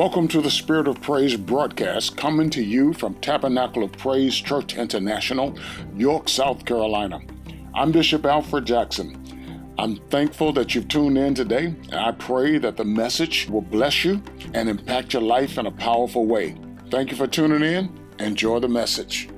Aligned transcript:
Welcome 0.00 0.28
to 0.28 0.40
the 0.40 0.50
Spirit 0.50 0.88
of 0.88 1.02
Praise 1.02 1.36
broadcast 1.36 2.16
coming 2.16 2.48
to 2.50 2.64
you 2.64 2.94
from 2.94 3.16
Tabernacle 3.16 3.84
of 3.84 3.92
Praise 3.92 4.34
Church 4.34 4.74
International, 4.74 5.58
York, 5.94 6.26
South 6.26 6.64
Carolina. 6.64 7.20
I'm 7.74 7.92
Bishop 7.92 8.24
Alfred 8.24 8.64
Jackson. 8.64 9.74
I'm 9.78 9.96
thankful 10.08 10.54
that 10.54 10.74
you've 10.74 10.88
tuned 10.88 11.18
in 11.18 11.34
today, 11.34 11.74
I 11.92 12.12
pray 12.12 12.56
that 12.56 12.78
the 12.78 12.84
message 12.84 13.46
will 13.50 13.60
bless 13.60 14.02
you 14.02 14.22
and 14.54 14.70
impact 14.70 15.12
your 15.12 15.20
life 15.20 15.58
in 15.58 15.66
a 15.66 15.70
powerful 15.70 16.24
way. 16.24 16.56
Thank 16.90 17.10
you 17.10 17.18
for 17.18 17.26
tuning 17.26 17.62
in. 17.62 18.00
Enjoy 18.20 18.58
the 18.58 18.68
message. 18.68 19.28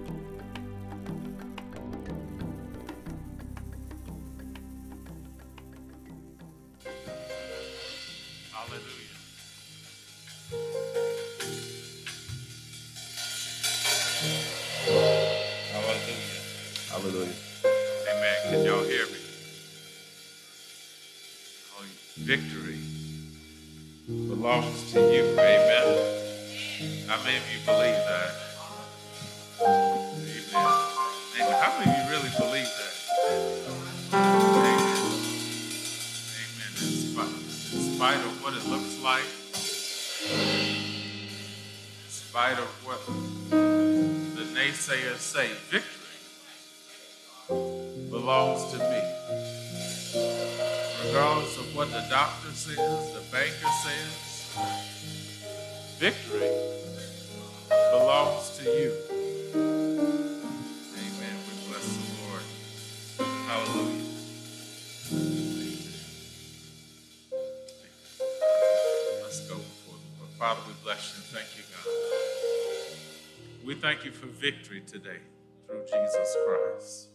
Today 74.87 75.21
through 75.67 75.85
Jesus 75.85 76.37
Christ. 76.47 77.09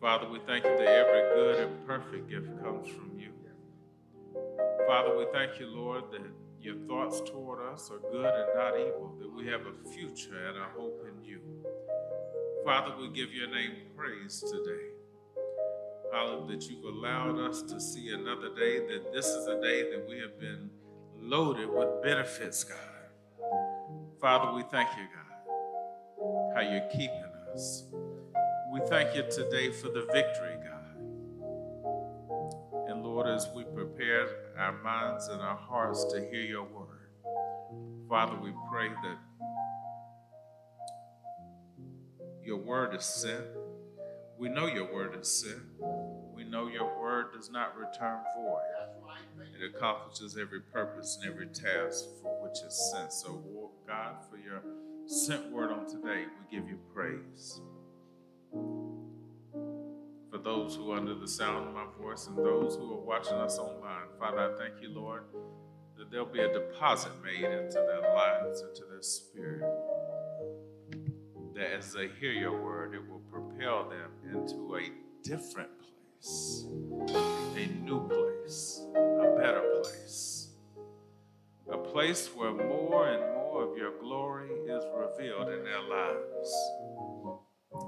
Father, 0.00 0.28
we 0.28 0.38
thank 0.46 0.64
you 0.64 0.76
that 0.76 0.86
every 0.86 1.22
good 1.34 1.60
and 1.60 1.86
perfect 1.86 2.30
gift 2.30 2.46
comes 2.62 2.88
from 2.88 3.18
you. 3.18 3.32
Father, 4.86 5.16
we 5.18 5.26
thank 5.32 5.60
you, 5.60 5.66
Lord, 5.66 6.04
that 6.12 6.22
your 6.60 6.76
thoughts 6.86 7.20
toward 7.28 7.60
us 7.72 7.90
are 7.90 7.98
good 8.10 8.24
and 8.24 8.48
not 8.54 8.78
evil, 8.78 9.14
that 9.18 9.30
we 9.30 9.46
have 9.46 9.60
a 9.60 9.88
future 9.90 10.48
and 10.48 10.56
a 10.56 10.64
hope 10.76 11.04
in 11.06 11.24
you. 11.24 11.40
Father, 12.64 12.94
we 12.98 13.08
give 13.08 13.32
your 13.32 13.48
name 13.48 13.72
praise 13.96 14.40
today. 14.40 14.86
Hallelujah, 16.12 16.56
that 16.56 16.70
you've 16.70 16.84
allowed 16.84 17.38
us 17.38 17.62
to 17.62 17.80
see 17.80 18.10
another 18.10 18.54
day, 18.54 18.78
that 18.86 19.12
this 19.12 19.26
is 19.26 19.46
a 19.46 19.60
day 19.60 19.90
that 19.90 20.06
we 20.08 20.18
have 20.20 20.40
been 20.40 20.70
loaded 21.20 21.68
with 21.68 22.02
benefits, 22.02 22.64
God. 22.64 22.78
Father, 24.20 24.52
we 24.54 24.62
thank 24.70 24.88
you, 24.96 25.04
God, 25.14 25.27
how 26.54 26.60
you're 26.60 26.88
keeping 26.90 27.24
us. 27.52 27.84
We 28.72 28.80
thank 28.88 29.14
you 29.14 29.22
today 29.30 29.70
for 29.72 29.88
the 29.88 30.02
victory, 30.12 30.56
God. 30.64 30.96
And 32.88 33.02
Lord, 33.02 33.26
as 33.26 33.48
we 33.54 33.64
prepare 33.64 34.28
our 34.58 34.82
minds 34.82 35.28
and 35.28 35.40
our 35.40 35.56
hearts 35.56 36.04
to 36.12 36.20
hear 36.20 36.42
your 36.42 36.64
word, 36.64 37.10
Father, 38.08 38.36
we 38.42 38.52
pray 38.70 38.88
that 38.88 39.18
your 42.42 42.56
word 42.56 42.94
is 42.94 43.04
sent. 43.04 43.44
We 44.38 44.48
know 44.48 44.66
your 44.66 44.92
word 44.92 45.16
is 45.20 45.28
sent. 45.28 45.62
We 46.34 46.44
know 46.44 46.68
your 46.68 47.00
word 47.00 47.32
does 47.34 47.50
not 47.50 47.76
return 47.76 48.20
void. 48.36 48.62
It 49.60 49.74
accomplishes 49.74 50.38
every 50.40 50.60
purpose 50.60 51.18
and 51.20 51.32
every 51.32 51.48
task 51.48 52.04
for 52.22 52.42
which 52.42 52.58
it's 52.64 52.92
sent. 52.92 53.12
So, 53.12 53.70
God, 53.86 54.14
for 54.30 54.36
your 54.36 54.62
sent 55.08 55.50
word 55.50 55.70
on 55.70 55.86
today, 55.86 56.24
we 56.26 56.58
give 56.58 56.68
you 56.68 56.78
praise 56.94 57.62
for 60.30 60.36
those 60.36 60.76
who 60.76 60.92
are 60.92 60.98
under 60.98 61.14
the 61.14 61.26
sound 61.26 61.66
of 61.66 61.72
my 61.72 61.86
voice 61.98 62.26
and 62.26 62.36
those 62.36 62.76
who 62.76 62.92
are 62.92 63.00
watching 63.00 63.38
us 63.38 63.58
online. 63.58 64.04
Father, 64.18 64.52
I 64.52 64.58
thank 64.58 64.82
you, 64.82 64.90
Lord, 64.90 65.22
that 65.96 66.10
there'll 66.10 66.26
be 66.26 66.40
a 66.40 66.52
deposit 66.52 67.12
made 67.24 67.42
into 67.42 67.72
their 67.72 68.14
lives, 68.14 68.60
into 68.60 68.82
their 68.90 69.00
spirit. 69.00 69.64
That 71.54 71.72
as 71.78 71.94
they 71.94 72.08
hear 72.20 72.32
your 72.32 72.62
word, 72.62 72.94
it 72.94 73.00
will 73.10 73.22
propel 73.32 73.88
them 73.88 74.10
into 74.30 74.76
a 74.76 74.90
different 75.22 75.70
place, 76.20 76.66
a 77.56 77.66
new 77.82 78.06
place, 78.08 78.82
a 78.94 79.34
better 79.38 79.62
place, 79.82 80.37
a 81.70 81.78
place 81.78 82.28
where 82.34 82.52
more 82.52 83.08
and 83.08 83.22
more 83.34 83.62
of 83.70 83.76
your 83.76 83.98
glory 84.00 84.50
is 84.50 84.84
revealed 84.96 85.48
in 85.50 85.64
their 85.64 85.82
lives. 85.82 86.54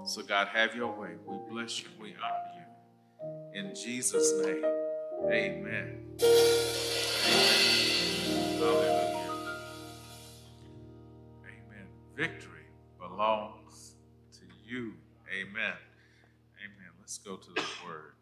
So, 0.06 0.22
God, 0.22 0.48
have 0.48 0.74
your 0.74 0.92
way. 0.92 1.10
We 1.26 1.36
bless 1.50 1.80
you. 1.82 1.88
We 2.00 2.14
honor 2.22 2.52
you. 2.56 3.60
In 3.60 3.74
Jesus' 3.74 4.32
name, 4.44 4.64
amen. 5.26 6.06
Amen. 7.26 8.58
Hallelujah. 8.58 9.56
Amen. 11.44 11.86
Victory 12.16 12.66
belongs 12.98 13.94
to 14.32 14.44
you. 14.66 14.94
Amen. 15.32 15.74
Amen. 16.60 16.90
Let's 17.00 17.18
go 17.18 17.36
to 17.36 17.50
the 17.52 17.62
word. 17.86 18.14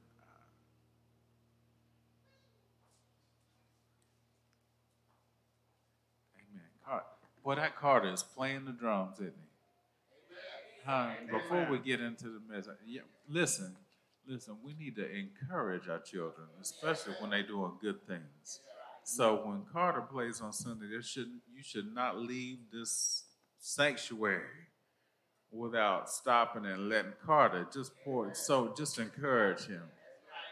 Amen. 6.39 6.67
Car- 6.87 7.05
Boy, 7.49 7.55
that 7.55 7.77
Carter 7.77 8.13
is 8.13 8.23
playing 8.23 8.67
the 8.67 8.73
drums, 8.73 9.21
isn't 9.21 9.33
he? 9.33 10.85
Huh? 10.85 11.13
Before 11.33 11.67
we 11.71 11.79
get 11.79 11.99
into 11.99 12.25
the 12.25 12.43
message, 12.47 12.75
yeah, 12.87 13.01
listen, 13.27 13.75
listen. 14.27 14.59
We 14.63 14.75
need 14.75 14.97
to 14.97 15.09
encourage 15.11 15.89
our 15.89 16.01
children, 16.01 16.47
especially 16.61 17.15
when 17.21 17.31
they're 17.31 17.43
doing 17.43 17.73
good 17.81 18.07
things. 18.07 18.61
So 19.03 19.37
when 19.47 19.63
Carter 19.73 20.03
plays 20.03 20.43
on 20.43 20.53
Sunday, 20.53 20.89
there 20.91 21.01
should 21.01 21.29
you 21.51 21.63
should 21.63 21.95
not 21.95 22.19
leave 22.19 22.59
this 22.71 23.25
sanctuary 23.59 24.69
without 25.51 26.11
stopping 26.11 26.67
and 26.67 26.91
letting 26.91 27.15
Carter 27.25 27.67
just 27.73 27.93
pour. 28.05 28.35
So 28.35 28.75
just 28.77 28.99
encourage 28.99 29.65
him. 29.65 29.85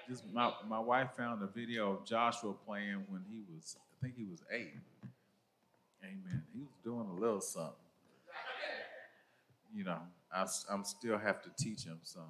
Just 0.08 0.24
my 0.32 0.50
my 0.66 0.80
wife 0.80 1.10
found 1.14 1.42
a 1.42 1.46
video 1.46 1.92
of 1.92 2.06
Joshua 2.06 2.54
playing 2.54 3.04
when 3.10 3.22
he 3.30 3.42
was, 3.54 3.76
I 3.78 4.06
think 4.06 4.16
he 4.16 4.24
was 4.24 4.40
eight. 4.50 4.72
Amen. 6.02 6.42
He 6.52 6.60
was 6.60 6.76
doing 6.84 7.08
a 7.10 7.20
little 7.20 7.40
something 7.40 7.74
you 9.76 9.84
know, 9.84 9.98
I'm 10.32 10.84
still 10.84 11.18
have 11.18 11.42
to 11.42 11.50
teach 11.58 11.84
him 11.84 11.98
some. 12.02 12.22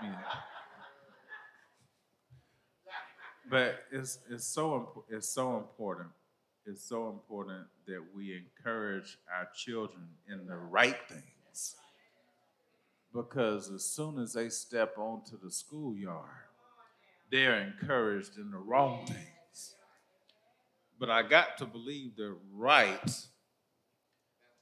I 0.00 0.06
mean, 0.06 0.16
but 3.50 3.84
it's 3.92 4.18
it's 4.30 4.46
so 4.46 5.04
it's 5.10 5.28
so 5.28 5.58
important. 5.58 6.08
It's 6.66 6.82
so 6.82 7.08
important 7.08 7.66
that 7.86 8.02
we 8.14 8.36
encourage 8.36 9.18
our 9.34 9.48
children 9.54 10.08
in 10.28 10.46
the 10.46 10.56
right 10.56 10.96
things, 11.08 11.76
because 13.14 13.70
as 13.70 13.84
soon 13.84 14.18
as 14.18 14.32
they 14.32 14.48
step 14.48 14.96
onto 14.98 15.38
the 15.42 15.50
schoolyard, 15.50 16.28
they're 17.30 17.60
encouraged 17.60 18.38
in 18.38 18.50
the 18.50 18.58
wrong 18.58 19.06
things. 19.06 19.37
But 20.98 21.10
I 21.10 21.22
got 21.22 21.58
to 21.58 21.66
believe 21.66 22.16
that 22.16 22.34
right 22.52 23.26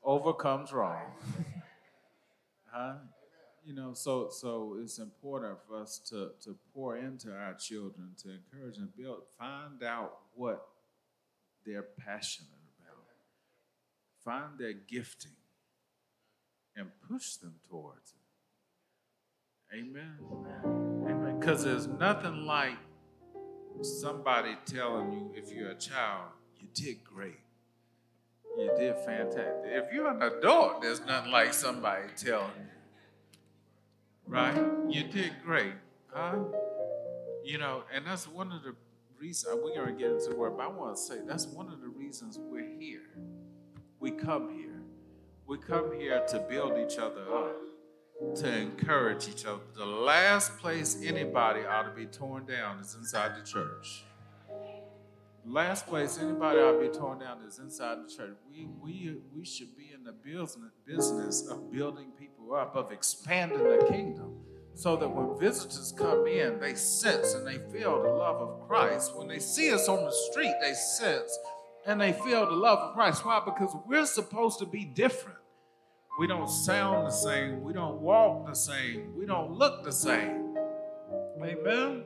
overcomes 0.03 0.73
wrong. 0.73 1.13
Huh? 2.71 2.95
You 3.65 3.75
know, 3.75 3.95
so 3.95 4.29
so 4.31 4.77
it's 4.81 4.99
important 4.99 5.59
for 5.67 5.81
us 5.81 5.99
to 6.11 6.33
to 6.45 6.57
pour 6.73 6.97
into 6.97 7.33
our 7.33 7.55
children, 7.55 8.11
to 8.23 8.31
encourage 8.31 8.77
and 8.77 8.95
build, 8.95 9.23
find 9.39 9.83
out 9.83 10.19
what 10.35 10.65
they're 11.65 11.87
passionate 11.99 12.51
about, 12.79 13.05
find 14.25 14.59
their 14.59 14.75
gifting, 14.75 15.33
and 16.77 16.91
push 17.11 17.37
them 17.37 17.55
towards 17.69 18.13
it. 18.13 19.79
Amen. 19.79 20.19
Amen. 21.05 21.39
Because 21.41 21.65
there's 21.65 21.89
nothing 21.89 22.47
like 22.47 22.79
somebody 23.85 24.57
telling 24.65 25.13
you, 25.13 25.33
if 25.35 25.53
you're 25.53 25.71
a 25.71 25.75
child, 25.75 26.31
You 26.61 26.69
did 26.75 27.05
great. 27.05 27.41
You 28.59 28.71
did 28.77 28.97
fantastic. 29.05 29.65
If 29.67 29.93
you're 29.93 30.09
an 30.09 30.23
adult, 30.23 30.83
there's 30.83 31.01
nothing 31.05 31.31
like 31.31 31.53
somebody 31.53 32.05
telling 32.17 32.51
you. 32.59 32.67
Right? 34.27 34.57
You 34.89 35.05
did 35.05 35.33
great. 35.45 35.75
Huh? 36.13 36.37
You 37.45 37.59
know, 37.59 37.85
and 37.95 38.07
that's 38.07 38.27
one 38.27 38.51
of 38.51 38.63
the 38.63 38.75
reasons, 39.21 39.59
we're 39.63 39.75
going 39.75 39.95
to 39.95 40.01
get 40.01 40.11
into 40.11 40.35
word, 40.35 40.57
but 40.57 40.65
I 40.65 40.69
want 40.69 40.97
to 40.97 41.01
say 41.03 41.19
that's 41.27 41.47
one 41.47 41.71
of 41.71 41.81
the 41.81 41.89
reasons 41.89 42.39
we're 42.41 42.69
here. 42.79 43.03
We 44.01 44.11
come 44.11 44.51
here. 44.51 44.83
We 45.47 45.59
come 45.59 45.93
here 45.93 46.25
to 46.29 46.39
build 46.41 46.77
each 46.79 46.99
other 46.99 47.23
up, 47.33 47.55
to 48.37 48.59
encourage 48.59 49.29
each 49.29 49.45
other. 49.45 49.61
The 49.75 49.85
last 49.85 50.59
place 50.59 50.99
anybody 51.05 51.61
ought 51.65 51.83
to 51.83 51.91
be 51.91 52.07
torn 52.07 52.47
down 52.47 52.79
is 52.79 52.95
inside 52.95 53.33
the 53.37 53.47
church. 53.47 54.05
Last 55.45 55.87
place 55.87 56.19
anybody 56.19 56.59
ought 56.59 56.73
to 56.73 56.81
be 56.81 56.89
torn 56.89 57.21
down 57.21 57.43
is 57.47 57.61
inside 57.61 57.99
the 58.05 58.13
church. 58.13 58.37
We, 58.51 58.67
we, 58.83 59.17
we 59.33 59.45
should 59.45 59.77
be 59.77 59.93
in 59.95 60.03
the 60.03 60.13
business, 60.13 60.73
business 60.85 61.47
of 61.49 61.71
building 61.71 62.11
people 62.19 62.55
up, 62.55 62.75
of 62.75 62.91
expanding 62.91 63.63
the 63.63 63.87
kingdom, 63.89 64.35
so 64.75 64.97
that 64.97 65.09
when 65.09 65.39
visitors 65.39 65.95
come 65.97 66.27
in, 66.27 66.59
they 66.59 66.75
sense 66.75 67.35
and 67.35 67.47
they 67.47 67.59
feel 67.71 68.03
the 68.03 68.09
love 68.09 68.37
of 68.37 68.67
Christ. 68.67 69.15
When 69.15 69.29
they 69.29 69.39
see 69.39 69.73
us 69.73 69.89
on 69.89 70.05
the 70.05 70.11
street, 70.11 70.55
they 70.61 70.73
sense 70.73 71.39
and 71.87 72.01
they 72.01 72.13
feel 72.13 72.47
the 72.47 72.57
love 72.57 72.79
of 72.79 72.95
Christ. 72.95 73.25
Why? 73.25 73.41
Because 73.45 73.77
we're 73.87 74.07
supposed 74.07 74.59
to 74.59 74.67
be 74.67 74.85
different. 74.85 75.39
We 76.19 76.27
don't 76.27 76.49
sound 76.49 77.07
the 77.07 77.11
same. 77.11 77.63
We 77.63 77.75
don't 77.75 78.01
walk 78.01 78.47
the 78.47 78.55
same. 78.55 79.15
We 79.19 79.27
don't 79.27 79.53
look 79.53 79.85
the 79.85 79.93
same. 79.93 80.57
Amen. 81.43 82.05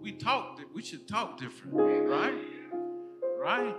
We 0.00 0.12
talk. 0.12 0.58
We 0.74 0.82
should 0.82 1.06
talk 1.06 1.38
different, 1.38 1.74
right? 1.74 2.34
Right. 3.38 3.76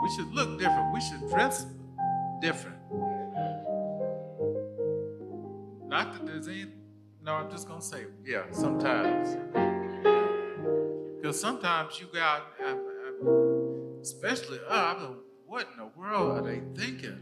We 0.00 0.10
should 0.14 0.32
look 0.32 0.56
different. 0.60 0.94
We 0.94 1.00
should 1.00 1.28
dress 1.30 1.66
different. 2.40 2.78
Not 5.88 6.12
that 6.12 6.26
there's 6.26 6.46
any. 6.46 6.66
No, 7.20 7.32
I'm 7.32 7.50
just 7.50 7.66
gonna 7.66 7.82
say, 7.82 8.04
yeah. 8.24 8.44
Sometimes, 8.52 9.36
because 11.16 11.40
sometimes 11.40 11.98
you 11.98 12.06
got. 12.12 12.42
Uh, 12.64 12.76
uh, 13.28 13.63
especially, 14.04 14.58
uh, 14.68 14.94
I 14.94 15.00
mean, 15.00 15.16
what 15.46 15.66
in 15.72 15.78
the 15.78 15.90
world 15.98 16.38
are 16.38 16.42
they 16.42 16.60
thinking? 16.78 17.18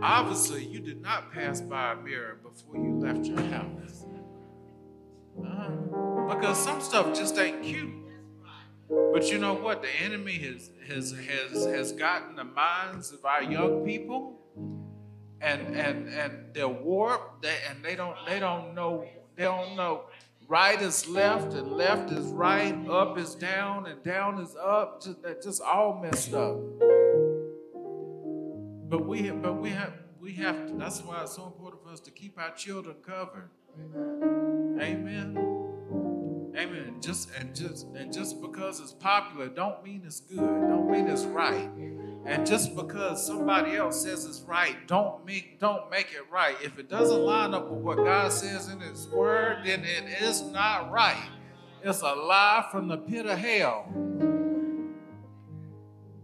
Obviously, 0.00 0.64
you 0.64 0.78
did 0.78 1.02
not 1.02 1.32
pass 1.32 1.60
by 1.60 1.92
a 1.92 1.96
mirror 1.96 2.38
before 2.40 2.76
you 2.76 3.00
left 3.00 3.26
your 3.26 3.40
house. 3.42 4.06
Uh, 5.44 6.32
because 6.32 6.56
some 6.56 6.80
stuff 6.80 7.18
just 7.18 7.36
ain't 7.36 7.64
cute. 7.64 7.92
But 9.12 9.28
you 9.32 9.38
know 9.38 9.54
what? 9.54 9.82
The 9.82 9.88
enemy 10.00 10.34
has 10.34 10.70
has 10.86 11.12
has 11.12 11.66
has 11.66 11.92
gotten 11.92 12.36
the 12.36 12.44
minds 12.44 13.10
of 13.10 13.24
our 13.24 13.42
young 13.42 13.84
people, 13.84 14.38
and 15.40 15.74
and 15.74 16.08
and 16.08 16.54
they're 16.54 16.68
warped. 16.68 17.44
And 17.68 17.84
they 17.84 17.96
don't 17.96 18.16
they 18.26 18.38
don't 18.38 18.74
know 18.74 19.04
they 19.36 19.44
don't 19.44 19.74
know 19.74 20.04
right 20.50 20.82
is 20.82 21.06
left 21.06 21.54
and 21.54 21.70
left 21.70 22.10
is 22.10 22.26
right, 22.26 22.74
up 22.88 23.16
is 23.16 23.36
down 23.36 23.86
and 23.86 24.02
down 24.02 24.40
is 24.40 24.56
up. 24.56 25.00
Just, 25.00 25.18
just 25.42 25.62
all 25.62 26.00
messed 26.02 26.34
up. 26.34 26.58
But 28.90 29.06
we, 29.06 29.30
but 29.30 29.60
we 29.60 29.70
have, 29.70 29.92
we 30.20 30.32
have. 30.34 30.66
To, 30.66 30.74
that's 30.74 31.02
why 31.02 31.22
it's 31.22 31.36
so 31.36 31.46
important 31.46 31.84
for 31.84 31.90
us 31.90 32.00
to 32.00 32.10
keep 32.10 32.36
our 32.36 32.52
children 32.56 32.96
covered. 33.06 33.48
Amen. 34.82 35.38
Amen. 36.56 36.96
Just 37.00 37.30
and 37.38 37.54
just 37.54 37.86
and 37.94 38.12
just 38.12 38.42
because 38.42 38.80
it's 38.80 38.90
popular, 38.90 39.46
don't 39.48 39.84
mean 39.84 40.02
it's 40.04 40.18
good. 40.18 40.38
Don't 40.38 40.90
mean 40.90 41.06
it's 41.06 41.22
right. 41.26 41.70
And 42.26 42.46
just 42.46 42.76
because 42.76 43.24
somebody 43.24 43.76
else 43.76 44.02
says 44.02 44.26
it's 44.26 44.42
right, 44.42 44.86
don't 44.86 45.24
make 45.24 45.58
don't 45.58 45.90
make 45.90 46.08
it 46.12 46.30
right. 46.30 46.54
If 46.62 46.78
it 46.78 46.88
doesn't 46.88 47.20
line 47.20 47.54
up 47.54 47.70
with 47.70 47.80
what 47.80 47.96
God 47.96 48.30
says 48.30 48.68
in 48.68 48.80
His 48.80 49.08
Word, 49.08 49.64
then 49.64 49.84
it 49.84 50.22
is 50.22 50.42
not 50.42 50.92
right. 50.92 51.30
It's 51.82 52.02
a 52.02 52.14
lie 52.14 52.66
from 52.70 52.88
the 52.88 52.98
pit 52.98 53.24
of 53.24 53.38
hell. 53.38 53.86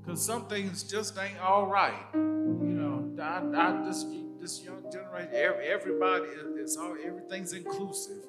Because 0.05 0.23
some 0.23 0.47
things 0.47 0.83
just 0.83 1.19
ain't 1.19 1.41
all 1.41 1.67
right. 1.67 2.07
You 2.15 2.21
know, 2.21 3.23
I, 3.23 3.39
I 3.55 3.85
this 3.87 4.05
this 4.39 4.63
young 4.63 4.85
generation, 4.93 5.33
everybody 5.35 6.27
is 6.59 6.77
all 6.77 6.95
everything's 7.03 7.55
inclusive. 7.55 8.23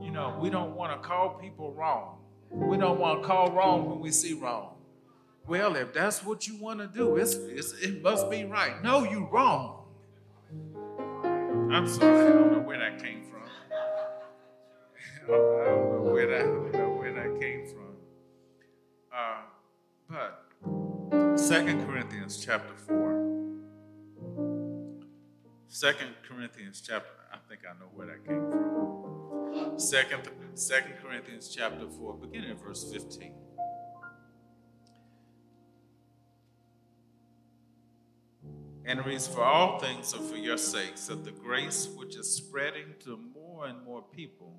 You 0.00 0.10
know, 0.10 0.38
we 0.40 0.48
don't 0.48 0.74
want 0.74 1.00
to 1.00 1.06
call 1.06 1.34
people 1.34 1.74
wrong. 1.74 2.16
We 2.50 2.78
don't 2.78 2.98
want 2.98 3.20
to 3.20 3.28
call 3.28 3.52
wrong 3.52 3.90
when 3.90 4.00
we 4.00 4.10
see 4.10 4.32
wrong. 4.32 4.77
Well, 5.48 5.76
if 5.76 5.94
that's 5.94 6.22
what 6.22 6.46
you 6.46 6.58
want 6.58 6.80
to 6.80 6.86
do, 6.86 7.16
it's, 7.16 7.32
it's, 7.32 7.72
it 7.72 8.02
must 8.02 8.30
be 8.30 8.44
right. 8.44 8.82
No, 8.84 9.04
you're 9.04 9.26
wrong. 9.30 9.86
I'm 11.72 11.88
sorry, 11.88 12.26
I 12.26 12.32
don't 12.34 12.52
know 12.52 12.58
where 12.58 12.78
that 12.78 13.02
came 13.02 13.24
from. 13.24 13.40
I 15.24 15.30
don't 15.30 16.04
know 16.04 16.12
where 16.12 16.26
that, 16.26 16.44
don't 16.44 16.72
know 16.72 16.90
where 16.90 17.14
that 17.14 17.40
came 17.40 17.66
from. 17.66 17.96
Uh, 19.10 19.40
but 20.10 21.38
Second 21.38 21.86
Corinthians 21.86 22.44
chapter 22.44 22.74
4. 22.86 23.08
Second 25.68 26.10
Corinthians 26.28 26.82
chapter, 26.86 27.08
I 27.32 27.38
think 27.48 27.62
I 27.64 27.72
know 27.80 27.88
where 27.94 28.06
that 28.08 28.26
came 28.26 28.50
from. 28.50 29.78
Second, 29.78 30.28
Second 30.54 30.92
Corinthians 31.02 31.48
chapter 31.48 31.88
4, 31.88 32.14
beginning 32.16 32.50
at 32.50 32.60
verse 32.62 32.92
15. 32.92 33.47
And 38.88 39.04
reads, 39.04 39.28
For 39.28 39.42
all 39.44 39.78
things 39.78 40.14
are 40.14 40.22
for 40.22 40.36
your 40.36 40.56
sakes, 40.56 41.06
that 41.06 41.22
the 41.22 41.30
grace 41.30 41.88
which 41.94 42.16
is 42.16 42.34
spreading 42.34 42.94
to 43.04 43.18
more 43.34 43.66
and 43.66 43.84
more 43.84 44.02
people 44.02 44.56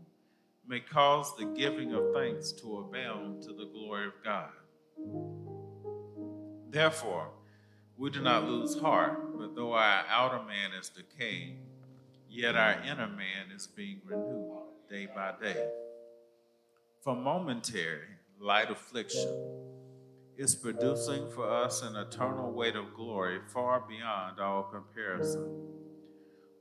may 0.68 0.80
cause 0.80 1.36
the 1.36 1.46
giving 1.46 1.94
of 1.94 2.14
thanks 2.14 2.52
to 2.52 2.78
abound 2.78 3.42
to 3.42 3.54
the 3.54 3.66
glory 3.66 4.06
of 4.06 4.14
God. 4.24 4.52
Therefore, 6.70 7.32
we 7.98 8.12
do 8.12 8.22
not 8.22 8.48
lose 8.48 8.80
heart, 8.80 9.36
but 9.36 9.56
though 9.56 9.74
our 9.74 10.06
outer 10.08 10.44
man 10.46 10.80
is 10.80 10.90
decaying, 10.90 11.58
yet 12.30 12.56
our 12.56 12.80
inner 12.84 13.08
man 13.08 13.50
is 13.54 13.66
being 13.66 14.00
renewed 14.06 14.60
day 14.88 15.08
by 15.08 15.34
day. 15.42 15.70
For 17.02 17.16
momentary 17.16 18.08
light 18.40 18.70
affliction, 18.70 19.59
is 20.40 20.56
producing 20.56 21.30
for 21.30 21.50
us 21.52 21.82
an 21.82 21.98
eternal 21.98 22.50
weight 22.50 22.78
of 22.78 22.94
glory 22.94 23.40
far 23.54 23.84
beyond 23.86 24.40
all 24.40 24.64
comparison. 24.64 25.46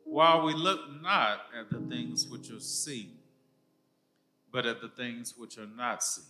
While 0.03 0.45
we 0.45 0.53
look 0.53 0.81
not 1.01 1.43
at 1.57 1.71
the 1.71 1.79
things 1.89 2.27
which 2.27 2.51
are 2.51 2.59
seen, 2.59 3.19
but 4.53 4.67
at 4.67 4.81
the 4.81 4.89
things 4.89 5.35
which 5.39 5.59
are 5.59 5.69
not 5.77 6.03
seen. 6.03 6.25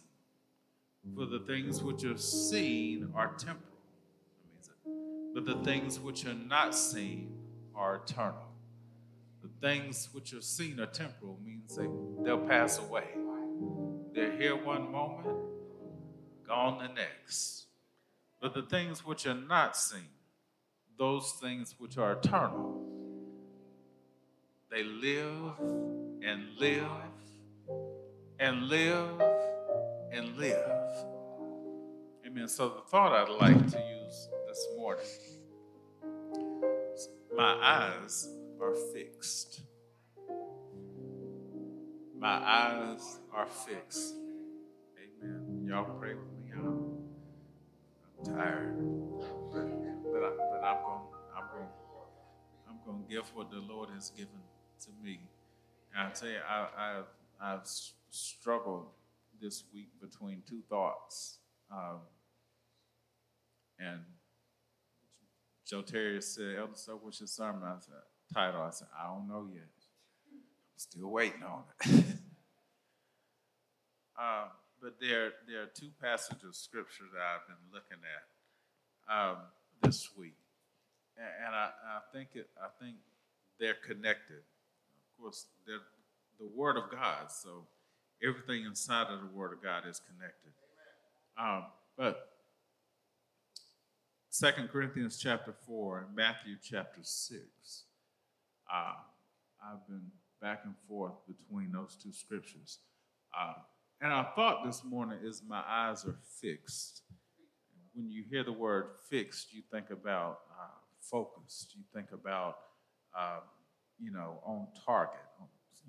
For 1.17 1.25
the 1.25 1.39
things 1.39 1.83
which 1.83 2.05
are 2.05 2.19
seen 2.19 3.11
are 3.15 3.33
temporal, 3.39 3.63
but 5.33 5.47
the 5.47 5.65
things 5.65 5.99
which 5.99 6.27
are 6.27 6.35
not 6.35 6.75
seen 6.75 7.33
are 7.75 8.03
eternal. 8.05 8.53
The 9.43 9.49
things 9.67 10.11
which 10.13 10.35
are 10.35 10.43
seen 10.43 10.81
are 10.81 10.87
temporal 10.87 11.39
means 11.43 11.77
they, 11.77 11.87
they'll 12.23 12.47
pass 12.47 12.79
away. 12.79 13.07
They're 14.13 14.37
here 14.37 14.63
one 14.63 14.93
moment, 14.93 15.39
gone 16.49 16.79
the 16.79 16.89
next. 16.89 17.67
But 18.41 18.55
the 18.55 18.63
things 18.63 19.05
which 19.05 19.27
are 19.27 19.35
not 19.35 19.77
seen, 19.77 20.09
those 20.99 21.33
things 21.41 21.75
which 21.79 21.99
are 21.99 22.13
eternal, 22.13 22.83
they 24.71 24.83
live 24.83 25.53
and 26.23 26.57
live 26.59 26.89
and 28.41 28.69
live 28.69 29.21
and 30.13 30.37
live. 30.37 30.71
Amen. 32.27 32.49
So, 32.49 32.69
the 32.69 32.83
thought 32.91 33.13
I'd 33.13 33.29
like 33.41 33.71
to 33.71 33.79
use 33.79 34.29
this 34.47 34.67
morning 34.77 35.05
my 37.39 37.57
eyes 37.63 38.29
are 38.61 38.75
fixed. 38.93 39.61
My 42.19 42.27
eyes 42.29 43.21
are 43.33 43.47
fixed. 43.47 44.17
Amen. 44.99 45.65
Y'all 45.69 45.85
pray 45.85 46.15
with 46.15 46.25
me. 46.33 46.38
Tired, 48.25 48.75
but 49.53 50.13
but, 50.13 50.23
I, 50.23 50.31
but 50.51 50.65
I'm 50.65 50.83
going 50.83 51.03
I'm 51.37 51.45
going 51.53 51.69
I'm 52.69 52.77
going 52.85 53.05
to 53.05 53.09
give 53.09 53.25
what 53.35 53.51
the 53.51 53.59
Lord 53.59 53.91
has 53.95 54.11
given 54.11 54.41
to 54.81 54.91
me. 55.03 55.21
And 55.95 56.09
I 56.09 56.11
tell 56.11 56.29
you, 56.29 56.39
I, 56.49 56.67
I've 56.77 57.05
I've 57.41 57.69
struggled 58.11 58.87
this 59.41 59.65
week 59.73 59.89
between 60.01 60.43
two 60.49 60.63
thoughts. 60.69 61.39
Um, 61.71 62.01
and 63.79 64.01
Joe 65.67 65.83
Terry 65.83 66.21
said, 66.21 66.57
Elder 66.59 66.73
so 66.75 66.99
what's 67.01 67.21
your 67.21 67.27
sermon? 67.29 67.63
I 67.65 67.77
said, 67.79 67.95
title. 68.35 68.63
I 68.63 68.71
said, 68.71 68.89
I 68.99 69.07
don't 69.07 69.29
know 69.29 69.49
yet. 69.53 69.63
I'm 69.63 70.79
still 70.79 71.09
waiting 71.09 71.43
on 71.43 71.63
it. 71.81 72.05
uh, 74.21 74.47
but 74.83 75.01
there, 75.01 75.33
there 75.47 75.63
are 75.63 75.71
two 75.75 75.91
passages 76.01 76.45
of 76.45 76.55
scripture 76.55 77.05
that 77.13 77.21
I've 77.21 77.47
been 77.47 77.65
looking 77.73 77.99
at 78.05 79.13
um, 79.13 79.37
this 79.83 80.11
week, 80.17 80.37
and, 81.17 81.47
and 81.47 81.55
I, 81.55 81.71
I, 81.71 82.01
think 82.13 82.29
it, 82.35 82.49
I 82.63 82.69
think 82.83 82.97
they're 83.59 83.77
connected. 83.87 84.39
Of 84.39 85.23
course, 85.23 85.47
they're 85.67 85.81
the 86.39 86.47
Word 86.55 86.77
of 86.77 86.91
God, 86.91 87.31
so 87.31 87.67
everything 88.23 88.65
inside 88.65 89.09
of 89.09 89.21
the 89.21 89.37
Word 89.37 89.53
of 89.53 89.63
God 89.63 89.85
is 89.89 90.01
connected. 90.01 90.53
Um, 91.39 91.65
but 91.97 92.29
Second 94.31 94.69
Corinthians 94.69 95.19
chapter 95.19 95.53
four 95.67 95.99
and 96.07 96.15
Matthew 96.15 96.57
chapter 96.63 97.01
six. 97.03 97.85
Uh, 98.73 98.93
I've 99.65 99.85
been 99.89 100.13
back 100.41 100.61
and 100.65 100.75
forth 100.89 101.15
between 101.27 101.73
those 101.73 101.97
two 102.01 102.13
scriptures. 102.13 102.79
Uh, 103.37 103.55
and 104.01 104.13
our 104.13 104.31
thought 104.37 104.65
this 104.65 104.85
morning 104.85 105.19
is 105.23 105.43
my 105.47 105.63
eyes 105.69 106.05
are 106.05 106.19
fixed. 106.41 107.03
When 107.95 108.11
you 108.11 108.23
hear 108.31 108.45
the 108.45 108.53
word 108.53 108.91
fixed, 109.11 109.53
you 109.53 109.63
think 109.73 109.91
about 109.91 110.39
uh, 110.53 110.79
focused. 111.01 111.75
You 111.75 111.83
think 111.93 112.13
about, 112.13 112.57
uh, 113.17 113.41
you 113.99 114.13
know, 114.13 114.41
on 114.45 114.69
target, 114.87 115.19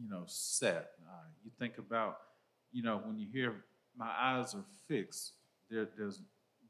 you 0.02 0.10
know, 0.10 0.24
set. 0.26 0.92
Uh, 1.08 1.28
you 1.44 1.52
think 1.60 1.78
about, 1.78 2.18
you 2.72 2.82
know, 2.82 3.00
when 3.04 3.20
you 3.20 3.28
hear 3.32 3.64
my 3.96 4.12
eyes 4.20 4.56
are 4.56 4.66
fixed, 4.88 5.34
there, 5.70 5.88
there's, 5.96 6.22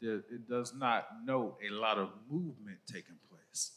there, 0.02 0.16
it 0.16 0.50
does 0.50 0.74
not 0.74 1.08
note 1.24 1.58
a 1.66 1.74
lot 1.74 1.98
of 1.98 2.10
movement 2.30 2.80
taking 2.86 3.18
place. 3.30 3.72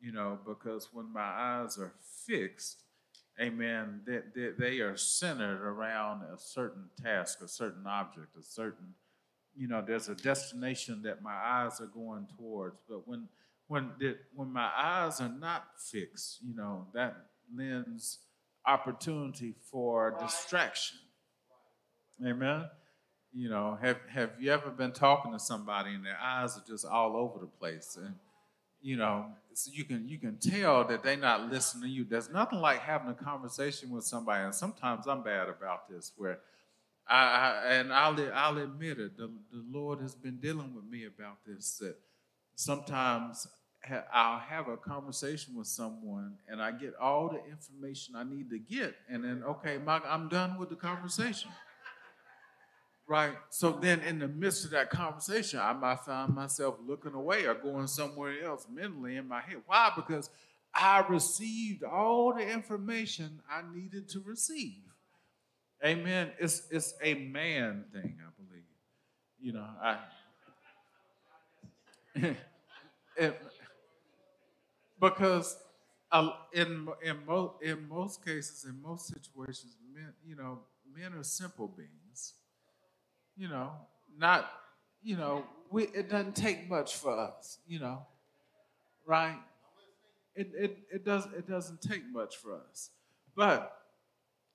You 0.00 0.12
know, 0.12 0.38
because 0.46 0.90
when 0.92 1.12
my 1.12 1.20
eyes 1.22 1.76
are 1.76 1.94
fixed, 2.24 2.84
amen, 3.40 4.00
they, 4.06 4.20
they, 4.34 4.50
they, 4.58 4.78
are 4.80 4.96
centered 4.96 5.62
around 5.62 6.22
a 6.22 6.38
certain 6.38 6.84
task, 7.02 7.40
a 7.42 7.48
certain 7.48 7.86
object, 7.86 8.36
a 8.38 8.42
certain, 8.42 8.94
you 9.56 9.68
know, 9.68 9.82
there's 9.86 10.08
a 10.08 10.14
destination 10.14 11.02
that 11.02 11.22
my 11.22 11.34
eyes 11.34 11.80
are 11.80 11.86
going 11.86 12.26
towards. 12.36 12.80
But 12.88 13.06
when 13.06 13.28
when 13.68 13.90
the, 13.98 14.16
when 14.34 14.50
my 14.50 14.70
eyes 14.76 15.20
are 15.20 15.28
not 15.28 15.64
fixed, 15.78 16.38
you 16.42 16.56
know, 16.56 16.86
that 16.94 17.14
lends 17.54 18.18
opportunity 18.66 19.54
for 19.70 20.16
distraction. 20.20 20.98
Amen. 22.26 22.64
You 23.32 23.50
know, 23.50 23.78
have 23.80 23.98
have 24.08 24.30
you 24.40 24.50
ever 24.50 24.70
been 24.70 24.92
talking 24.92 25.32
to 25.32 25.38
somebody 25.38 25.90
and 25.94 26.04
their 26.04 26.18
eyes 26.20 26.56
are 26.56 26.64
just 26.66 26.84
all 26.86 27.16
over 27.16 27.38
the 27.38 27.46
place 27.46 27.96
and 28.02 28.14
you 28.80 28.96
know, 28.96 29.26
so 29.54 29.70
you 29.74 29.84
can 29.84 30.08
you 30.08 30.18
can 30.18 30.38
tell 30.38 30.84
that 30.84 31.02
they're 31.02 31.16
not 31.16 31.50
listening 31.50 31.84
to 31.84 31.88
you. 31.88 32.04
There's 32.04 32.30
nothing 32.30 32.60
like 32.60 32.80
having 32.80 33.10
a 33.10 33.14
conversation 33.14 33.90
with 33.90 34.04
somebody, 34.04 34.44
and 34.44 34.54
sometimes 34.54 35.06
I'm 35.06 35.22
bad 35.22 35.48
about 35.48 35.88
this, 35.88 36.12
where 36.16 36.38
I, 37.08 37.16
I 37.16 37.72
and 37.74 37.92
I'll 37.92 38.16
I'll 38.34 38.58
admit 38.58 38.98
it. 38.98 39.16
The, 39.16 39.30
the 39.50 39.64
Lord 39.70 40.00
has 40.00 40.14
been 40.14 40.38
dealing 40.38 40.74
with 40.74 40.84
me 40.84 41.06
about 41.06 41.38
this. 41.46 41.78
That 41.78 41.96
sometimes 42.54 43.46
I'll 44.12 44.38
have 44.38 44.68
a 44.68 44.76
conversation 44.76 45.56
with 45.56 45.66
someone, 45.66 46.36
and 46.46 46.62
I 46.62 46.70
get 46.70 46.94
all 47.00 47.28
the 47.28 47.42
information 47.50 48.14
I 48.16 48.24
need 48.24 48.50
to 48.50 48.58
get, 48.58 48.94
and 49.08 49.24
then 49.24 49.42
okay, 49.44 49.78
my, 49.78 50.00
I'm 50.06 50.28
done 50.28 50.58
with 50.58 50.68
the 50.68 50.76
conversation 50.76 51.50
right? 53.08 53.32
So 53.48 53.72
then, 53.72 54.00
in 54.00 54.18
the 54.18 54.28
midst 54.28 54.66
of 54.66 54.70
that 54.72 54.90
conversation, 54.90 55.58
I 55.58 55.72
might 55.72 56.00
find 56.00 56.34
myself 56.34 56.76
looking 56.86 57.14
away 57.14 57.46
or 57.46 57.54
going 57.54 57.86
somewhere 57.86 58.44
else 58.44 58.66
mentally 58.70 59.16
in 59.16 59.26
my 59.26 59.40
head. 59.40 59.62
Why? 59.66 59.90
Because 59.96 60.28
I 60.74 61.04
received 61.08 61.82
all 61.82 62.34
the 62.34 62.46
information 62.46 63.40
I 63.50 63.62
needed 63.74 64.08
to 64.10 64.20
receive. 64.20 64.82
Amen. 65.84 66.32
It's 66.38 66.68
it's 66.70 66.94
a 67.02 67.14
man 67.14 67.84
thing, 67.92 68.18
I 68.20 68.30
believe. 68.36 68.64
You 69.40 69.52
know, 69.54 69.66
I. 69.82 69.98
it, 73.16 73.40
because 75.00 75.56
in 76.52 76.88
in 77.02 77.26
most 77.26 77.62
in 77.62 77.88
most 77.88 78.24
cases, 78.24 78.66
in 78.68 78.82
most 78.82 79.06
situations, 79.06 79.76
men 79.94 80.12
you 80.26 80.36
know 80.36 80.60
men 80.94 81.14
are 81.14 81.22
simple 81.22 81.68
beings 81.68 82.07
you 83.38 83.48
know, 83.48 83.70
not, 84.18 84.50
you 85.02 85.16
know, 85.16 85.44
we, 85.70 85.84
it 85.84 86.10
doesn't 86.10 86.34
take 86.34 86.68
much 86.68 86.96
for 86.96 87.16
us, 87.16 87.58
you 87.68 87.78
know, 87.78 88.04
right? 89.06 89.36
It, 90.34 90.50
it, 90.54 90.78
it, 90.92 91.04
does, 91.04 91.26
it 91.36 91.48
doesn't 91.48 91.80
take 91.80 92.02
much 92.12 92.36
for 92.36 92.54
us. 92.54 92.90
But, 93.36 93.72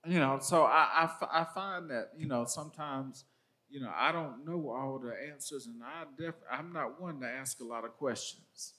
you 0.06 0.20
know, 0.20 0.40
so 0.42 0.64
I, 0.64 1.10
I, 1.22 1.42
I 1.42 1.46
find 1.56 1.90
that, 1.92 2.12
you 2.18 2.28
know, 2.28 2.46
sometimes, 2.46 3.24
you 3.70 3.80
know, 3.80 3.92
I 3.96 4.12
don't 4.12 4.46
know 4.46 4.70
all 4.70 5.00
the 5.00 5.14
answers, 5.32 5.66
and 5.66 5.82
I 5.82 6.04
def, 6.22 6.36
I'm 6.52 6.74
not 6.74 7.02
one 7.02 7.22
to 7.22 7.28
ask 7.28 7.62
a 7.62 7.64
lot 7.64 7.86
of 7.86 7.98
questions. 7.98 8.74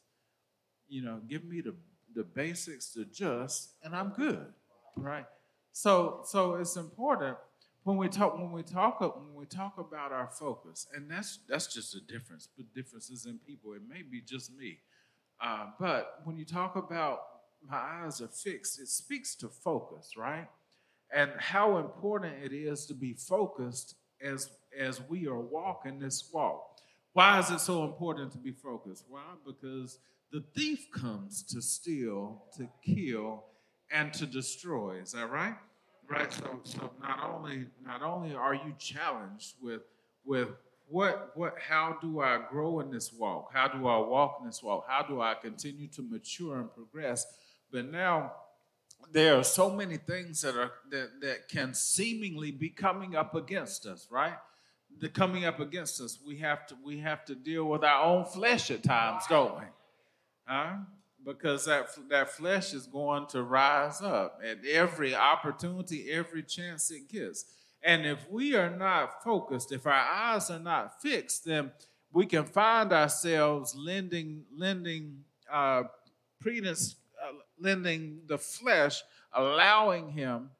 You 0.88 1.02
know, 1.02 1.20
give 1.26 1.44
me 1.44 1.62
the, 1.62 1.74
the 2.14 2.24
basics, 2.24 2.90
the 2.90 3.06
just, 3.06 3.70
and 3.82 3.96
I'm 3.96 4.10
good, 4.10 4.46
right? 4.96 5.26
So, 5.72 6.20
so 6.26 6.56
it's 6.56 6.76
important 6.76 7.36
when 7.84 7.98
we 7.98 8.08
talk 8.08 8.36
when 8.36 8.50
we 8.50 8.62
talk 8.62 9.00
when 9.00 9.34
we 9.34 9.44
talk 9.44 9.78
about 9.78 10.10
our 10.10 10.28
focus, 10.28 10.86
and 10.94 11.10
that's 11.10 11.38
that's 11.48 11.72
just 11.72 11.94
a 11.94 12.00
difference. 12.00 12.48
But 12.56 12.74
differences 12.74 13.26
in 13.26 13.38
people. 13.46 13.74
It 13.74 13.82
may 13.88 14.02
be 14.02 14.20
just 14.20 14.56
me, 14.56 14.78
uh, 15.40 15.66
but 15.78 16.20
when 16.24 16.36
you 16.36 16.44
talk 16.44 16.76
about 16.76 17.20
my 17.68 17.76
eyes 17.76 18.20
are 18.20 18.28
fixed, 18.28 18.80
it 18.80 18.88
speaks 18.88 19.34
to 19.36 19.48
focus, 19.48 20.16
right? 20.16 20.48
And 21.14 21.30
how 21.38 21.78
important 21.78 22.42
it 22.42 22.52
is 22.52 22.86
to 22.86 22.94
be 22.94 23.12
focused 23.12 23.94
as 24.22 24.50
as 24.78 25.00
we 25.08 25.28
are 25.28 25.40
walking 25.40 25.98
this 25.98 26.30
walk. 26.32 26.78
Why 27.12 27.38
is 27.38 27.50
it 27.50 27.60
so 27.60 27.84
important 27.84 28.32
to 28.32 28.38
be 28.38 28.50
focused? 28.50 29.04
Why? 29.08 29.22
Because 29.46 29.98
the 30.32 30.42
thief 30.56 30.90
comes 30.90 31.42
to 31.44 31.62
steal, 31.62 32.42
to 32.56 32.66
kill, 32.84 33.44
and 33.92 34.12
to 34.14 34.26
destroy. 34.26 34.96
Is 35.00 35.12
that 35.12 35.30
right? 35.30 35.54
Right. 36.08 36.32
So, 36.32 36.60
so 36.64 36.90
not 37.00 37.20
only 37.34 37.66
not 37.84 38.02
only 38.02 38.34
are 38.34 38.54
you 38.54 38.74
challenged 38.78 39.54
with 39.62 39.82
with 40.24 40.48
what 40.86 41.32
what 41.34 41.54
how 41.58 41.96
do 42.00 42.20
I 42.20 42.40
grow 42.50 42.80
in 42.80 42.90
this 42.90 43.12
walk? 43.12 43.50
How 43.52 43.68
do 43.68 43.86
I 43.86 43.98
walk 43.98 44.38
in 44.40 44.46
this 44.46 44.62
walk? 44.62 44.84
How 44.88 45.02
do 45.02 45.20
I 45.20 45.34
continue 45.34 45.88
to 45.88 46.02
mature 46.02 46.60
and 46.60 46.72
progress? 46.72 47.26
But 47.72 47.90
now 47.90 48.32
there 49.12 49.36
are 49.36 49.44
so 49.44 49.70
many 49.70 49.96
things 49.96 50.42
that 50.42 50.56
are 50.56 50.72
that, 50.90 51.20
that 51.20 51.48
can 51.48 51.74
seemingly 51.74 52.50
be 52.50 52.68
coming 52.68 53.16
up 53.16 53.34
against 53.34 53.86
us, 53.86 54.06
right? 54.10 54.36
The 55.00 55.08
coming 55.08 55.44
up 55.44 55.58
against 55.58 56.00
us. 56.00 56.18
We 56.24 56.36
have 56.38 56.66
to 56.68 56.76
we 56.84 56.98
have 56.98 57.24
to 57.26 57.34
deal 57.34 57.64
with 57.64 57.82
our 57.82 58.04
own 58.04 58.24
flesh 58.26 58.70
at 58.70 58.82
times, 58.82 59.24
don't 59.28 59.56
we? 59.58 59.64
Huh? 60.44 60.76
Because 61.24 61.64
that, 61.64 61.86
that 62.10 62.30
flesh 62.30 62.74
is 62.74 62.86
going 62.86 63.26
to 63.28 63.42
rise 63.42 64.02
up 64.02 64.40
at 64.44 64.58
every 64.66 65.14
opportunity, 65.14 66.10
every 66.10 66.42
chance 66.42 66.90
it 66.90 67.08
gets. 67.08 67.46
And 67.82 68.06
if 68.06 68.18
we 68.30 68.54
are 68.54 68.70
not 68.70 69.22
focused, 69.22 69.72
if 69.72 69.86
our 69.86 69.92
eyes 69.92 70.50
are 70.50 70.58
not 70.58 71.00
fixed, 71.00 71.44
then 71.44 71.72
we 72.12 72.26
can 72.26 72.44
find 72.44 72.92
ourselves 72.92 73.74
lending, 73.74 74.44
lending 74.56 75.24
uh, 75.50 75.84
credence, 76.42 76.96
uh, 77.22 77.32
lending 77.58 78.20
the 78.26 78.38
flesh, 78.38 79.02
allowing 79.32 80.10
him, 80.10 80.50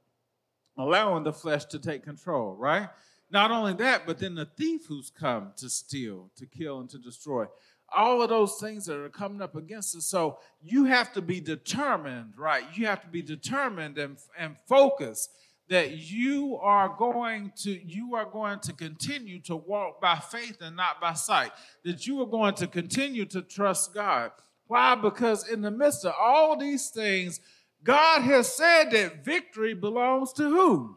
allowing 0.76 1.24
the 1.24 1.32
flesh 1.32 1.64
to 1.66 1.78
take 1.78 2.02
control, 2.02 2.54
right? 2.56 2.88
Not 3.30 3.50
only 3.50 3.72
that, 3.74 4.06
but 4.06 4.18
then 4.18 4.34
the 4.34 4.44
thief 4.44 4.86
who's 4.86 5.10
come 5.10 5.52
to 5.56 5.68
steal, 5.68 6.30
to 6.36 6.46
kill, 6.46 6.80
and 6.80 6.90
to 6.90 6.98
destroy 6.98 7.46
all 7.94 8.22
of 8.22 8.28
those 8.28 8.56
things 8.56 8.86
that 8.86 8.96
are 8.96 9.08
coming 9.08 9.40
up 9.40 9.56
against 9.56 9.96
us. 9.96 10.06
So 10.06 10.38
you 10.62 10.84
have 10.84 11.12
to 11.14 11.22
be 11.22 11.40
determined, 11.40 12.34
right? 12.36 12.64
You 12.74 12.86
have 12.86 13.02
to 13.02 13.08
be 13.08 13.22
determined 13.22 13.98
and, 13.98 14.18
and 14.38 14.56
focused 14.68 15.30
that 15.68 15.92
you 15.92 16.58
are 16.60 16.94
going 16.98 17.52
to 17.56 17.70
you 17.70 18.14
are 18.14 18.26
going 18.26 18.58
to 18.60 18.72
continue 18.72 19.40
to 19.40 19.56
walk 19.56 20.00
by 20.00 20.16
faith 20.16 20.58
and 20.60 20.76
not 20.76 21.00
by 21.00 21.14
sight 21.14 21.52
that 21.84 22.06
you 22.06 22.20
are 22.20 22.26
going 22.26 22.54
to 22.54 22.66
continue 22.66 23.24
to 23.24 23.40
trust 23.40 23.94
god 23.94 24.30
why 24.66 24.94
because 24.94 25.48
in 25.48 25.62
the 25.62 25.70
midst 25.70 26.04
of 26.04 26.12
all 26.20 26.56
these 26.56 26.90
things 26.90 27.40
god 27.82 28.20
has 28.20 28.54
said 28.54 28.90
that 28.90 29.24
victory 29.24 29.74
belongs 29.74 30.32
to 30.32 30.42
who 30.42 30.96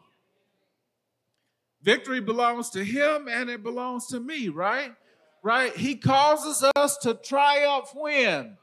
victory 1.82 2.20
belongs 2.20 2.68
to 2.68 2.84
him 2.84 3.26
and 3.28 3.48
it 3.48 3.62
belongs 3.62 4.06
to 4.06 4.20
me 4.20 4.48
right 4.48 4.92
right? 5.42 5.74
He 5.76 5.96
causes 5.96 6.64
us 6.76 6.96
to 6.98 7.14
triumph 7.14 7.90
when? 7.94 8.56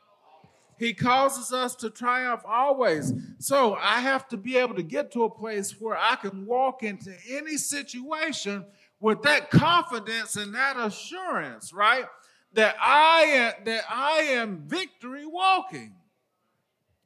He 0.77 0.93
causes 0.93 1.53
us 1.53 1.75
to 1.75 1.89
triumph 1.89 2.41
always. 2.45 3.13
So 3.39 3.75
I 3.75 4.01
have 4.01 4.27
to 4.29 4.37
be 4.37 4.57
able 4.57 4.75
to 4.75 4.83
get 4.83 5.11
to 5.13 5.23
a 5.23 5.29
place 5.29 5.79
where 5.79 5.97
I 5.97 6.15
can 6.15 6.45
walk 6.45 6.83
into 6.83 7.13
any 7.29 7.57
situation 7.57 8.65
with 8.99 9.21
that 9.21 9.51
confidence 9.51 10.35
and 10.35 10.53
that 10.55 10.77
assurance, 10.77 11.71
right? 11.73 12.05
That 12.53 12.75
I 12.81 13.21
am 13.21 13.65
that 13.65 13.83
I 13.89 14.19
am 14.33 14.63
victory 14.67 15.25
walking. 15.25 15.95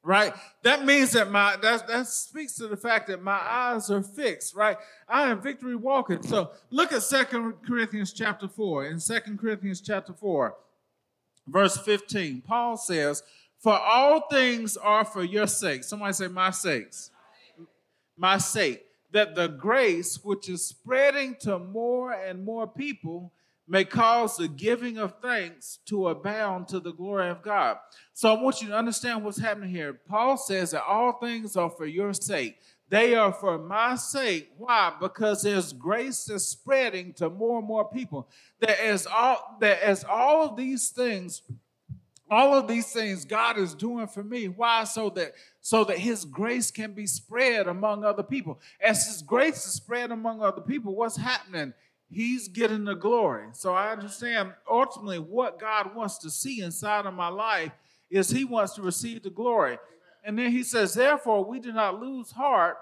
Right? 0.10 0.34
That 0.63 0.86
means 0.86 1.12
that 1.12 1.30
my 1.30 1.56
that, 1.58 1.88
that 1.88 2.08
speaks 2.08 2.56
to 2.56 2.68
the 2.68 2.75
fact 2.75 3.08
that 3.10 3.22
my 3.22 3.39
eyes 3.39 3.92
are 3.92 4.01
fixed, 4.01 4.56
right? 4.56 4.75
I 5.08 5.30
am 5.30 5.39
victory 5.39 5.75
walking. 5.75 6.24
So 6.24 6.50
look 6.72 6.92
at 6.92 7.04
Second 7.04 7.54
Corinthians 7.66 8.12
chapter 8.12 8.48
4. 8.48 8.88
In 8.88 9.00
Second 9.00 9.38
Corinthians 9.38 9.82
chapter 9.82 10.12
4, 10.12 10.56
verse 11.48 11.78
15, 11.78 12.42
Paul 12.42 12.75
says, 12.75 13.22
For 13.60 13.78
all 13.78 14.28
things 14.32 14.78
are 14.78 15.06
for 15.06 15.24
your 15.24 15.46
sake. 15.46 15.84
Somebody 15.84 16.13
say, 16.13 16.28
My 16.28 16.50
sakes. 16.50 17.12
My 18.18 18.39
sake. 18.39 18.86
That 19.12 19.36
the 19.36 19.48
grace 19.48 20.24
which 20.24 20.50
is 20.50 20.66
spreading 20.66 21.36
to 21.42 21.60
more 21.60 22.13
and 22.13 22.44
more 22.44 22.66
people 22.66 23.32
may 23.69 23.85
cause 23.85 24.35
the 24.35 24.47
giving 24.47 24.97
of 24.97 25.13
thanks 25.21 25.77
to 25.85 26.07
abound 26.07 26.67
to 26.69 26.79
the 26.79 26.91
glory 26.91 27.29
of 27.29 27.43
God. 27.43 27.77
So 28.13 28.33
I 28.33 28.41
want 28.41 28.61
you 28.61 28.69
to 28.69 28.75
understand 28.75 29.23
what's 29.23 29.39
happening 29.39 29.69
here. 29.69 29.93
Paul 29.93 30.38
says 30.38 30.71
that 30.71 30.83
all 30.83 31.13
things 31.13 31.55
are 31.55 31.69
for 31.69 31.85
your 31.85 32.13
sake. 32.13 32.57
They 32.89 33.13
are 33.13 33.31
for 33.31 33.59
my 33.59 33.95
sake. 33.95 34.49
Why? 34.57 34.91
Because 34.99 35.43
there's 35.43 35.71
grace 35.71 36.27
is 36.29 36.47
spreading 36.47 37.13
to 37.13 37.29
more 37.29 37.59
and 37.59 37.67
more 37.67 37.88
people. 37.88 38.27
That 38.59 38.83
as 38.83 39.05
all 39.05 39.57
that 39.61 39.79
as 39.83 40.03
all 40.03 40.47
of 40.49 40.57
these 40.57 40.89
things, 40.89 41.43
all 42.31 42.55
of 42.55 42.67
these 42.67 42.91
things 42.91 43.25
God 43.25 43.59
is 43.59 43.75
doing 43.75 44.07
for 44.07 44.23
me. 44.23 44.47
Why? 44.47 44.85
So 44.85 45.11
that 45.11 45.33
so 45.61 45.83
that 45.83 45.99
his 45.99 46.25
grace 46.25 46.71
can 46.71 46.93
be 46.93 47.05
spread 47.05 47.67
among 47.67 48.03
other 48.03 48.23
people. 48.23 48.59
As 48.81 49.05
his 49.05 49.21
grace 49.21 49.67
is 49.67 49.73
spread 49.73 50.09
among 50.09 50.41
other 50.41 50.61
people, 50.61 50.95
what's 50.95 51.17
happening? 51.17 51.75
He's 52.10 52.48
getting 52.48 52.86
the 52.86 52.96
glory. 52.96 53.48
So 53.54 53.74
I 53.74 53.92
understand 53.92 54.54
ultimately 54.70 55.20
what 55.20 55.60
God 55.60 55.96
wants 55.96 56.18
to 56.20 56.32
see 56.32 56.62
inside 56.62 57.06
of 57.06 57.13
my 57.13 57.28
life 57.28 57.72
is 58.10 58.30
He 58.30 58.46
wants 58.46 58.74
to 58.75 58.82
receive 58.82 59.24
the 59.24 59.30
glory. 59.30 59.78
And 60.24 60.38
then 60.38 60.51
He 60.51 60.63
says, 60.63 60.94
Therefore, 60.94 61.46
we 61.46 61.60
do 61.60 61.72
not 61.72 62.00
lose 62.00 62.32
heart, 62.32 62.78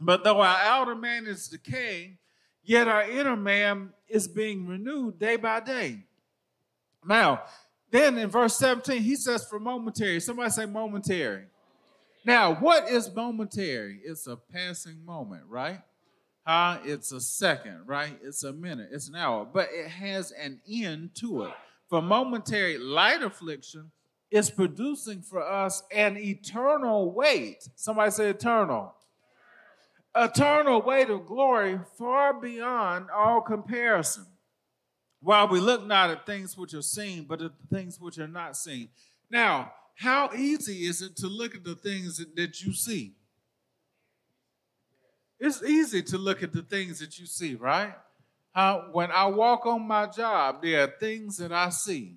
but 0.00 0.24
though 0.24 0.40
our 0.40 0.56
outer 0.58 0.94
man 0.94 1.26
is 1.26 1.48
decaying, 1.48 2.18
yet 2.62 2.88
our 2.88 3.02
inner 3.02 3.36
man 3.36 3.90
is 4.08 4.26
being 4.26 4.66
renewed 4.66 5.18
day 5.18 5.36
by 5.36 5.60
day. 5.60 6.04
Now, 7.04 7.42
then 7.90 8.18
in 8.18 8.28
verse 8.28 8.56
17, 8.56 9.02
he 9.02 9.16
says, 9.16 9.44
For 9.44 9.58
momentary. 9.58 10.20
Somebody 10.20 10.50
say 10.50 10.66
momentary. 10.66 11.44
Now, 12.24 12.54
what 12.54 12.88
is 12.88 13.14
momentary? 13.14 14.00
It's 14.04 14.26
a 14.26 14.36
passing 14.36 15.04
moment, 15.04 15.44
right? 15.48 15.80
Uh, 16.48 16.78
it's 16.82 17.12
a 17.12 17.20
second, 17.20 17.82
right? 17.84 18.18
It's 18.22 18.42
a 18.42 18.54
minute, 18.54 18.88
it's 18.90 19.06
an 19.08 19.16
hour, 19.16 19.44
but 19.44 19.68
it 19.70 19.86
has 19.86 20.30
an 20.32 20.62
end 20.66 21.10
to 21.16 21.42
it. 21.42 21.52
For 21.90 22.00
momentary 22.00 22.78
light 22.78 23.22
affliction 23.22 23.90
is 24.30 24.50
producing 24.50 25.20
for 25.20 25.42
us 25.42 25.82
an 25.94 26.16
eternal 26.16 27.12
weight. 27.12 27.68
Somebody 27.76 28.10
say 28.12 28.30
eternal. 28.30 28.94
Eternal 30.16 30.80
weight 30.80 31.10
of 31.10 31.26
glory 31.26 31.80
far 31.98 32.32
beyond 32.32 33.10
all 33.14 33.42
comparison. 33.42 34.24
While 35.20 35.48
we 35.48 35.60
look 35.60 35.86
not 35.86 36.08
at 36.08 36.24
things 36.24 36.56
which 36.56 36.72
are 36.72 36.80
seen, 36.80 37.24
but 37.24 37.42
at 37.42 37.52
the 37.58 37.76
things 37.76 38.00
which 38.00 38.16
are 38.16 38.26
not 38.26 38.56
seen. 38.56 38.88
Now, 39.30 39.74
how 39.96 40.30
easy 40.34 40.86
is 40.86 41.02
it 41.02 41.14
to 41.16 41.26
look 41.26 41.54
at 41.54 41.64
the 41.64 41.74
things 41.74 42.24
that 42.36 42.62
you 42.62 42.72
see? 42.72 43.17
It's 45.40 45.62
easy 45.62 46.02
to 46.04 46.18
look 46.18 46.42
at 46.42 46.52
the 46.52 46.62
things 46.62 46.98
that 46.98 47.18
you 47.18 47.26
see, 47.26 47.54
right? 47.54 47.94
Uh, 48.54 48.80
when 48.92 49.10
I 49.12 49.26
walk 49.26 49.66
on 49.66 49.86
my 49.86 50.06
job, 50.06 50.62
there 50.62 50.82
are 50.82 50.92
things 50.98 51.36
that 51.36 51.52
I 51.52 51.68
see, 51.68 52.16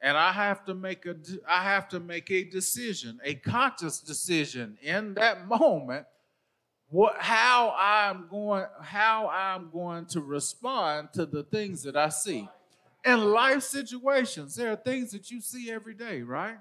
and 0.00 0.16
I 0.16 0.32
have 0.32 0.64
to 0.64 0.74
make 0.74 1.04
a 1.04 1.16
I 1.46 1.62
have 1.64 1.88
to 1.90 2.00
make 2.00 2.30
a 2.30 2.44
decision, 2.44 3.18
a 3.22 3.34
conscious 3.34 4.00
decision 4.00 4.78
in 4.80 5.14
that 5.14 5.46
moment, 5.46 6.06
what 6.88 7.16
how 7.18 7.74
I'm 7.76 8.28
going 8.30 8.64
how 8.80 9.28
I'm 9.28 9.70
going 9.70 10.06
to 10.06 10.20
respond 10.20 11.10
to 11.14 11.26
the 11.26 11.42
things 11.42 11.82
that 11.82 11.96
I 11.96 12.08
see. 12.08 12.48
In 13.04 13.30
life 13.30 13.62
situations, 13.62 14.54
there 14.54 14.72
are 14.72 14.76
things 14.76 15.10
that 15.12 15.30
you 15.30 15.40
see 15.40 15.70
every 15.70 15.94
day, 15.94 16.22
right? 16.22 16.58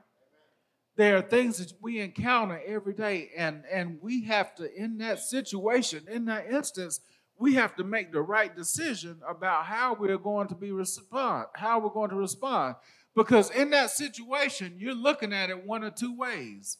There 0.97 1.15
are 1.15 1.21
things 1.21 1.59
that 1.59 1.71
we 1.79 1.99
encounter 1.99 2.59
every 2.65 2.93
day 2.93 3.29
and 3.37 3.63
and 3.71 3.99
we 4.01 4.25
have 4.25 4.53
to 4.55 4.73
in 4.75 4.97
that 4.97 5.19
situation 5.19 6.03
in 6.11 6.25
that 6.25 6.51
instance 6.51 6.99
we 7.39 7.53
have 7.53 7.75
to 7.75 7.83
make 7.83 8.11
the 8.11 8.21
right 8.21 8.55
decision 8.55 9.21
about 9.29 9.65
how 9.65 9.93
we're 9.93 10.17
going 10.17 10.47
to 10.47 10.55
be 10.55 10.71
respond 10.71 11.45
how 11.55 11.79
we're 11.79 11.89
going 11.89 12.09
to 12.09 12.15
respond. 12.15 12.75
Because 13.15 13.49
in 13.51 13.69
that 13.71 13.91
situation 13.91 14.75
you're 14.77 14.95
looking 14.95 15.33
at 15.33 15.49
it 15.49 15.65
one 15.65 15.83
or 15.83 15.91
two 15.91 16.15
ways. 16.17 16.77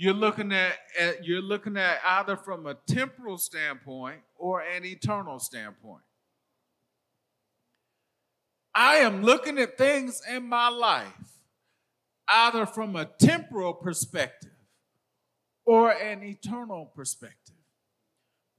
You're 0.00 0.14
looking 0.14 0.52
at, 0.52 0.74
at 0.98 1.24
you're 1.24 1.42
looking 1.42 1.76
at 1.76 1.98
either 2.06 2.36
from 2.36 2.66
a 2.66 2.74
temporal 2.86 3.36
standpoint 3.36 4.20
or 4.36 4.60
an 4.60 4.84
eternal 4.84 5.40
standpoint. 5.40 6.02
I 8.72 8.98
am 8.98 9.22
looking 9.22 9.58
at 9.58 9.76
things 9.76 10.22
in 10.30 10.48
my 10.48 10.68
life 10.68 11.37
either 12.28 12.66
from 12.66 12.96
a 12.96 13.06
temporal 13.06 13.74
perspective 13.74 14.50
or 15.64 15.90
an 15.90 16.22
eternal 16.22 16.86
perspective. 16.86 17.54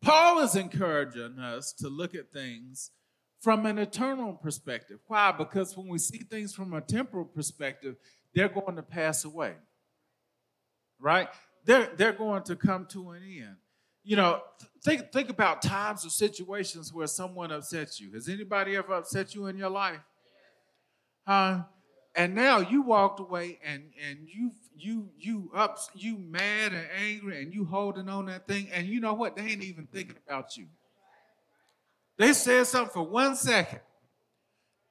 Paul 0.01 0.39
is 0.39 0.55
encouraging 0.55 1.39
us 1.39 1.73
to 1.73 1.89
look 1.89 2.15
at 2.15 2.32
things 2.32 2.91
from 3.41 3.65
an 3.65 3.77
eternal 3.77 4.34
perspective. 4.34 4.99
Why? 5.08 5.32
Because 5.32 5.75
when 5.75 5.88
we 5.88 5.97
see 5.97 6.19
things 6.19 6.53
from 6.53 6.73
a 6.73 6.82
temporal 6.82 7.25
perspective, 7.25 7.95
they're 8.34 8.49
going 8.49 8.75
to 8.75 8.84
pass 8.84 9.25
away. 9.25 9.53
Right? 10.99 11.29
They're, 11.65 11.89
they're 11.95 12.13
going 12.13 12.43
to 12.43 12.55
come 12.55 12.86
to 12.91 13.12
an 13.12 13.23
end. 13.23 13.55
You 14.03 14.15
know, 14.15 14.41
think, 14.84 15.12
think 15.12 15.29
about 15.29 15.62
times 15.62 16.05
or 16.05 16.10
situations 16.10 16.93
where 16.93 17.08
someone 17.08 17.51
upsets 17.51 17.99
you. 17.99 18.12
Has 18.13 18.27
anybody 18.29 18.75
ever 18.75 18.93
upset 18.93 19.36
you 19.36 19.47
in 19.47 19.58
your 19.58 19.69
life? 19.69 19.99
Huh? 21.27 21.63
And 22.19 22.36
now 22.36 22.60
you 22.60 22.82
walked 22.82 23.21
away 23.21 23.60
and 23.65 23.84
and 24.10 24.27
you 24.27 24.51
you 24.77 25.10
you 25.17 25.49
up 25.55 25.79
you 25.95 26.17
mad 26.17 26.73
and 26.73 26.86
angry 27.01 27.41
and 27.41 27.53
you 27.53 27.63
holding 27.63 28.10
on 28.10 28.25
that 28.25 28.45
thing. 28.45 28.67
And 28.73 28.88
you 28.88 28.99
know 28.99 29.13
what? 29.13 29.38
They 29.38 29.43
ain't 29.43 29.63
even 29.63 29.88
thinking 29.88 30.17
about 30.27 30.58
you. 30.58 30.67
They 32.17 32.34
said 32.34 32.67
something 32.67 32.91
for 32.91 33.03
one 33.03 33.38
second. 33.38 33.79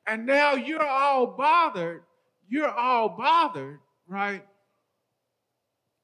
And 0.07 0.25
now 0.25 0.55
you're 0.55 0.87
all 0.87 1.27
bothered. 1.27 2.03
You're 2.49 2.71
all 2.71 3.11
bothered 3.11 3.81
right? 4.09 4.47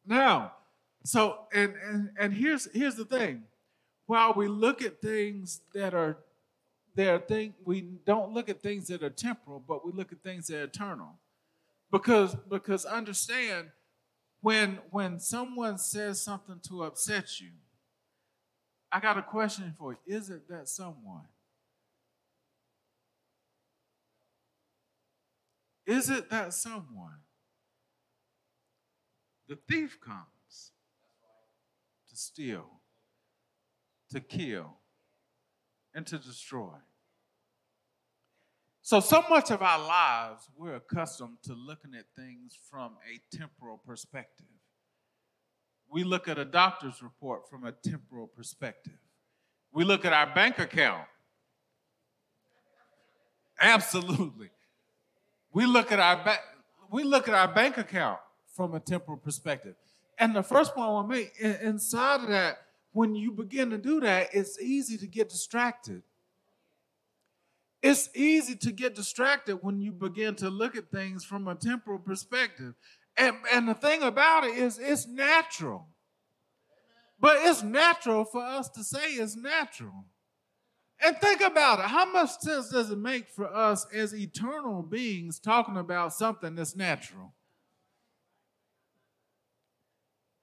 Now 0.06 0.52
so 1.04 1.38
and 1.54 1.74
and 1.82 2.10
and 2.18 2.34
here's 2.34 2.68
here's 2.74 2.96
the 2.96 3.06
thing. 3.06 3.44
While 4.04 4.34
we 4.34 4.46
look 4.46 4.82
at 4.82 5.00
things 5.00 5.62
that 5.72 5.94
are 5.94 6.18
there 6.94 7.14
are 7.14 7.18
things 7.18 7.54
we 7.64 7.80
don't 7.80 8.32
look 8.32 8.48
at 8.48 8.62
things 8.62 8.86
that 8.88 9.02
are 9.02 9.10
temporal, 9.10 9.62
but 9.66 9.84
we 9.84 9.92
look 9.92 10.12
at 10.12 10.22
things 10.22 10.46
that 10.46 10.58
are 10.58 10.64
eternal. 10.64 11.18
Because 11.90 12.34
because 12.48 12.84
understand 12.84 13.68
when 14.40 14.78
when 14.90 15.18
someone 15.18 15.78
says 15.78 16.20
something 16.20 16.60
to 16.68 16.84
upset 16.84 17.40
you, 17.40 17.50
I 18.92 19.00
got 19.00 19.18
a 19.18 19.22
question 19.22 19.74
for 19.76 19.92
you. 19.92 20.16
Is 20.16 20.30
it 20.30 20.48
that 20.48 20.68
someone? 20.68 21.26
Is 25.86 26.08
it 26.10 26.30
that 26.30 26.54
someone? 26.54 27.18
The 29.48 29.58
thief 29.68 29.98
comes 30.00 30.72
to 32.08 32.16
steal, 32.16 32.80
to 34.10 34.20
kill, 34.20 34.78
and 35.94 36.06
to 36.06 36.18
destroy. 36.18 36.74
So, 38.82 39.00
so 39.00 39.24
much 39.30 39.50
of 39.50 39.62
our 39.62 39.78
lives, 39.78 40.48
we're 40.58 40.76
accustomed 40.76 41.38
to 41.44 41.54
looking 41.54 41.94
at 41.98 42.04
things 42.14 42.58
from 42.70 42.92
a 43.10 43.34
temporal 43.34 43.78
perspective. 43.78 44.46
We 45.90 46.04
look 46.04 46.28
at 46.28 46.38
a 46.38 46.44
doctor's 46.44 47.02
report 47.02 47.48
from 47.48 47.64
a 47.64 47.72
temporal 47.72 48.26
perspective. 48.26 48.98
We 49.72 49.84
look 49.84 50.04
at 50.04 50.12
our 50.12 50.34
bank 50.34 50.58
account. 50.58 51.06
Absolutely. 53.58 54.50
We 55.52 55.66
look 55.66 55.92
at 55.92 56.00
our 56.00 56.16
ba- 56.22 56.40
we 56.90 57.04
look 57.04 57.28
at 57.28 57.34
our 57.34 57.48
bank 57.48 57.78
account 57.78 58.18
from 58.54 58.74
a 58.74 58.80
temporal 58.80 59.16
perspective. 59.16 59.76
And 60.18 60.34
the 60.34 60.42
first 60.42 60.74
point 60.74 60.88
I 60.88 60.92
want 60.92 61.10
to 61.10 61.16
make 61.16 61.32
inside 61.40 62.22
of 62.22 62.28
that 62.28 62.58
when 62.94 63.16
you 63.16 63.32
begin 63.32 63.70
to 63.70 63.76
do 63.76 64.00
that, 64.00 64.28
it's 64.32 64.58
easy 64.60 64.96
to 64.96 65.06
get 65.06 65.28
distracted. 65.28 66.02
It's 67.82 68.08
easy 68.14 68.54
to 68.54 68.72
get 68.72 68.94
distracted 68.94 69.58
when 69.60 69.80
you 69.80 69.92
begin 69.92 70.36
to 70.36 70.48
look 70.48 70.76
at 70.76 70.90
things 70.90 71.24
from 71.24 71.48
a 71.48 71.56
temporal 71.56 71.98
perspective. 71.98 72.74
And, 73.16 73.36
and 73.52 73.68
the 73.68 73.74
thing 73.74 74.02
about 74.02 74.44
it 74.44 74.56
is, 74.56 74.78
it's 74.78 75.08
natural. 75.08 75.88
But 77.18 77.38
it's 77.40 77.64
natural 77.64 78.24
for 78.24 78.42
us 78.42 78.68
to 78.70 78.84
say 78.84 79.14
it's 79.14 79.36
natural. 79.36 80.06
And 81.04 81.18
think 81.18 81.40
about 81.40 81.80
it. 81.80 81.86
How 81.86 82.10
much 82.10 82.38
sense 82.38 82.70
does 82.70 82.90
it 82.90 82.98
make 82.98 83.28
for 83.28 83.52
us 83.52 83.86
as 83.92 84.14
eternal 84.14 84.82
beings 84.82 85.40
talking 85.40 85.76
about 85.76 86.14
something 86.14 86.54
that's 86.54 86.76
natural? 86.76 87.34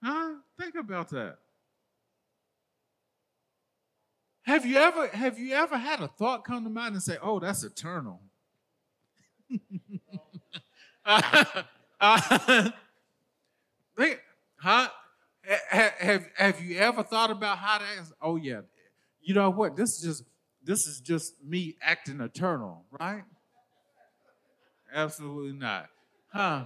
Huh? 0.04 0.34
Think 0.60 0.76
about 0.76 1.10
that. 1.12 1.38
Have 4.52 4.66
you 4.66 4.76
ever 4.76 5.08
have 5.08 5.40
you 5.40 5.54
ever 5.54 5.78
had 5.78 6.02
a 6.02 6.10
thought 6.10 6.44
come 6.44 6.66
to 6.66 6.70
mind 6.70 6.94
and 6.94 7.02
say, 7.02 7.18
"Oh, 7.22 7.40
that's 7.40 7.64
eternal"? 7.64 8.20
uh, 11.06 11.46
uh, 12.02 12.70
huh? 14.58 14.90
Have 15.70 16.28
have 16.36 16.62
you 16.62 16.78
ever 16.80 17.02
thought 17.02 17.32
about 17.32 17.60
how 17.60 17.78
to 17.78 17.86
ask? 17.98 18.12
Oh 18.22 18.36
yeah, 18.36 18.60
you 19.22 19.34
know 19.34 19.50
what? 19.52 19.78
This 19.78 19.96
is 19.96 20.02
just 20.02 20.24
this 20.62 20.86
is 20.86 21.00
just 21.00 21.42
me 21.42 21.78
acting 21.82 22.20
eternal, 22.20 22.84
right? 23.00 23.24
Absolutely 24.94 25.58
not, 25.58 25.88
huh? 26.34 26.66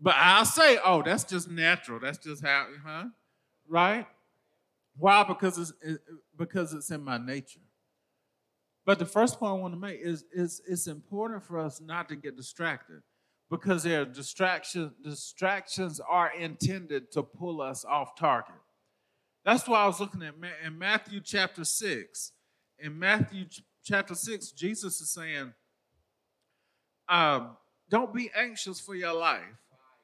But 0.00 0.16
I'll 0.16 0.44
say, 0.44 0.80
oh, 0.84 1.02
that's 1.02 1.22
just 1.22 1.48
natural. 1.48 2.00
That's 2.00 2.18
just 2.18 2.44
how, 2.44 2.66
huh? 2.84 3.04
Right? 3.68 4.04
Why? 4.98 5.22
Because 5.24 5.58
it's 5.58 5.72
it, 5.82 6.00
because 6.36 6.74
it's 6.74 6.90
in 6.90 7.02
my 7.02 7.18
nature. 7.18 7.60
But 8.84 8.98
the 8.98 9.06
first 9.06 9.38
point 9.38 9.50
I 9.50 9.54
want 9.54 9.74
to 9.74 9.80
make 9.80 10.00
is, 10.00 10.24
is 10.32 10.62
it's 10.66 10.86
important 10.86 11.44
for 11.44 11.58
us 11.58 11.80
not 11.80 12.08
to 12.08 12.16
get 12.16 12.36
distracted 12.36 13.02
because 13.50 13.82
there 13.82 14.00
are 14.00 14.04
distractions, 14.06 14.92
distractions 15.04 16.00
are 16.00 16.32
intended 16.32 17.12
to 17.12 17.22
pull 17.22 17.60
us 17.60 17.84
off 17.84 18.16
target. 18.16 18.54
That's 19.44 19.68
why 19.68 19.82
I 19.82 19.86
was 19.86 20.00
looking 20.00 20.22
at 20.22 20.34
in 20.64 20.78
Matthew 20.78 21.20
chapter 21.20 21.64
6. 21.64 22.32
In 22.78 22.98
Matthew 22.98 23.44
chapter 23.84 24.14
6, 24.14 24.52
Jesus 24.52 25.00
is 25.00 25.10
saying, 25.10 25.52
um, 27.08 27.56
Don't 27.90 28.14
be 28.14 28.30
anxious 28.34 28.80
for 28.80 28.94
your 28.94 29.14
life 29.14 29.42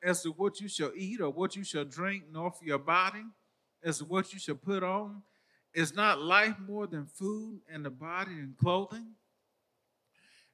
as 0.03 0.23
to 0.23 0.31
what 0.31 0.61
you 0.61 0.69
shall 0.69 0.93
eat 0.95 1.21
or 1.21 1.31
what 1.31 1.57
you 1.57 1.65
shall 1.65 1.85
drink, 1.85 2.25
nor 2.31 2.51
for 2.51 2.65
your 2.65 2.79
body 2.79 3.25
to 3.85 4.05
what 4.05 4.33
you 4.33 4.39
should 4.39 4.63
put 4.63 4.83
on. 4.83 5.23
Is 5.75 5.95
not 5.95 6.21
life 6.21 6.55
more 6.61 6.87
than 6.87 7.07
food 7.07 7.61
and 7.73 7.85
the 7.85 7.91
body 7.91 8.33
and 8.33 8.57
clothing? 8.57 9.15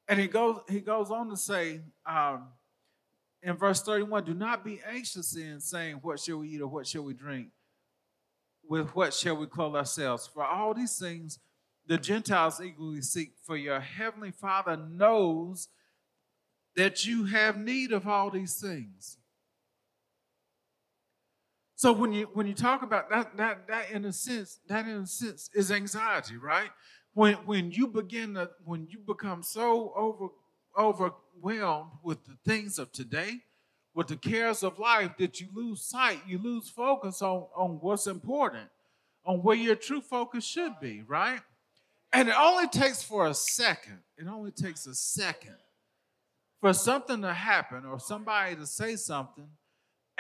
And 0.08 0.18
he 0.18 0.26
goes, 0.26 0.60
he 0.68 0.80
goes 0.80 1.10
on 1.10 1.28
to 1.28 1.36
say 1.36 1.82
um, 2.06 2.48
in 3.42 3.56
verse 3.56 3.82
31 3.82 4.24
do 4.24 4.34
not 4.34 4.64
be 4.64 4.80
anxious 4.86 5.36
in 5.36 5.60
saying, 5.60 5.96
What 5.96 6.20
shall 6.20 6.38
we 6.38 6.48
eat 6.48 6.62
or 6.62 6.68
what 6.68 6.86
shall 6.86 7.02
we 7.02 7.12
drink? 7.12 7.48
With 8.66 8.94
what 8.94 9.12
shall 9.12 9.36
we 9.36 9.46
clothe 9.46 9.76
ourselves? 9.76 10.26
For 10.26 10.44
all 10.44 10.72
these 10.72 10.98
things 10.98 11.38
the 11.90 11.98
Gentiles 11.98 12.60
eagerly 12.60 13.02
seek, 13.02 13.32
for 13.42 13.56
your 13.56 13.80
heavenly 13.80 14.30
Father 14.30 14.76
knows 14.76 15.68
that 16.76 17.04
you 17.04 17.24
have 17.24 17.58
need 17.58 17.90
of 17.90 18.06
all 18.06 18.30
these 18.30 18.60
things. 18.60 19.16
So 21.80 21.94
when 21.94 22.12
you 22.12 22.28
when 22.34 22.46
you 22.46 22.52
talk 22.52 22.82
about 22.82 23.08
that, 23.08 23.38
that 23.38 23.66
that 23.68 23.90
in 23.90 24.04
a 24.04 24.12
sense, 24.12 24.60
that 24.68 24.86
in 24.86 24.96
a 24.96 25.06
sense 25.06 25.48
is 25.54 25.72
anxiety, 25.72 26.36
right? 26.36 26.68
When 27.14 27.36
when 27.46 27.70
you 27.70 27.86
begin 27.86 28.34
to 28.34 28.50
when 28.66 28.86
you 28.90 28.98
become 28.98 29.42
so 29.42 29.94
over 29.96 30.26
overwhelmed 30.78 31.92
with 32.04 32.22
the 32.26 32.36
things 32.44 32.78
of 32.78 32.92
today, 32.92 33.44
with 33.94 34.08
the 34.08 34.16
cares 34.16 34.62
of 34.62 34.78
life, 34.78 35.12
that 35.18 35.40
you 35.40 35.48
lose 35.54 35.80
sight, 35.80 36.20
you 36.28 36.36
lose 36.36 36.68
focus 36.68 37.22
on, 37.22 37.46
on 37.56 37.78
what's 37.80 38.06
important, 38.06 38.68
on 39.24 39.38
where 39.38 39.56
your 39.56 39.74
true 39.74 40.02
focus 40.02 40.44
should 40.44 40.78
be, 40.82 41.00
right? 41.08 41.40
And 42.12 42.28
it 42.28 42.34
only 42.38 42.68
takes 42.68 43.02
for 43.02 43.26
a 43.26 43.32
second, 43.32 44.00
it 44.18 44.26
only 44.28 44.50
takes 44.50 44.86
a 44.86 44.94
second 44.94 45.56
for 46.60 46.74
something 46.74 47.22
to 47.22 47.32
happen 47.32 47.86
or 47.86 47.98
somebody 47.98 48.54
to 48.56 48.66
say 48.66 48.96
something 48.96 49.48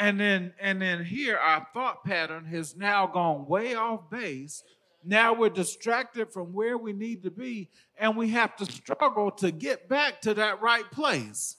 and 0.00 0.18
then 0.18 0.54
and 0.58 0.80
then 0.80 1.04
here 1.04 1.36
our 1.36 1.66
thought 1.74 2.02
pattern 2.04 2.46
has 2.46 2.74
now 2.74 3.06
gone 3.06 3.46
way 3.46 3.74
off 3.74 4.10
base. 4.10 4.64
Now 5.04 5.34
we're 5.34 5.50
distracted 5.50 6.32
from 6.32 6.54
where 6.54 6.78
we 6.78 6.92
need 6.94 7.22
to 7.22 7.30
be 7.30 7.68
and 7.98 8.16
we 8.16 8.30
have 8.30 8.56
to 8.56 8.64
struggle 8.64 9.30
to 9.32 9.50
get 9.50 9.88
back 9.88 10.22
to 10.22 10.34
that 10.34 10.62
right 10.62 10.90
place. 10.90 11.58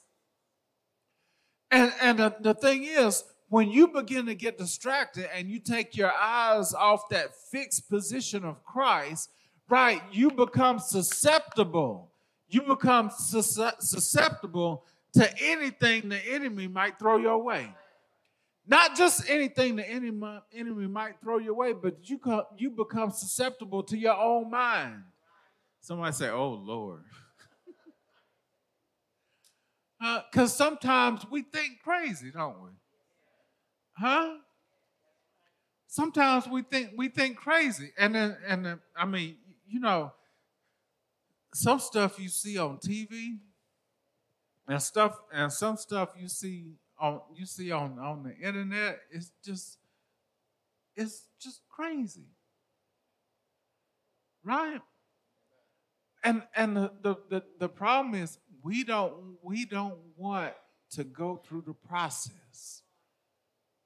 And 1.70 1.94
and 2.02 2.18
the, 2.18 2.36
the 2.40 2.56
thing 2.56 2.84
is 2.84 3.24
when 3.50 3.70
you 3.70 3.88
begin 3.88 4.26
to 4.26 4.36
get 4.36 4.58
distracted 4.58 5.30
and 5.36 5.48
you 5.48 5.60
take 5.60 5.96
your 5.96 6.12
eyes 6.12 6.74
off 6.74 7.10
that 7.10 7.36
fixed 7.52 7.90
position 7.90 8.44
of 8.44 8.64
christ 8.64 9.30
right 9.70 10.02
you 10.12 10.32
become 10.32 10.80
susceptible. 10.80 12.10
You 12.50 12.64
become 12.64 13.12
susceptible 13.12 14.84
to 15.14 15.42
anything 15.42 16.10
the 16.10 16.20
enemy 16.28 16.68
might 16.68 16.98
throw 16.98 17.18
your 17.18 17.38
way 17.38 17.74
not 18.68 18.96
just 18.96 19.30
anything 19.30 19.76
the 19.76 19.90
enemy, 19.90 20.40
enemy 20.54 20.88
might 20.88 21.20
throw 21.22 21.40
your 21.40 21.56
way, 21.56 21.74
but 21.74 22.10
you, 22.10 22.20
come, 22.20 22.44
you 22.58 22.70
become 22.70 23.12
susceptible 23.12 23.84
to 23.84 23.98
your 23.98 24.16
own 24.16 24.50
mind. 24.50 25.04
Somebody 25.82 26.14
say, 26.14 26.30
Oh, 26.30 26.52
Lord. 26.52 27.02
Because 30.00 30.54
uh, 30.62 30.66
sometimes 30.66 31.26
we 31.30 31.42
think 31.42 31.80
crazy, 31.84 32.32
don't 32.32 32.62
we? 32.62 32.70
Huh? 33.94 34.38
Sometimes 35.88 36.48
we 36.48 36.62
think 36.62 36.92
we 36.96 37.10
think 37.10 37.36
crazy, 37.36 37.92
and 37.98 38.16
then 38.16 38.38
and 38.48 38.66
then, 38.66 38.80
I 38.96 39.06
mean, 39.06 39.36
you 39.68 39.82
know, 39.82 40.14
some 41.54 41.80
stuff 41.80 42.18
you 42.18 42.30
see 42.30 42.58
on 42.58 42.78
TV, 42.78 43.40
and 44.68 44.82
stuff 44.82 45.20
and 45.34 45.52
some 45.52 45.76
stuff 45.76 46.12
you 46.18 46.30
see 46.30 46.76
on 47.02 47.20
you 47.36 47.46
see 47.46 47.72
on 47.72 47.98
on 48.00 48.24
the 48.24 48.36
internet, 48.38 49.00
it's 49.12 49.32
just 49.44 49.80
it's 50.96 51.24
just 51.42 51.62
crazy. 51.68 52.28
Right? 54.44 54.82
And 56.24 56.44
and 56.56 56.78
the, 56.78 56.92
the, 57.02 57.16
the, 57.30 57.44
the 57.60 57.70
problem 57.70 58.14
is 58.14 58.38
we 58.64 58.84
don't 58.84 59.38
we 59.42 59.66
don't 59.66 59.98
want 60.16 60.54
to 60.92 61.04
go 61.04 61.42
through 61.44 61.64
the 61.66 61.74
process. 61.74 62.84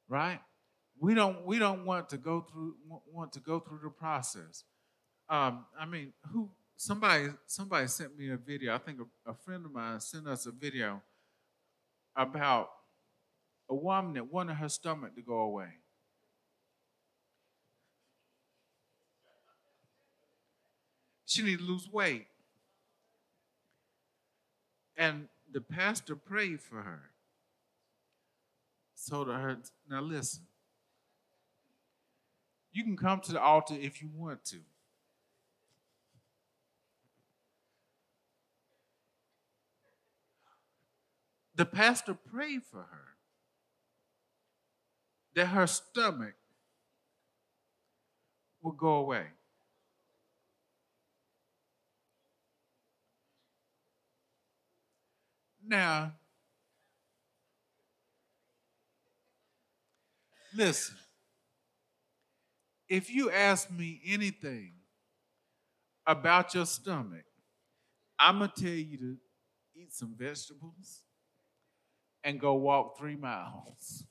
Right? 0.10 0.42
We 1.00 1.16
don't 1.16 1.46
we 1.46 1.58
don't 1.58 1.86
want 1.86 2.10
to 2.10 2.18
go 2.18 2.42
through 2.42 2.76
want 3.12 3.32
to 3.34 3.40
go 3.40 3.60
through 3.60 3.80
the 3.84 3.90
process. 3.90 4.66
Um, 5.30 5.66
I 5.80 5.86
mean, 5.86 6.12
who 6.32 6.50
somebody 6.76 7.30
somebody 7.48 7.88
sent 7.88 8.18
me 8.18 8.30
a 8.30 8.38
video. 8.38 8.76
I 8.76 8.78
think 8.78 9.00
a, 9.00 9.32
a 9.32 9.34
friend 9.34 9.66
of 9.66 9.72
mine 9.72 10.02
sent 10.02 10.28
us 10.28 10.46
a 10.46 10.52
video 10.52 11.02
about 12.16 12.70
a 13.70 13.76
woman 13.76 14.14
that 14.14 14.32
wanted 14.32 14.56
her 14.56 14.70
stomach 14.70 15.16
to 15.16 15.22
go 15.22 15.40
away. 15.40 15.70
She 21.26 21.42
needed 21.42 21.60
to 21.60 21.66
lose 21.66 21.90
weight. 21.92 22.28
And 24.96 25.28
the 25.52 25.62
pastor 25.62 26.16
prayed 26.16 26.62
for 26.62 26.82
her. 26.82 27.10
So 28.94 29.26
to 29.26 29.34
her, 29.34 29.58
now 29.90 30.02
listen, 30.02 30.44
you 32.72 32.84
can 32.84 32.96
come 32.96 33.20
to 33.22 33.34
the 33.34 33.42
altar 33.42 33.76
if 33.78 34.02
you 34.02 34.10
want 34.14 34.46
to. 34.46 34.60
The 41.56 41.66
pastor 41.66 42.14
prayed 42.14 42.64
for 42.64 42.80
her 42.80 43.15
that 45.36 45.48
her 45.48 45.68
stomach 45.68 46.36
would 48.62 48.78
go 48.78 48.96
away. 48.96 49.28
Now, 55.68 56.14
listen, 60.56 60.96
if 62.90 63.10
you 63.10 63.32
ask 63.32 63.70
me 63.72 64.02
anything 64.06 64.74
about 66.08 66.54
your 66.54 66.66
stomach, 66.66 67.26
I'm 68.20 68.40
going 68.40 68.52
to 68.56 68.62
tell 68.64 68.74
you 68.74 68.98
to 68.98 69.18
eat 69.76 69.94
some 69.94 70.16
vegetables 70.18 71.02
and 72.24 72.40
go 72.40 72.56
walk 72.56 72.98
three 72.98 73.16
miles. 73.16 74.06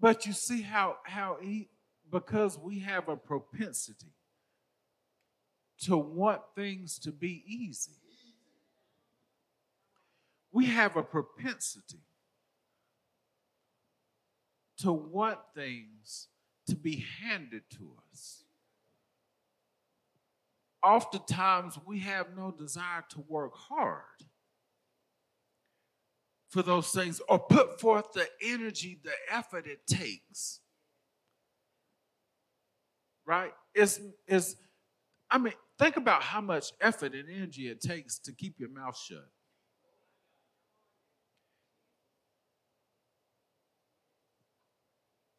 But 0.00 0.24
you 0.24 0.32
see 0.32 0.62
how, 0.62 0.96
how 1.04 1.36
he, 1.40 1.68
because 2.10 2.58
we 2.58 2.80
have 2.80 3.08
a 3.08 3.16
propensity 3.16 4.14
to 5.82 5.96
want 5.96 6.40
things 6.54 6.98
to 7.00 7.12
be 7.12 7.44
easy, 7.46 7.92
we 10.52 10.66
have 10.66 10.96
a 10.96 11.02
propensity 11.02 12.00
to 14.78 14.92
want 14.92 15.38
things 15.54 16.28
to 16.66 16.74
be 16.74 17.04
handed 17.20 17.62
to 17.70 17.92
us. 18.10 18.44
Oftentimes, 20.82 21.78
we 21.86 22.00
have 22.00 22.28
no 22.34 22.50
desire 22.50 23.04
to 23.10 23.22
work 23.28 23.54
hard 23.54 24.24
for 26.50 26.62
those 26.62 26.90
things 26.90 27.20
or 27.28 27.38
put 27.38 27.80
forth 27.80 28.12
the 28.12 28.26
energy, 28.42 28.98
the 29.02 29.12
effort 29.32 29.66
it 29.66 29.86
takes. 29.86 30.60
Right? 33.24 33.52
Is 33.74 34.00
is 34.26 34.56
I 35.30 35.38
mean, 35.38 35.54
think 35.78 35.96
about 35.96 36.22
how 36.22 36.40
much 36.40 36.72
effort 36.80 37.14
and 37.14 37.28
energy 37.30 37.68
it 37.68 37.80
takes 37.80 38.18
to 38.20 38.32
keep 38.32 38.58
your 38.58 38.68
mouth 38.68 38.98
shut. 38.98 39.28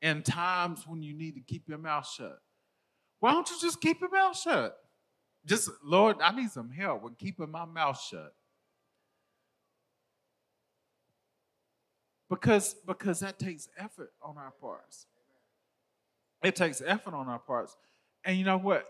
And 0.02 0.26
times 0.26 0.88
when 0.88 1.04
you 1.04 1.14
need 1.14 1.36
to 1.36 1.42
keep 1.42 1.68
your 1.68 1.78
mouth 1.78 2.08
shut. 2.08 2.40
Why 3.20 3.34
don't 3.34 3.48
you 3.50 3.58
just 3.62 3.82
keep 3.82 4.00
your 4.00 4.10
mouth 4.10 4.36
shut? 4.36 4.76
Just, 5.46 5.70
Lord, 5.84 6.18
I 6.22 6.32
need 6.34 6.50
some 6.50 6.72
help 6.72 7.04
with 7.04 7.18
keeping 7.18 7.52
my 7.52 7.66
mouth 7.66 8.02
shut. 8.02 8.34
Because, 12.32 12.76
because 12.88 13.20
that 13.20 13.38
takes 13.38 13.68
effort 13.78 14.14
on 14.24 14.38
our 14.38 14.54
parts. 14.62 15.06
It 16.42 16.56
takes 16.56 16.82
effort 16.84 17.14
on 17.14 17.28
our 17.28 17.40
parts. 17.40 17.76
And 18.24 18.38
you 18.38 18.46
know 18.46 18.58
what? 18.58 18.86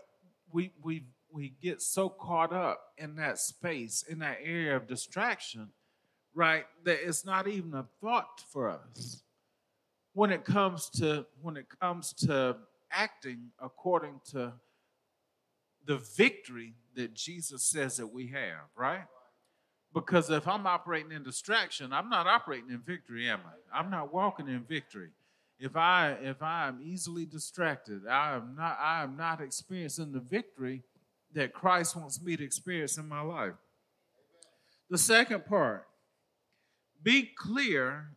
We, 0.52 0.70
we, 0.80 1.06
we 1.28 1.54
get 1.60 1.82
so 1.82 2.08
caught 2.08 2.52
up 2.52 2.80
in 2.96 3.16
that 3.16 3.40
space, 3.40 4.04
in 4.08 4.20
that 4.20 4.38
area 4.44 4.76
of 4.76 4.86
distraction, 4.86 5.70
right, 6.34 6.66
that 6.84 7.00
it's 7.04 7.26
not 7.26 7.48
even 7.48 7.74
a 7.74 7.84
thought 8.00 8.44
for 8.52 8.70
us 8.70 9.24
when 10.12 10.30
it 10.30 10.44
comes 10.44 10.88
to 10.90 11.26
when 11.40 11.56
it 11.56 11.66
comes 11.80 12.12
to 12.12 12.54
acting 12.90 13.50
according 13.60 14.20
to 14.30 14.52
the 15.84 15.96
victory 16.16 16.74
that 16.94 17.14
Jesus 17.14 17.64
says 17.64 17.96
that 17.96 18.06
we 18.06 18.28
have, 18.28 18.68
right? 18.76 19.04
Because 19.94 20.30
if 20.30 20.48
I'm 20.48 20.66
operating 20.66 21.12
in 21.12 21.22
distraction, 21.22 21.92
I'm 21.92 22.08
not 22.08 22.26
operating 22.26 22.70
in 22.70 22.80
victory, 22.80 23.28
am 23.28 23.40
I? 23.44 23.78
I'm 23.78 23.90
not 23.90 24.12
walking 24.12 24.48
in 24.48 24.60
victory. 24.60 25.10
If 25.58 25.76
I 25.76 26.16
if 26.22 26.42
I 26.42 26.66
am 26.66 26.80
easily 26.82 27.26
distracted, 27.26 28.06
I 28.08 28.34
am 28.34 28.56
not 28.56 28.78
I 28.80 29.02
am 29.02 29.16
not 29.16 29.40
experiencing 29.40 30.12
the 30.12 30.20
victory 30.20 30.82
that 31.34 31.52
Christ 31.52 31.94
wants 31.94 32.20
me 32.22 32.36
to 32.36 32.44
experience 32.44 32.96
in 32.96 33.08
my 33.08 33.20
life. 33.20 33.54
The 34.90 34.98
second 34.98 35.46
part, 35.46 35.86
be 37.02 37.30
clear 37.36 38.08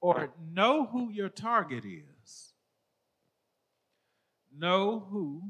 or 0.00 0.32
know 0.52 0.86
who 0.86 1.10
your 1.10 1.28
target 1.28 1.84
is. 1.84 2.52
Know 4.56 5.06
who 5.10 5.42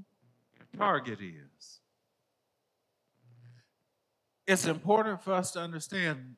your 0.57 0.66
target 0.78 1.20
is 1.20 1.80
it's 4.46 4.66
important 4.66 5.22
for 5.22 5.33
us 5.33 5.52
to 5.52 5.61
understand. 5.61 6.37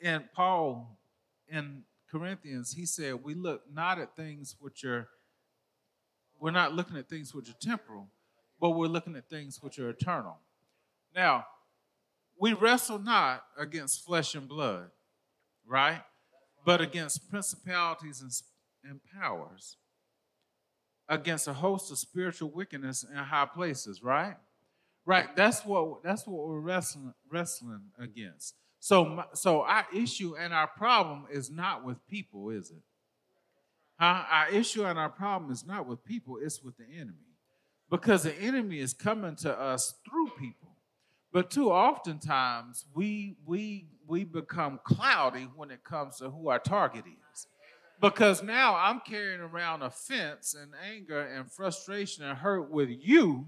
And 0.00 0.24
Paul 0.32 0.98
in 1.48 1.82
Corinthians, 2.10 2.72
he 2.72 2.86
said, 2.86 3.24
We 3.24 3.34
look 3.34 3.62
not 3.72 3.98
at 3.98 4.16
things 4.16 4.56
which 4.60 4.84
are, 4.84 5.08
we're 6.40 6.50
not 6.50 6.74
looking 6.74 6.96
at 6.96 7.08
things 7.08 7.34
which 7.34 7.48
are 7.48 7.56
temporal, 7.60 8.08
but 8.60 8.70
we're 8.70 8.86
looking 8.86 9.16
at 9.16 9.28
things 9.28 9.62
which 9.62 9.78
are 9.78 9.90
eternal. 9.90 10.38
Now, 11.14 11.46
we 12.38 12.52
wrestle 12.52 12.98
not 12.98 13.44
against 13.58 14.04
flesh 14.04 14.34
and 14.34 14.48
blood, 14.48 14.90
right? 15.66 16.02
But 16.64 16.80
against 16.80 17.30
principalities 17.30 18.20
and, 18.20 18.32
and 18.88 19.00
powers, 19.20 19.76
against 21.08 21.46
a 21.46 21.52
host 21.52 21.90
of 21.90 21.98
spiritual 21.98 22.50
wickedness 22.50 23.04
in 23.04 23.16
high 23.16 23.46
places, 23.46 24.02
right? 24.02 24.36
Right. 25.06 25.34
That's 25.36 25.64
what 25.64 26.02
that's 26.02 26.26
what 26.26 26.46
we're 26.46 26.60
wrestling 26.60 27.12
wrestling 27.30 27.82
against. 27.98 28.54
So 28.80 29.24
so 29.34 29.62
our 29.62 29.86
issue 29.94 30.34
and 30.36 30.54
our 30.54 30.66
problem 30.66 31.26
is 31.30 31.50
not 31.50 31.84
with 31.84 32.06
people, 32.06 32.50
is 32.50 32.70
it? 32.70 32.82
Huh? 33.98 34.24
Our 34.30 34.48
issue 34.50 34.84
and 34.84 34.98
our 34.98 35.10
problem 35.10 35.50
is 35.52 35.66
not 35.66 35.86
with 35.86 36.04
people, 36.04 36.38
it's 36.42 36.62
with 36.62 36.76
the 36.76 36.84
enemy. 36.84 37.18
Because 37.90 38.22
the 38.22 38.34
enemy 38.34 38.78
is 38.78 38.94
coming 38.94 39.36
to 39.36 39.58
us 39.58 39.94
through 40.08 40.30
people. 40.38 40.76
But 41.32 41.50
too 41.50 41.70
oftentimes 41.70 42.86
we 42.94 43.36
we 43.44 43.88
we 44.06 44.24
become 44.24 44.80
cloudy 44.84 45.48
when 45.54 45.70
it 45.70 45.84
comes 45.84 46.18
to 46.18 46.30
who 46.30 46.48
our 46.48 46.58
target 46.58 47.04
is. 47.06 47.46
Because 48.00 48.42
now 48.42 48.74
I'm 48.74 49.00
carrying 49.00 49.40
around 49.40 49.82
offense 49.82 50.54
and 50.54 50.72
anger 50.90 51.20
and 51.20 51.50
frustration 51.50 52.24
and 52.24 52.38
hurt 52.38 52.70
with 52.70 52.88
you 52.90 53.46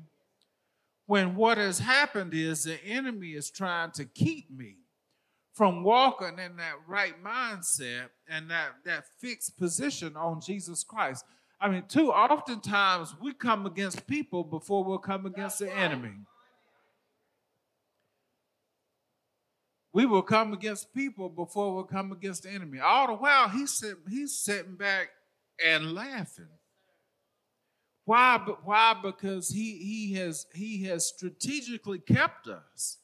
when 1.06 1.36
what 1.36 1.58
has 1.58 1.78
happened 1.78 2.34
is 2.34 2.64
the 2.64 2.82
enemy 2.84 3.30
is 3.30 3.50
trying 3.50 3.92
to 3.92 4.04
keep 4.04 4.50
me 4.50 4.76
from 5.52 5.82
walking 5.82 6.38
in 6.38 6.56
that 6.56 6.74
right 6.86 7.14
mindset 7.24 8.08
and 8.28 8.50
that, 8.50 8.72
that 8.84 9.04
fixed 9.18 9.56
position 9.56 10.16
on 10.16 10.40
Jesus 10.40 10.84
Christ. 10.84 11.24
I 11.60 11.68
mean, 11.70 11.84
too 11.88 12.12
oftentimes 12.12 13.14
we 13.22 13.32
come 13.32 13.64
against 13.64 14.06
people 14.06 14.44
before 14.44 14.84
we'll 14.84 14.98
come 14.98 15.24
against 15.24 15.60
the 15.60 15.72
enemy. 15.72 16.12
We 19.94 20.04
will 20.04 20.20
come 20.20 20.52
against 20.52 20.92
people 20.92 21.30
before 21.30 21.74
we'll 21.74 21.84
come 21.84 22.12
against 22.12 22.42
the 22.42 22.50
enemy. 22.50 22.80
All 22.80 23.06
the 23.06 23.14
while, 23.14 23.48
he's, 23.48 23.70
sit, 23.70 23.96
he's 24.10 24.36
sitting 24.36 24.74
back 24.74 25.08
and 25.64 25.94
laughing. 25.94 26.48
Why? 28.06 28.38
Why? 28.62 28.94
Because 29.02 29.48
he 29.48 29.78
he 29.78 30.14
has 30.14 30.46
he 30.54 30.84
has 30.84 31.06
strategically 31.06 31.98
kept 31.98 32.46
us, 32.46 32.98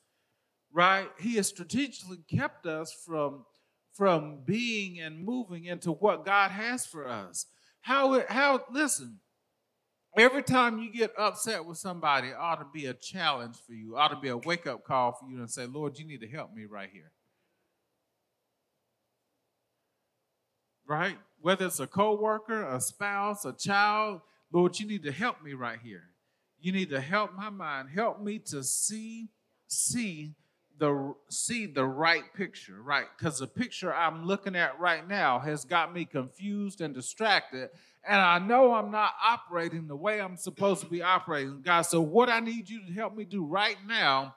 right? 0.73 1.09
He 1.19 1.35
has 1.35 1.49
strategically 1.49 2.21
kept 2.29 2.67
us 2.67 2.93
from 2.93 3.45
from 3.93 4.39
being 4.47 5.01
and 5.01 5.25
moving 5.25 5.65
into 5.65 5.91
what 5.91 6.25
God 6.25 6.53
has 6.53 6.87
for 6.87 7.07
us. 7.07 7.47
How 7.81 8.25
how 8.29 8.65
listen, 8.71 9.19
every 10.17 10.45
time 10.45 10.79
you 10.79 10.93
get 10.93 11.13
upset 11.19 11.65
with 11.65 11.79
somebody, 11.79 12.29
it 12.29 12.37
ought 12.39 12.61
to 12.61 12.67
be 12.73 12.87
a 12.87 12.95
challenge 12.95 13.57
for 13.67 13.73
you, 13.73 13.97
it 13.97 13.99
ought 13.99 14.15
to 14.15 14.21
be 14.21 14.29
a 14.29 14.37
wake-up 14.37 14.85
call 14.85 15.13
for 15.13 15.29
you 15.29 15.39
and 15.39 15.51
say, 15.51 15.67
Lord, 15.67 15.99
you 15.99 16.07
need 16.07 16.21
to 16.21 16.29
help 16.29 16.55
me 16.55 16.65
right 16.65 16.91
here. 16.93 17.11
Right? 20.87 21.19
Whether 21.41 21.67
it's 21.67 21.81
a 21.81 21.89
co-worker, 21.89 22.63
a 22.63 22.81
spouse, 22.81 23.45
a 23.45 23.53
child, 23.53 24.21
Lord, 24.53 24.79
you 24.79 24.87
need 24.87 25.03
to 25.05 25.13
help 25.13 25.43
me 25.43 25.55
right 25.55 25.79
here. 25.83 26.05
You 26.61 26.73
need 26.73 26.91
to 26.91 27.01
help 27.01 27.35
my 27.35 27.51
mind. 27.51 27.89
Help 27.95 28.21
me 28.21 28.39
to 28.39 28.63
see, 28.63 29.29
see 29.67 30.35
the 30.79 31.15
see 31.29 31.67
the 31.67 31.85
right 31.85 32.25
picture, 32.35 32.83
right? 32.83 33.07
Because 33.17 33.39
the 33.39 33.47
picture 33.47 33.95
I'm 33.95 34.25
looking 34.27 34.57
at 34.57 34.79
right 34.79 35.07
now 35.07 35.39
has 35.39 35.65
got 35.65 35.95
me 35.95 36.05
confused 36.05 36.81
and 36.81 36.95
distracted. 36.95 37.71
And 38.05 38.21
I 38.21 38.39
know 38.39 38.75
I'm 38.75 38.91
not 38.91 39.13
operating 39.25 39.87
the 39.87 39.97
way 39.97 40.21
I'm 40.21 40.37
supposed 40.37 40.81
to 40.83 40.89
be 40.89 41.03
operating, 41.03 41.63
God. 41.63 41.83
So, 41.83 42.01
what 42.01 42.29
I 42.29 42.41
need 42.41 42.69
you 42.69 42.85
to 42.87 42.93
help 42.93 43.15
me 43.15 43.25
do 43.25 43.45
right 43.45 43.77
now 43.87 44.35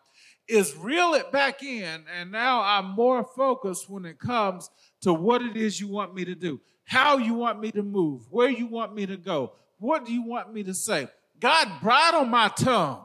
is 0.47 0.75
reel 0.78 1.13
it 1.15 1.32
back 1.32 1.63
in. 1.63 2.04
And 2.15 2.32
now 2.32 2.62
I'm 2.62 2.91
more 2.91 3.23
focused 3.23 3.89
when 3.89 4.06
it 4.06 4.19
comes 4.19 4.69
to 5.01 5.13
what 5.13 5.41
it 5.41 5.58
is 5.58 5.80
you 5.80 5.88
want 5.88 6.13
me 6.13 6.25
to 6.25 6.36
do, 6.36 6.62
how 6.84 7.17
you 7.17 7.34
want 7.34 7.60
me 7.60 7.71
to 7.71 7.82
move, 7.82 8.28
where 8.30 8.49
you 8.49 8.67
want 8.67 8.93
me 8.93 9.06
to 9.08 9.17
go, 9.17 9.54
what 9.80 10.06
do 10.06 10.14
you 10.14 10.24
want 10.24 10.54
me 10.54 10.64
to 10.64 10.74
say? 10.74 11.08
God, 11.40 11.82
bridle 11.82 12.26
my 12.26 12.50
tongue. 12.50 13.02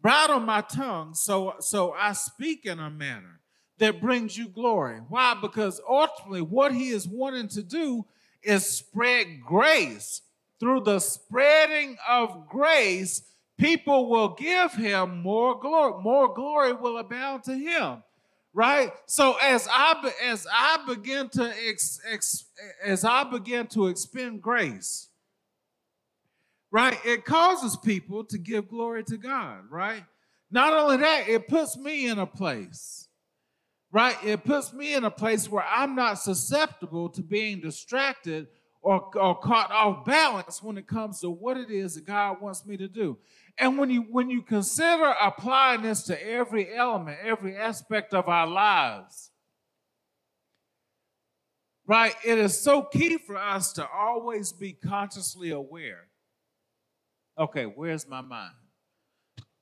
Bridle 0.00 0.40
my 0.40 0.60
tongue 0.60 1.14
so, 1.14 1.54
so 1.58 1.92
I 1.92 2.12
speak 2.12 2.64
in 2.64 2.78
a 2.78 2.88
manner 2.88 3.40
that 3.78 4.00
brings 4.00 4.36
you 4.36 4.48
glory. 4.48 5.00
Why? 5.08 5.36
Because 5.40 5.80
ultimately, 5.88 6.42
what 6.42 6.72
he 6.72 6.90
is 6.90 7.08
wanting 7.08 7.48
to 7.48 7.62
do 7.62 8.06
is 8.42 8.64
spread 8.64 9.40
grace. 9.40 10.22
Through 10.60 10.80
the 10.80 10.98
spreading 10.98 11.96
of 12.08 12.48
grace, 12.48 13.22
people 13.58 14.08
will 14.08 14.30
give 14.30 14.72
him 14.74 15.20
more 15.22 15.58
glory. 15.58 16.02
More 16.02 16.32
glory 16.32 16.72
will 16.72 16.98
abound 16.98 17.44
to 17.44 17.56
him 17.56 18.02
right 18.54 18.92
so 19.06 19.36
as 19.42 19.68
i 19.70 20.12
as 20.24 20.46
i 20.52 20.78
begin 20.88 21.28
to 21.28 21.52
ex, 21.68 22.00
ex, 22.10 22.46
as 22.84 23.04
i 23.04 23.22
begin 23.22 23.66
to 23.66 23.86
expend 23.86 24.40
grace 24.40 25.07
right? 26.70 26.98
It 27.04 27.24
causes 27.24 27.76
people 27.76 28.24
to 28.24 28.38
give 28.38 28.68
glory 28.68 29.04
to 29.04 29.16
God, 29.16 29.70
right? 29.70 30.04
Not 30.50 30.72
only 30.72 30.98
that, 30.98 31.28
it 31.28 31.48
puts 31.48 31.76
me 31.76 32.08
in 32.08 32.18
a 32.18 32.26
place, 32.26 33.08
right? 33.92 34.16
It 34.24 34.44
puts 34.44 34.72
me 34.72 34.94
in 34.94 35.04
a 35.04 35.10
place 35.10 35.50
where 35.50 35.64
I'm 35.64 35.94
not 35.94 36.14
susceptible 36.14 37.08
to 37.10 37.22
being 37.22 37.60
distracted 37.60 38.48
or, 38.80 39.10
or 39.16 39.38
caught 39.38 39.70
off 39.70 40.04
balance 40.04 40.62
when 40.62 40.78
it 40.78 40.86
comes 40.86 41.20
to 41.20 41.30
what 41.30 41.56
it 41.56 41.70
is 41.70 41.96
that 41.96 42.06
God 42.06 42.40
wants 42.40 42.64
me 42.64 42.76
to 42.76 42.88
do. 42.88 43.18
And 43.58 43.76
when 43.76 43.90
you 43.90 44.02
when 44.02 44.30
you 44.30 44.40
consider 44.40 45.14
applying 45.20 45.82
this 45.82 46.04
to 46.04 46.26
every 46.26 46.74
element, 46.74 47.18
every 47.22 47.56
aspect 47.56 48.14
of 48.14 48.28
our 48.28 48.46
lives, 48.46 49.30
right? 51.86 52.14
It 52.24 52.38
is 52.38 52.58
so 52.58 52.82
key 52.82 53.18
for 53.18 53.36
us 53.36 53.72
to 53.74 53.88
always 53.90 54.52
be 54.52 54.72
consciously 54.74 55.50
aware 55.50 56.07
Okay, 57.38 57.64
where's 57.64 58.08
my 58.08 58.20
mind? 58.20 58.54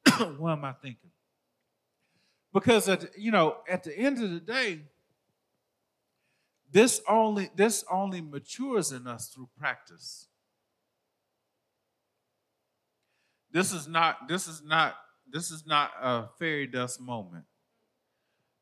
what 0.38 0.52
am 0.52 0.64
I 0.64 0.72
thinking? 0.72 1.10
Because 2.52 2.88
at 2.88 3.18
you 3.18 3.30
know, 3.30 3.58
at 3.68 3.84
the 3.84 3.96
end 3.96 4.22
of 4.22 4.30
the 4.30 4.40
day, 4.40 4.80
this 6.70 7.02
only 7.06 7.50
this 7.54 7.84
only 7.90 8.22
matures 8.22 8.92
in 8.92 9.06
us 9.06 9.28
through 9.28 9.50
practice. 9.58 10.28
This 13.50 13.72
is 13.72 13.86
not 13.86 14.26
this 14.26 14.48
is 14.48 14.62
not 14.64 14.96
this 15.30 15.50
is 15.50 15.66
not 15.66 15.90
a 16.00 16.28
fairy 16.38 16.66
dust 16.66 17.00
moment. 17.00 17.44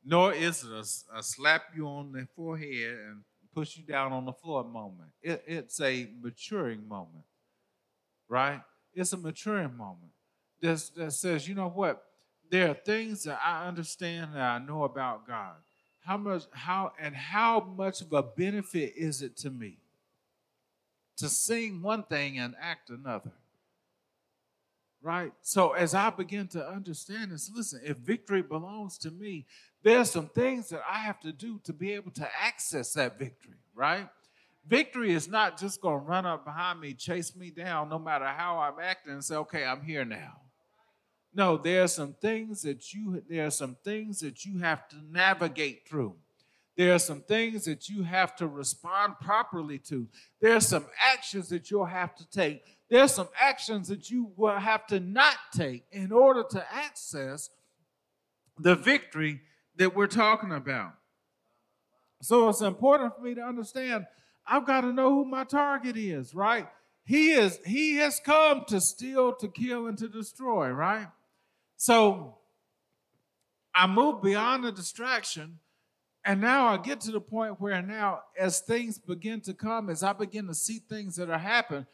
Nor 0.05 0.35
is 0.35 0.64
it 0.64 0.70
a, 0.70 1.18
a 1.18 1.22
slap 1.22 1.62
you 1.74 1.87
on 1.87 2.12
the 2.12 2.27
forehead 2.35 2.98
and 3.07 3.22
push 3.55 3.77
you 3.77 3.85
down 3.85 4.12
on 4.12 4.24
the 4.24 4.33
floor 4.33 4.64
moment. 4.64 5.11
It, 5.22 5.42
it's 5.46 5.81
a 5.81 6.11
maturing 6.20 6.87
moment, 6.87 7.24
right? 8.29 8.61
It's 8.95 9.13
a 9.13 9.17
maturing 9.17 9.77
moment 9.77 10.13
that, 10.61 10.91
that 10.97 11.13
says, 11.13 11.49
you 11.49 11.55
know 11.55 11.69
what? 11.69 12.05
There 12.51 12.71
are 12.71 12.75
things 12.75 13.25
that 13.25 13.41
I 13.45 13.67
understand 13.67 14.35
that 14.35 14.43
I 14.43 14.59
know 14.59 14.85
about 14.85 15.27
God. 15.27 15.55
How 16.05 16.17
much, 16.17 16.45
how, 16.53 16.93
and 17.01 17.15
how 17.15 17.61
much 17.61 18.01
of 18.01 18.13
a 18.13 18.23
benefit 18.23 18.93
is 18.97 19.23
it 19.23 19.37
to 19.39 19.51
me 19.51 19.79
to 21.17 21.29
sing 21.29 21.81
one 21.81 22.03
thing 22.03 22.39
and 22.39 22.55
act 22.61 22.91
another? 22.91 23.33
Right? 25.03 25.33
So 25.43 25.73
as 25.73 25.95
I 25.95 26.11
begin 26.11 26.49
to 26.49 26.67
understand 26.67 27.33
this, 27.33 27.51
listen, 27.55 27.81
if 27.85 27.97
victory 27.99 28.43
belongs 28.43 28.99
to 28.99 29.11
me, 29.11 29.47
there's 29.83 30.11
some 30.11 30.29
things 30.29 30.69
that 30.71 30.83
I 30.89 30.99
have 30.99 31.21
to 31.21 31.33
do 31.33 31.61
to 31.65 31.73
be 31.73 31.93
able 31.93 32.11
to 32.13 32.29
access 32.41 32.93
that 32.95 33.19
victory, 33.19 33.57
right? 33.75 34.09
Victory 34.66 35.12
is 35.12 35.29
not 35.29 35.59
just 35.59 35.81
going 35.81 36.00
to 36.00 36.07
run 36.07 36.24
up 36.24 36.44
behind 36.44 36.81
me, 36.81 36.94
chase 36.94 37.37
me 37.37 37.50
down, 37.50 37.90
no 37.90 37.98
matter 37.98 38.24
how 38.24 38.59
I'm 38.59 38.83
acting, 38.83 39.12
and 39.12 39.24
say, 39.24 39.37
okay, 39.37 39.64
I'm 39.64 39.83
here 39.83 40.05
now. 40.05 40.40
No, 41.35 41.57
there 41.59 41.83
are 41.83 41.88
some 41.88 42.14
things 42.14 42.62
that 42.62 42.94
you 42.94 43.22
there 43.29 43.46
are 43.46 43.50
some 43.50 43.77
things 43.85 44.20
that 44.20 44.44
you 44.44 44.61
have 44.61 44.88
to 44.88 44.96
navigate 45.11 45.87
through. 45.87 46.14
There 46.77 46.94
are 46.94 46.98
some 46.98 47.20
things 47.20 47.64
that 47.64 47.88
you 47.88 48.03
have 48.05 48.35
to 48.37 48.46
respond 48.46 49.14
properly 49.20 49.79
to. 49.81 50.09
There 50.40 50.57
are 50.57 50.61
some 50.61 50.87
actions 51.12 51.48
that 51.48 51.70
you'll 51.70 51.85
have 51.85 52.14
to 52.16 52.29
take. 52.31 52.62
There 52.88 53.03
are 53.03 53.09
some 53.09 53.29
actions 53.40 53.88
that 53.88 54.11
you 54.11 54.33
will 54.37 54.59
have 54.59 54.87
to 54.88 55.00
not 55.00 55.37
take 55.55 55.85
in 55.92 56.12
order 56.12 56.44
to 56.50 56.64
access 56.72 57.50
the 58.59 58.74
victory 58.74 59.40
that 59.77 59.94
we're 59.94 60.07
talking 60.07 60.53
about. 60.53 60.94
So 62.22 62.48
it's 62.48 62.61
important 62.61 63.14
for 63.16 63.22
me 63.22 63.35
to 63.35 63.42
understand 63.42 64.07
I've 64.47 64.67
got 64.67 64.83
to 64.83 64.93
know 64.93 65.11
who 65.11 65.25
my 65.25 65.45
target 65.45 65.97
is, 65.97 66.35
right? 66.35 66.69
He 67.05 67.33
is 67.33 67.59
he 67.67 67.97
has 67.97 68.21
come 68.21 68.65
to 68.69 68.81
steal, 68.81 69.35
to 69.37 69.49
kill 69.49 69.87
and 69.87 69.99
to 69.99 70.09
destroy, 70.09 70.71
right? 70.71 71.09
So 71.77 72.39
I 73.75 73.87
move 73.87 74.23
beyond 74.23 74.65
the 74.65 74.73
distraction 74.73 75.59
and 76.25 76.41
now 76.41 76.69
I 76.69 76.79
get 76.79 77.01
to 77.03 77.13
the 77.13 77.21
point 77.21 77.61
where 77.61 77.83
now 77.83 78.21
as 78.39 78.61
things 78.61 78.99
begin 78.99 79.41
to 79.43 79.53
come 79.53 79.91
as 79.91 80.03
I 80.03 80.15
begin 80.15 80.47
to 80.47 80.55
see 80.55 80.79
things 80.79 81.17
that 81.17 81.29
are 81.29 81.39
happen, 81.39 81.87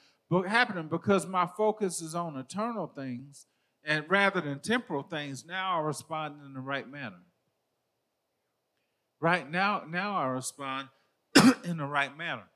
happening 0.46 0.88
because 0.88 1.26
my 1.26 1.46
focus 1.56 2.00
is 2.00 2.14
on 2.14 2.36
eternal 2.36 2.86
things 2.86 3.46
and 3.82 4.04
rather 4.08 4.40
than 4.40 4.60
temporal 4.60 5.02
things, 5.02 5.44
now 5.44 5.78
I 5.78 5.82
respond 5.82 6.36
in 6.44 6.52
the 6.52 6.60
right 6.60 6.88
manner. 6.88 7.22
Right 9.20 9.50
now, 9.50 9.82
now 9.88 10.16
I 10.16 10.26
respond 10.26 10.88
in 11.64 11.76
the 11.76 11.84
right 11.84 12.16
manner. 12.16 12.48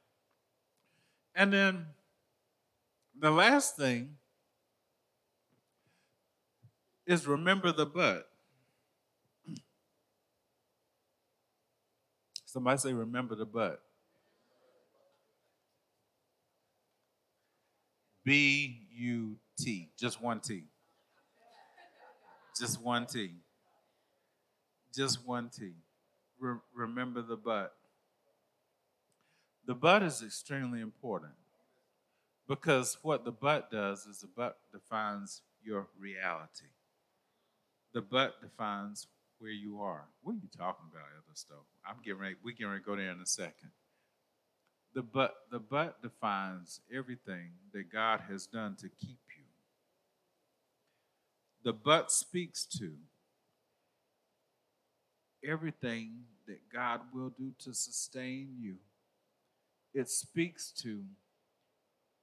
And 1.35 1.53
then 1.53 1.87
the 3.19 3.31
last 3.31 3.77
thing 3.77 4.17
is 7.07 7.27
remember 7.27 7.73
the 7.73 7.87
but. 7.87 8.29
Somebody 12.47 12.79
say, 12.79 12.93
remember 12.93 13.35
the 13.35 13.47
but. 13.47 13.81
B 18.25 18.87
U 18.97 19.37
T, 19.59 19.91
just 19.99 20.23
one 20.23 20.41
T. 20.41 20.65
Just 22.59 22.81
one 22.81 23.07
T. 23.07 23.33
Just 24.95 25.27
one 25.27 25.51
T 25.51 25.75
re- 26.39 26.59
remember 26.75 27.23
the 27.23 27.37
but. 27.37 27.75
The 29.67 29.75
but 29.75 30.03
is 30.03 30.23
extremely 30.23 30.81
important 30.81 31.33
because 32.47 32.99
what 33.03 33.25
the 33.25 33.33
but 33.33 33.71
does 33.71 34.07
is 34.07 34.21
the 34.21 34.29
but 34.37 34.59
defines 34.73 35.41
your 35.63 35.87
reality. 35.99 36.67
The 37.95 38.03
but 38.03 38.41
defines 38.43 39.07
where 39.39 39.51
you 39.51 39.81
are. 39.81 40.05
What 40.23 40.33
are 40.33 40.41
you 40.43 40.49
talking 40.57 40.87
about, 40.91 41.05
Elder 41.15 41.35
Stowe? 41.35 41.65
I'm 41.87 41.97
getting 42.05 42.21
ready. 42.21 42.35
We 42.43 42.53
getting 42.53 42.69
ready 42.69 42.81
to 42.81 42.87
go 42.87 42.97
there 42.97 43.11
in 43.11 43.21
a 43.21 43.27
second. 43.27 43.71
The 44.95 45.03
but 45.03 45.35
the 45.51 45.59
but 45.59 46.03
defines 46.03 46.81
everything 46.95 47.51
that 47.73 47.91
God 47.91 48.21
has 48.29 48.47
done 48.47 48.77
to 48.77 48.89
keep 48.89 49.19
you. 49.37 49.45
The 51.65 51.73
but 51.73 52.13
speaks 52.13 52.65
to 52.79 52.93
everything 55.43 56.13
that 56.47 56.61
God 56.73 57.01
will 57.13 57.31
do 57.31 57.53
to 57.61 57.75
sustain 57.75 58.57
you. 58.61 58.77
It 59.95 60.09
speaks 60.09 60.73
to 60.83 61.05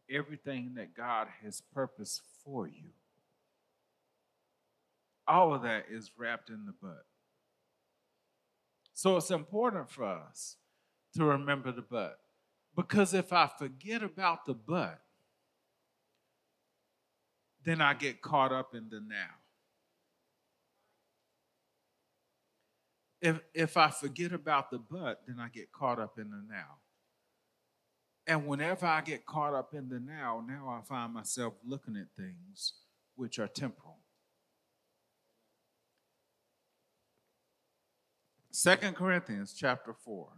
everything 0.10 0.74
that 0.76 0.96
God 0.96 1.28
has 1.44 1.62
purposed 1.74 2.22
for 2.44 2.68
you. 2.68 2.92
All 5.28 5.54
of 5.54 5.62
that 5.64 5.86
is 5.90 6.12
wrapped 6.18 6.50
in 6.50 6.66
the 6.66 6.74
but. 6.82 7.06
So 8.94 9.18
it's 9.18 9.32
important 9.32 9.90
for 9.90 10.06
us 10.06 10.58
to 11.16 11.24
remember 11.24 11.72
the 11.72 11.82
but. 11.82 12.20
Because 12.76 13.14
if 13.14 13.32
I 13.32 13.48
forget 13.48 14.04
about 14.04 14.46
the 14.46 14.54
but, 14.54 15.02
then 17.64 17.82
I 17.82 17.94
get 17.94 18.22
caught 18.22 18.52
up 18.52 18.76
in 18.76 18.90
the 18.90 19.00
now. 19.00 19.42
if 23.22 23.40
if 23.54 23.78
I 23.78 23.90
forget 23.90 24.34
about 24.34 24.72
the 24.72 24.80
but, 24.80 25.22
then 25.28 25.40
I 25.40 25.48
get 25.50 25.72
caught 25.72 26.00
up 26.00 26.18
in 26.18 26.30
the 26.32 26.44
now. 26.50 26.81
And 28.32 28.48
whenever 28.48 28.86
I 28.86 29.02
get 29.02 29.26
caught 29.26 29.54
up 29.54 29.74
in 29.74 29.89
the 29.89 30.00
now, 30.00 30.41
now 30.48 30.70
I 30.70 30.80
find 30.88 31.13
myself 31.13 31.54
looking 31.65 31.98
at 31.98 32.15
things 32.15 32.76
which 33.15 33.39
are 33.39 33.48
temporal. 33.50 33.98
Second 38.50 38.96
Corinthians 38.96 39.54
chapter 39.54 39.94
4 39.94 40.30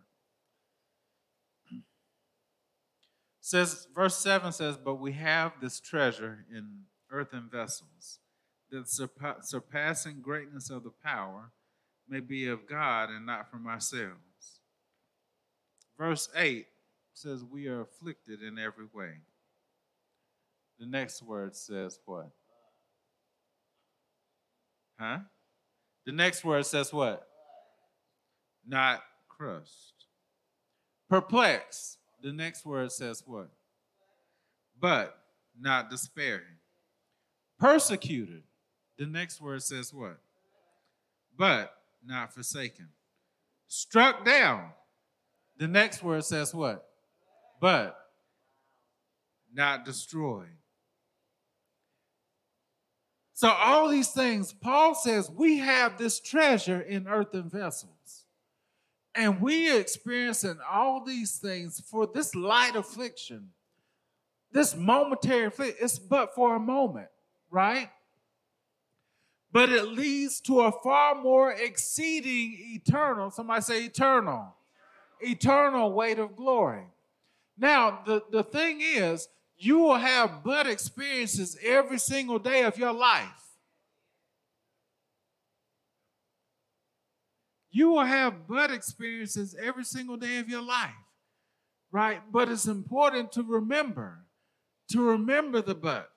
says 3.40 3.88
verse 3.94 4.18
7 4.18 4.52
says 4.52 4.76
but 4.76 4.96
we 4.96 5.12
have 5.12 5.52
this 5.62 5.80
treasure 5.80 6.46
in 6.52 6.86
earthen 7.12 7.48
vessels 7.48 8.18
that 8.72 8.88
the 8.88 9.38
surpassing 9.44 10.20
greatness 10.20 10.72
of 10.72 10.84
the 10.84 10.94
power 11.04 11.52
may 12.10 12.22
be 12.22 12.48
of 12.48 12.68
God 12.68 13.12
and 13.12 13.28
not 13.28 13.52
from 13.52 13.68
ourselves. 13.68 14.62
Verse 15.96 16.28
8 16.36 16.66
says, 17.14 17.44
We 17.44 17.68
are 17.68 17.82
afflicted 17.82 18.42
in 18.42 18.58
every 18.60 18.86
way. 18.94 19.12
The 20.80 20.86
next 20.86 21.22
word 21.22 21.56
says 21.56 22.00
what? 22.06 22.30
Huh? 25.00 25.20
The 26.06 26.12
next 26.12 26.44
word 26.44 26.66
says 26.66 26.92
what? 26.92 27.26
Not 28.68 29.02
crushed. 29.30 30.08
Perplexed. 31.10 31.98
The 32.22 32.34
next 32.34 32.66
word 32.66 32.92
says 32.92 33.24
what? 33.26 33.50
But 34.80 35.18
not 35.60 35.90
despairing. 35.90 36.60
Persecuted. 37.60 38.44
The 38.98 39.06
next 39.06 39.42
word 39.42 39.64
says 39.64 39.94
what? 39.94 40.20
But 41.38 41.74
not 42.06 42.34
forsaken. 42.34 42.90
Struck 43.68 44.26
down. 44.26 44.70
The 45.58 45.68
next 45.68 46.04
word 46.04 46.26
says 46.26 46.54
what? 46.54 46.86
But 47.64 47.98
not 49.54 49.86
destroyed. 49.86 50.58
So, 53.34 53.48
all 53.48 53.88
these 53.88 54.10
things, 54.10 54.52
Paul 54.52 54.96
says 54.96 55.32
we 55.32 55.60
have 55.60 55.98
this 55.98 56.20
treasure 56.20 56.82
in 56.82 57.08
earthen 57.08 57.50
vessels. 57.50 58.26
And 59.16 59.40
we 59.40 59.72
are 59.72 59.80
experiencing 59.80 60.58
all 60.70 61.06
these 61.06 61.38
things 61.38 61.82
for 61.90 62.06
this 62.06 62.36
light 62.36 62.76
affliction, 62.76 63.52
this 64.52 64.76
momentary 64.76 65.46
affliction. 65.46 65.78
It's 65.80 66.00
but 66.00 66.36
for 66.36 66.58
a 66.58 66.60
moment, 66.60 67.08
right? 67.50 67.90
but 69.54 69.70
it 69.70 69.88
leads 69.88 70.42
to 70.42 70.62
a 70.62 70.72
far 70.84 71.16
more 71.16 71.54
exceeding 71.54 72.58
eternal, 72.74 73.32
somebody 73.32 73.62
say 73.62 73.86
eternal, 73.86 74.54
eternal 75.22 75.94
weight 75.94 76.20
of 76.20 76.36
glory. 76.36 76.88
Now, 77.58 78.02
the, 78.06 78.24
the 78.32 78.44
thing 78.44 78.82
is, 78.82 79.28
you 79.58 79.80
will 79.80 79.96
have 79.96 80.44
but 80.44 80.68
experiences 80.68 81.58
every 81.64 82.00
single 82.00 82.40
day 82.40 82.64
of 82.64 82.78
your 82.78 82.94
life. 82.94 83.30
You 87.72 87.90
will 87.90 88.06
have 88.06 88.48
but 88.48 88.72
experiences 88.72 89.56
every 89.60 89.84
single 89.84 90.18
day 90.18 90.38
of 90.38 90.48
your 90.48 90.62
life, 90.62 90.92
right? 91.92 92.22
But 92.32 92.50
it's 92.50 92.68
important 92.68 93.32
to 93.34 93.44
remember, 93.44 94.26
to 94.92 95.02
remember 95.02 95.62
the 95.62 95.76
but. 95.76 96.10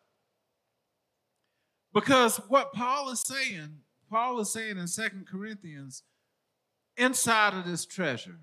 Because 1.95 2.37
what 2.49 2.75
Paul 2.75 3.09
is 3.11 3.21
saying, 3.21 3.79
Paul 4.11 4.39
is 4.41 4.53
saying 4.53 4.77
in 4.77 4.87
Second 4.87 5.27
Corinthians, 5.27 6.03
inside 6.99 7.55
of 7.55 7.65
this 7.65 7.87
treasure, 7.87 8.39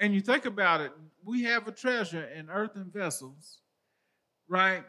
and 0.00 0.14
you 0.14 0.20
think 0.20 0.46
about 0.46 0.80
it, 0.80 0.92
we 1.26 1.42
have 1.42 1.66
a 1.66 1.72
treasure 1.72 2.24
in 2.24 2.48
earthen 2.48 2.88
vessels, 2.94 3.58
right? 4.48 4.84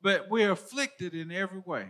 But 0.00 0.30
we're 0.30 0.52
afflicted 0.52 1.14
in 1.14 1.32
every 1.32 1.60
way. 1.66 1.88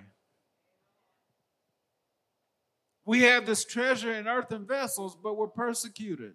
We 3.04 3.22
have 3.22 3.44
this 3.44 3.66
treasure 3.66 4.14
in 4.14 4.26
earthen 4.26 4.66
vessels, 4.66 5.18
but 5.22 5.36
we're 5.36 5.48
persecuted. 5.48 6.32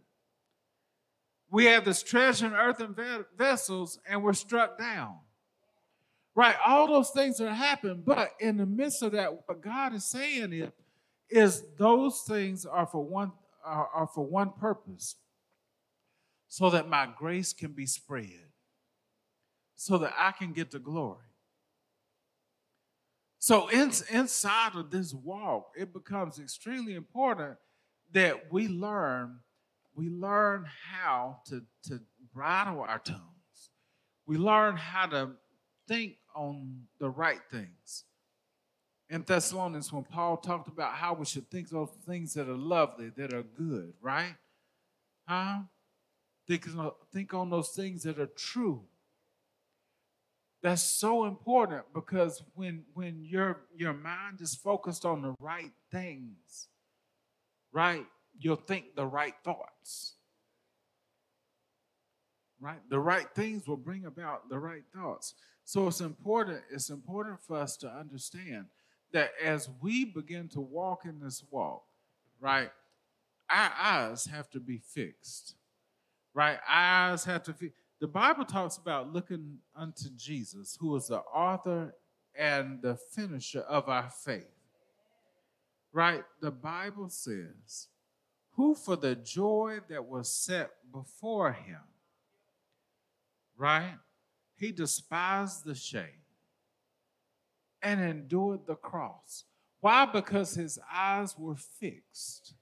We 1.50 1.66
have 1.66 1.86
this 1.86 2.04
treasure 2.04 2.46
in 2.46 2.54
earthen 2.54 2.96
vessels, 3.36 4.00
and 4.08 4.24
we're 4.24 4.34
struck 4.34 4.78
down. 4.78 5.16
Right? 6.36 6.56
All 6.64 6.86
those 6.86 7.10
things 7.10 7.42
are 7.42 7.52
happening, 7.52 8.04
but 8.06 8.30
in 8.40 8.58
the 8.58 8.68
midst 8.68 9.02
of 9.02 9.14
that, 9.14 9.34
what 9.34 9.60
God 9.60 9.96
is 9.96 10.06
saying 10.06 10.54
is, 10.54 10.70
is 11.32 11.64
those 11.80 12.22
things 12.28 12.68
are 12.68 12.86
for 12.86 13.04
one 13.04 13.32
are, 13.66 13.88
are 13.94 14.08
for 14.08 14.26
one 14.26 14.52
purpose 14.52 15.16
so 16.50 16.70
that 16.72 16.89
my 16.89 17.08
grace 17.18 17.54
can 17.54 17.72
be 17.72 17.86
spread, 17.86 18.52
so 19.76 19.97
that 20.00 20.14
I 20.18 20.32
can 20.32 20.52
get 20.52 20.72
the 20.72 20.80
glory. 20.80 21.24
So, 23.38 23.70
in, 23.70 23.93
inside 24.12 24.76
of 24.76 24.91
this 24.91 25.14
walk, 25.14 25.72
it 25.78 25.93
becomes 25.93 26.39
extremely 26.39 26.95
important 26.95 27.58
that 28.12 28.52
we 28.52 28.68
learn 28.68 29.39
we 30.00 30.10
learn 30.10 30.66
how 30.93 31.41
to, 31.47 31.62
to 31.84 32.00
bridle 32.34 32.82
our 32.82 33.00
tongues. 33.00 33.72
We 34.26 34.38
learn 34.38 34.78
how 34.78 35.08
to 35.08 35.32
think 35.89 36.16
on 36.34 36.84
the 37.00 37.10
right 37.10 37.41
things. 37.52 38.06
In 39.10 39.24
Thessalonians, 39.24 39.91
when 39.91 40.06
Paul 40.06 40.38
talked 40.38 40.70
about 40.70 40.93
how 40.93 41.16
we 41.16 41.26
should 41.26 41.52
think 41.52 41.70
those 41.70 41.89
things 42.08 42.34
that 42.36 42.47
are 42.47 42.56
lovely, 42.56 43.10
that 43.18 43.34
are 43.34 43.43
good, 43.43 43.93
right? 44.02 44.36
Huh? 45.28 45.64
Think, 46.50 46.66
think 47.14 47.34
on 47.36 47.52
those 47.52 47.70
things 47.70 48.02
that 48.04 48.18
are 48.18 48.26
true. 48.26 48.82
That's 50.64 50.82
so 50.82 51.26
important 51.26 51.84
because 51.93 52.41
when 52.56 52.86
when 52.95 53.24
your 53.24 53.62
your 53.78 53.93
mind 53.93 54.41
is 54.41 54.56
focused 54.56 55.06
on 55.06 55.22
the 55.22 55.36
right 55.39 55.72
things, 55.91 56.70
right, 57.72 58.04
you'll 58.39 58.56
think 58.56 58.95
the 58.95 59.06
right 59.06 59.36
thoughts. 59.43 60.16
Right? 62.60 62.82
The 62.89 63.00
right 63.00 63.28
things 63.36 63.68
will 63.68 63.78
bring 63.78 64.06
about 64.06 64.50
the 64.50 64.58
right 64.58 64.84
thoughts. 64.91 65.36
So 65.66 65.88
it's 65.88 66.02
important, 66.02 66.62
it's 66.72 66.89
important 66.89 67.39
for 67.41 67.58
us 67.58 67.78
to 67.78 67.88
understand 67.88 68.66
that 69.14 69.30
as 69.41 69.70
we 69.82 70.04
begin 70.04 70.50
to 70.50 70.62
walk 70.62 71.06
in 71.06 71.20
this 71.20 71.43
walk, 71.52 71.84
right, 72.41 72.72
our 73.52 73.72
eyes 73.80 74.26
have 74.26 74.50
to 74.50 74.60
be 74.60 74.80
fixed 74.80 75.54
right? 76.34 76.60
Eyes 76.68 77.24
have 77.26 77.44
to 77.44 77.54
feel. 77.54 77.70
The 78.00 78.08
Bible 78.08 78.46
talks 78.46 78.78
about 78.78 79.12
looking 79.12 79.58
unto 79.76 80.10
Jesus, 80.16 80.78
who 80.80 80.96
is 80.96 81.08
the 81.08 81.20
author 81.20 81.94
and 82.38 82.82
the 82.82 82.96
finisher 82.96 83.62
of 83.62 83.90
our 83.90 84.10
faith. 84.10 84.48
Right? 85.92 86.24
The 86.40 86.52
Bible 86.52 87.10
says, 87.10 87.88
who 88.52 88.76
for 88.76 88.96
the 88.96 89.16
joy 89.16 89.80
that 89.90 90.06
was 90.06 90.30
set 90.30 90.72
before 90.94 91.52
him, 91.52 91.82
right? 93.58 93.96
He 94.56 94.72
despised 94.72 95.66
the 95.66 95.76
shame 95.76 96.24
and 97.82 98.02
endured 98.02 98.68
the 98.68 98.76
cross. 98.76 99.46
Why? 99.80 100.06
Because 100.06 100.54
his 100.56 100.78
eyes 100.94 101.36
were 101.38 101.56
fixed. 101.56 102.54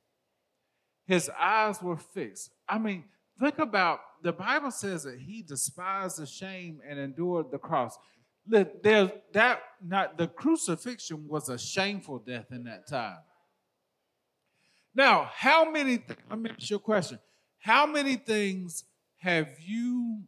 His 1.05 1.30
eyes 1.38 1.82
were 1.82 1.97
fixed. 1.97 2.51
I 2.70 2.78
mean, 2.78 3.05
Think 3.39 3.59
about 3.59 3.99
the 4.23 4.33
Bible 4.33 4.71
says 4.71 5.03
that 5.03 5.19
he 5.19 5.43
despised 5.43 6.17
the 6.17 6.25
shame 6.25 6.81
and 6.88 6.97
endured 6.97 7.51
the 7.51 7.59
cross. 7.59 7.97
There, 8.47 9.11
that 9.33 9.61
not 9.85 10.17
the 10.17 10.27
crucifixion 10.27 11.27
was 11.27 11.49
a 11.49 11.57
shameful 11.57 12.19
death 12.19 12.47
in 12.51 12.63
that 12.63 12.88
time. 12.88 13.17
Now, 14.95 15.29
how 15.31 15.69
many? 15.69 15.99
Let 16.29 16.39
me 16.39 16.49
ask 16.49 16.69
you 16.69 16.77
a 16.77 16.79
question. 16.79 17.19
How 17.59 17.85
many 17.85 18.15
things 18.15 18.85
have 19.17 19.49
you 19.59 20.23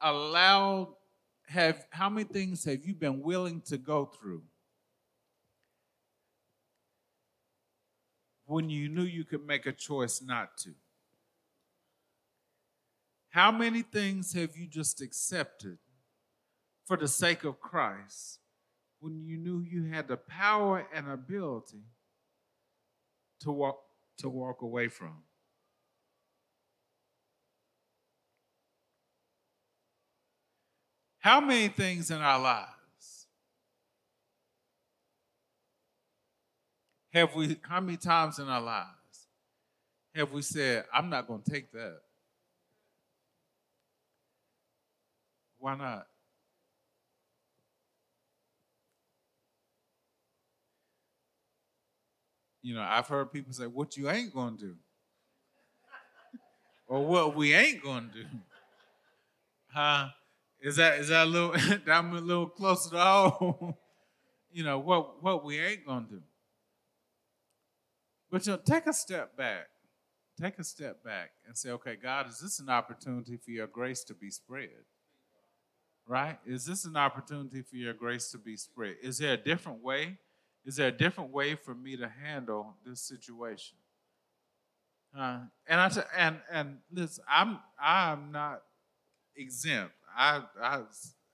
allowed? 0.00 0.94
Have 1.46 1.86
how 1.90 2.10
many 2.10 2.24
things 2.24 2.64
have 2.64 2.84
you 2.84 2.94
been 2.94 3.22
willing 3.22 3.60
to 3.66 3.78
go 3.78 4.06
through 4.06 4.42
when 8.46 8.68
you 8.68 8.88
knew 8.88 9.04
you 9.04 9.24
could 9.24 9.46
make 9.46 9.66
a 9.66 9.72
choice 9.72 10.20
not 10.22 10.56
to? 10.58 10.70
How 13.38 13.52
many 13.52 13.82
things 13.82 14.32
have 14.32 14.56
you 14.56 14.66
just 14.66 15.00
accepted 15.00 15.78
for 16.88 16.96
the 16.96 17.06
sake 17.06 17.44
of 17.44 17.60
Christ 17.60 18.40
when 18.98 19.22
you 19.24 19.36
knew 19.36 19.60
you 19.60 19.84
had 19.84 20.08
the 20.08 20.16
power 20.16 20.84
and 20.92 21.08
ability 21.08 21.84
to 23.42 23.52
walk 23.52 23.78
to 24.18 24.28
walk 24.28 24.62
away 24.62 24.88
from? 24.88 25.22
How 31.20 31.40
many 31.40 31.68
things 31.68 32.10
in 32.10 32.20
our 32.20 32.40
lives 32.40 33.28
have 37.12 37.36
we, 37.36 37.56
how 37.62 37.78
many 37.78 37.98
times 37.98 38.40
in 38.40 38.48
our 38.48 38.60
lives 38.60 39.28
have 40.16 40.32
we 40.32 40.42
said, 40.42 40.86
I'm 40.92 41.08
not 41.08 41.28
going 41.28 41.42
to 41.42 41.50
take 41.52 41.70
that? 41.70 42.00
Why 45.68 45.76
not? 45.76 46.06
You 52.62 52.74
know, 52.74 52.80
I've 52.80 53.06
heard 53.06 53.30
people 53.30 53.52
say, 53.52 53.66
What 53.66 53.94
you 53.98 54.08
ain't 54.08 54.32
gonna 54.32 54.56
do? 54.56 54.76
or 56.86 57.04
what 57.04 57.36
we 57.36 57.52
ain't 57.52 57.82
gonna 57.82 58.08
do. 58.10 58.24
Huh? 59.66 60.08
Is 60.62 60.76
that 60.76 61.00
is 61.00 61.08
that 61.08 61.26
a 61.26 61.28
little 61.28 61.54
I'm 61.86 62.16
a 62.16 62.20
little 62.20 62.46
closer 62.46 62.88
to 62.92 62.98
home? 62.98 63.74
you 64.50 64.64
know, 64.64 64.78
what 64.78 65.22
what 65.22 65.44
we 65.44 65.60
ain't 65.60 65.84
gonna 65.84 66.06
do. 66.08 66.22
But 68.30 68.46
you 68.46 68.52
know, 68.52 68.58
take 68.64 68.86
a 68.86 68.94
step 68.94 69.36
back. 69.36 69.66
Take 70.40 70.58
a 70.58 70.64
step 70.64 71.04
back 71.04 71.32
and 71.46 71.54
say, 71.54 71.72
okay, 71.72 71.96
God, 72.02 72.26
is 72.26 72.38
this 72.38 72.58
an 72.58 72.70
opportunity 72.70 73.36
for 73.36 73.50
your 73.50 73.66
grace 73.66 74.02
to 74.04 74.14
be 74.14 74.30
spread? 74.30 74.70
Right? 76.08 76.38
Is 76.46 76.64
this 76.64 76.86
an 76.86 76.96
opportunity 76.96 77.62
for 77.62 77.76
your 77.76 77.92
grace 77.92 78.30
to 78.32 78.38
be 78.38 78.56
spread? 78.56 78.96
Is 79.02 79.18
there 79.18 79.34
a 79.34 79.36
different 79.36 79.84
way? 79.84 80.16
Is 80.64 80.76
there 80.76 80.88
a 80.88 80.92
different 80.92 81.30
way 81.30 81.54
for 81.54 81.74
me 81.74 81.96
to 81.96 82.08
handle 82.08 82.74
this 82.84 83.00
situation? 83.02 83.76
Uh, 85.16 85.40
and 85.66 85.80
I 85.80 85.90
and 86.16 86.36
and 86.50 86.78
listen, 86.92 87.24
I'm 87.30 87.58
I'm 87.80 88.32
not 88.32 88.62
exempt. 89.36 89.94
I 90.16 90.42
I 90.60 90.80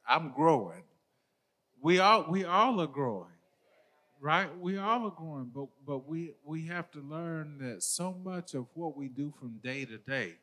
I'm 0.09 0.33
growing. 0.33 0.83
We 1.81 1.99
all 1.99 2.27
we 2.29 2.45
all 2.45 2.81
are 2.81 2.87
growing, 2.87 3.33
right? 4.20 4.49
We 4.59 4.79
all 4.79 5.07
are 5.07 5.11
growing, 5.11 5.51
but 5.55 5.66
but 5.87 6.09
we 6.09 6.35
we 6.45 6.66
have 6.66 6.91
to 6.93 7.01
learn 7.01 7.59
that 7.59 7.83
so 7.83 8.14
much 8.25 8.55
of 8.55 8.66
what 8.75 8.97
we 8.97 9.09
do 9.09 9.33
from 9.39 9.59
day 9.62 9.85
to 9.85 9.99
day 9.99 10.35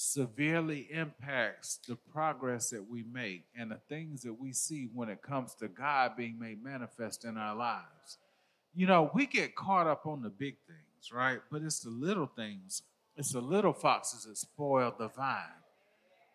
severely 0.00 0.86
impacts 0.92 1.80
the 1.88 1.96
progress 1.96 2.70
that 2.70 2.88
we 2.88 3.02
make 3.12 3.42
and 3.58 3.68
the 3.68 3.80
things 3.88 4.22
that 4.22 4.32
we 4.32 4.52
see 4.52 4.88
when 4.94 5.08
it 5.08 5.20
comes 5.22 5.56
to 5.56 5.66
God 5.66 6.16
being 6.16 6.38
made 6.38 6.62
manifest 6.62 7.24
in 7.24 7.36
our 7.36 7.56
lives. 7.56 8.18
You 8.76 8.86
know, 8.86 9.10
we 9.12 9.26
get 9.26 9.56
caught 9.56 9.88
up 9.88 10.06
on 10.06 10.22
the 10.22 10.28
big 10.28 10.54
things, 10.68 11.12
right? 11.12 11.40
But 11.50 11.62
it's 11.62 11.80
the 11.80 11.90
little 11.90 12.30
things, 12.36 12.82
it's 13.16 13.32
the 13.32 13.40
little 13.40 13.72
foxes 13.72 14.24
that 14.26 14.36
spoil 14.36 14.94
the 14.96 15.08
vine, 15.08 15.42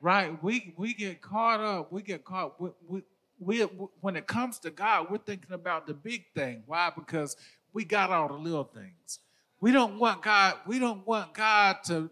right? 0.01 0.43
We 0.43 0.73
we 0.75 0.93
get 0.93 1.21
caught 1.21 1.61
up, 1.61 1.89
we 1.89 2.01
get 2.01 2.25
caught. 2.25 2.59
We, 2.59 2.71
we, 2.85 3.01
we, 3.39 3.61
when 4.01 4.17
it 4.17 4.27
comes 4.27 4.59
to 4.59 4.71
God, 4.71 5.07
we're 5.09 5.19
thinking 5.19 5.53
about 5.53 5.87
the 5.87 5.93
big 5.93 6.25
thing. 6.35 6.63
Why? 6.65 6.91
Because 6.93 7.37
we 7.71 7.85
got 7.85 8.09
all 8.09 8.27
the 8.27 8.33
little 8.33 8.65
things. 8.65 9.19
We 9.61 9.71
don't 9.71 9.99
want 9.99 10.21
God. 10.21 10.55
We 10.67 10.79
don't 10.79 11.07
want 11.07 11.33
God 11.33 11.77
to 11.85 12.09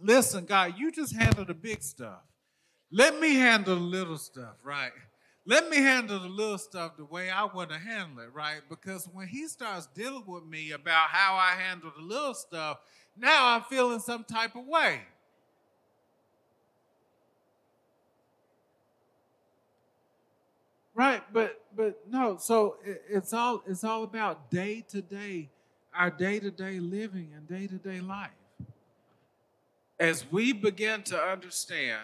Listen, 0.00 0.44
God, 0.44 0.74
you 0.76 0.92
just 0.92 1.14
handle 1.14 1.44
the 1.44 1.54
big 1.54 1.82
stuff. 1.82 2.20
Let 2.90 3.18
me 3.20 3.34
handle 3.34 3.74
the 3.76 3.80
little 3.82 4.18
stuff, 4.18 4.54
right? 4.62 4.92
let 5.48 5.70
me 5.70 5.78
handle 5.78 6.18
the 6.20 6.28
little 6.28 6.58
stuff 6.58 6.98
the 6.98 7.06
way 7.06 7.30
I 7.30 7.44
want 7.44 7.70
to 7.70 7.78
handle 7.78 8.22
it, 8.22 8.34
right? 8.34 8.60
Because 8.68 9.08
when 9.10 9.28
he 9.28 9.48
starts 9.48 9.86
dealing 9.94 10.24
with 10.26 10.44
me 10.44 10.72
about 10.72 11.08
how 11.08 11.36
I 11.36 11.52
handle 11.52 11.90
the 11.96 12.02
little 12.02 12.34
stuff, 12.34 12.76
now 13.16 13.54
I'm 13.54 13.62
feeling 13.62 13.98
some 13.98 14.24
type 14.24 14.54
of 14.56 14.66
way. 14.66 15.00
Right, 20.94 21.22
but 21.32 21.64
but 21.74 21.98
no, 22.10 22.36
so 22.38 22.76
it, 22.84 23.02
it's 23.08 23.32
all 23.32 23.62
it's 23.66 23.84
all 23.84 24.02
about 24.02 24.50
day 24.50 24.84
to 24.90 25.00
day, 25.00 25.48
our 25.94 26.10
day 26.10 26.40
to 26.40 26.50
day 26.50 26.78
living 26.78 27.30
and 27.34 27.48
day 27.48 27.66
to 27.68 27.76
day 27.78 28.00
life. 28.00 28.37
As 30.00 30.24
we 30.30 30.52
begin 30.52 31.02
to 31.04 31.20
understand 31.20 32.02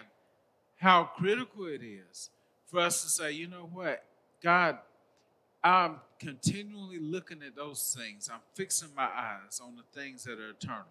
how 0.77 1.05
critical 1.05 1.65
it 1.65 1.81
is 1.81 2.29
for 2.67 2.81
us 2.81 3.01
to 3.03 3.09
say, 3.09 3.31
you 3.31 3.47
know 3.47 3.69
what, 3.71 4.03
God, 4.43 4.77
I'm 5.63 5.95
continually 6.19 6.99
looking 6.99 7.41
at 7.41 7.55
those 7.55 7.95
things. 7.97 8.29
I'm 8.31 8.41
fixing 8.53 8.89
my 8.95 9.09
eyes 9.15 9.61
on 9.63 9.75
the 9.75 9.99
things 9.99 10.23
that 10.25 10.39
are 10.39 10.49
eternal. 10.49 10.85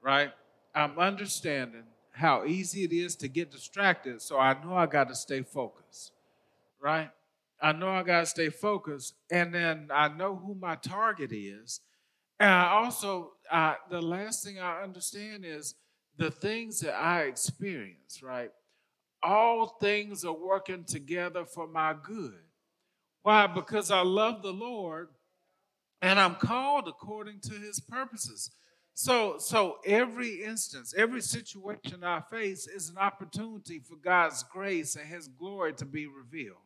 Right? 0.00 0.32
I'm 0.74 0.98
understanding 0.98 1.84
how 2.10 2.44
easy 2.44 2.84
it 2.84 2.92
is 2.92 3.14
to 3.16 3.28
get 3.28 3.50
distracted, 3.52 4.20
so 4.20 4.38
I 4.38 4.56
know 4.64 4.74
I 4.74 4.86
got 4.86 5.08
to 5.08 5.14
stay 5.14 5.42
focused. 5.42 6.12
Right? 6.80 7.10
I 7.60 7.72
know 7.72 7.90
I 7.90 8.02
got 8.02 8.20
to 8.20 8.26
stay 8.26 8.48
focused, 8.48 9.14
and 9.30 9.54
then 9.54 9.88
I 9.92 10.08
know 10.08 10.34
who 10.34 10.54
my 10.54 10.74
target 10.74 11.32
is. 11.32 11.80
And 12.40 12.50
I 12.50 12.70
also, 12.70 13.32
the 13.88 14.00
last 14.00 14.44
thing 14.44 14.58
I 14.58 14.82
understand 14.82 15.44
is 15.44 15.76
the 16.22 16.30
things 16.30 16.80
that 16.80 16.94
I 16.94 17.22
experience, 17.22 18.22
right? 18.22 18.50
all 19.22 19.78
things 19.80 20.24
are 20.24 20.32
working 20.32 20.84
together 20.84 21.44
for 21.44 21.66
my 21.66 21.94
good. 22.02 22.38
Why? 23.22 23.46
Because 23.46 23.90
I 23.90 24.00
love 24.00 24.42
the 24.42 24.52
Lord 24.52 25.08
and 26.00 26.18
I'm 26.18 26.34
called 26.34 26.88
according 26.88 27.40
to 27.42 27.54
his 27.54 27.78
purposes. 27.78 28.50
So, 28.94 29.36
so 29.38 29.78
every 29.86 30.42
instance, 30.42 30.92
every 30.96 31.22
situation 31.22 32.02
I 32.02 32.20
face 32.30 32.66
is 32.66 32.90
an 32.90 32.98
opportunity 32.98 33.78
for 33.78 33.96
God's 33.96 34.42
grace 34.42 34.96
and 34.96 35.08
his 35.08 35.28
glory 35.28 35.72
to 35.74 35.84
be 35.84 36.06
revealed. 36.06 36.56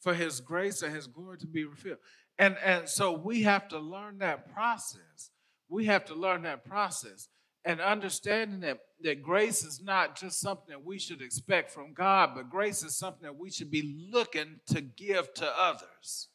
For 0.00 0.12
his 0.12 0.40
grace 0.40 0.82
and 0.82 0.94
his 0.94 1.06
glory 1.06 1.38
to 1.38 1.46
be 1.46 1.64
revealed. 1.64 1.98
And, 2.38 2.56
and 2.64 2.88
so 2.88 3.12
we 3.12 3.42
have 3.42 3.68
to 3.68 3.78
learn 3.78 4.18
that 4.18 4.52
process. 4.52 5.30
We 5.68 5.86
have 5.86 6.04
to 6.06 6.14
learn 6.14 6.42
that 6.42 6.64
process 6.64 7.28
and 7.64 7.80
understanding 7.80 8.60
that, 8.60 8.78
that 9.02 9.22
grace 9.22 9.62
is 9.62 9.82
not 9.82 10.18
just 10.18 10.40
something 10.40 10.70
that 10.70 10.84
we 10.84 10.98
should 10.98 11.20
expect 11.20 11.70
from 11.70 11.92
God, 11.92 12.30
but 12.34 12.48
grace 12.48 12.82
is 12.82 12.96
something 12.96 13.24
that 13.24 13.36
we 13.36 13.50
should 13.50 13.70
be 13.70 14.08
looking 14.10 14.60
to 14.68 14.80
give 14.80 15.34
to 15.34 15.46
others. 15.46 16.28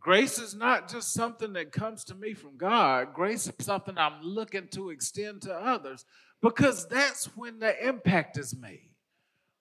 Grace 0.00 0.38
is 0.38 0.54
not 0.54 0.90
just 0.90 1.12
something 1.12 1.52
that 1.54 1.72
comes 1.72 2.04
to 2.04 2.14
me 2.14 2.32
from 2.32 2.56
God. 2.56 3.12
Grace 3.14 3.46
is 3.46 3.54
something 3.60 3.98
I'm 3.98 4.22
looking 4.22 4.68
to 4.68 4.90
extend 4.90 5.42
to 5.42 5.54
others 5.54 6.04
because 6.40 6.86
that's 6.88 7.26
when 7.36 7.58
the 7.58 7.86
impact 7.86 8.38
is 8.38 8.56
made. 8.56 8.90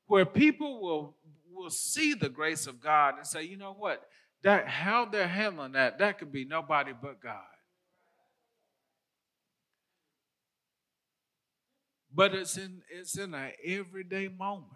Where 0.06 0.26
people 0.26 0.82
will, 0.82 1.16
will 1.52 1.70
see 1.70 2.14
the 2.14 2.30
grace 2.30 2.68
of 2.68 2.80
God 2.80 3.16
and 3.18 3.26
say, 3.26 3.44
you 3.44 3.58
know 3.58 3.74
what? 3.74 4.04
That 4.48 4.66
how 4.70 5.04
they're 5.04 5.28
handling 5.28 5.74
that, 5.74 6.00
that 6.00 6.20
could 6.20 6.32
be 6.32 6.46
nobody 6.46 6.94
but 6.94 7.20
God. 7.22 7.36
But 12.16 12.34
it's 12.34 12.56
in 12.56 12.82
it's 12.90 13.18
in 13.18 13.34
an 13.34 13.52
everyday 13.66 14.30
moment. 14.30 14.72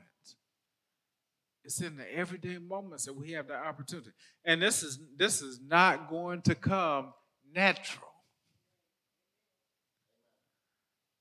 It's 1.64 1.80
in 1.80 1.96
the 1.96 2.14
everyday 2.14 2.58
moments 2.58 3.06
that 3.06 3.16
we 3.16 3.32
have 3.32 3.48
the 3.48 3.56
opportunity. 3.56 4.10
And 4.44 4.62
this 4.62 4.84
is 4.84 5.00
this 5.16 5.42
is 5.42 5.62
not 5.66 6.10
going 6.10 6.42
to 6.42 6.56
come 6.56 7.14
natural. 7.56 8.12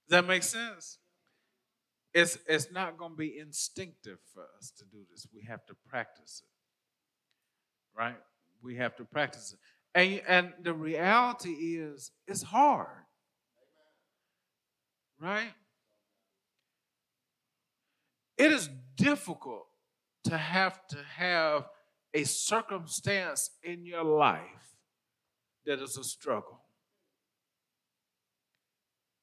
Does 0.08 0.22
that 0.22 0.26
make 0.26 0.42
sense? 0.42 0.98
It's 2.12 2.36
it's 2.48 2.72
not 2.72 2.98
going 2.98 3.12
to 3.12 3.16
be 3.16 3.38
instinctive 3.38 4.18
for 4.34 4.42
us 4.58 4.72
to 4.76 4.84
do 4.86 5.04
this. 5.08 5.28
We 5.32 5.44
have 5.48 5.64
to 5.66 5.74
practice 5.88 6.42
it. 6.44 7.96
Right? 7.96 8.16
We 8.62 8.76
have 8.76 8.96
to 8.96 9.04
practice 9.04 9.54
it. 9.54 9.58
And, 9.94 10.22
and 10.28 10.52
the 10.62 10.74
reality 10.74 11.50
is 11.50 12.10
it's 12.26 12.42
hard. 12.42 12.88
Right? 15.20 15.52
It 18.38 18.52
is 18.52 18.70
difficult 18.96 19.66
to 20.24 20.38
have 20.38 20.86
to 20.88 20.96
have 21.16 21.64
a 22.14 22.24
circumstance 22.24 23.50
in 23.62 23.84
your 23.84 24.04
life 24.04 24.76
that 25.66 25.80
is 25.80 25.96
a 25.96 26.04
struggle. 26.04 26.60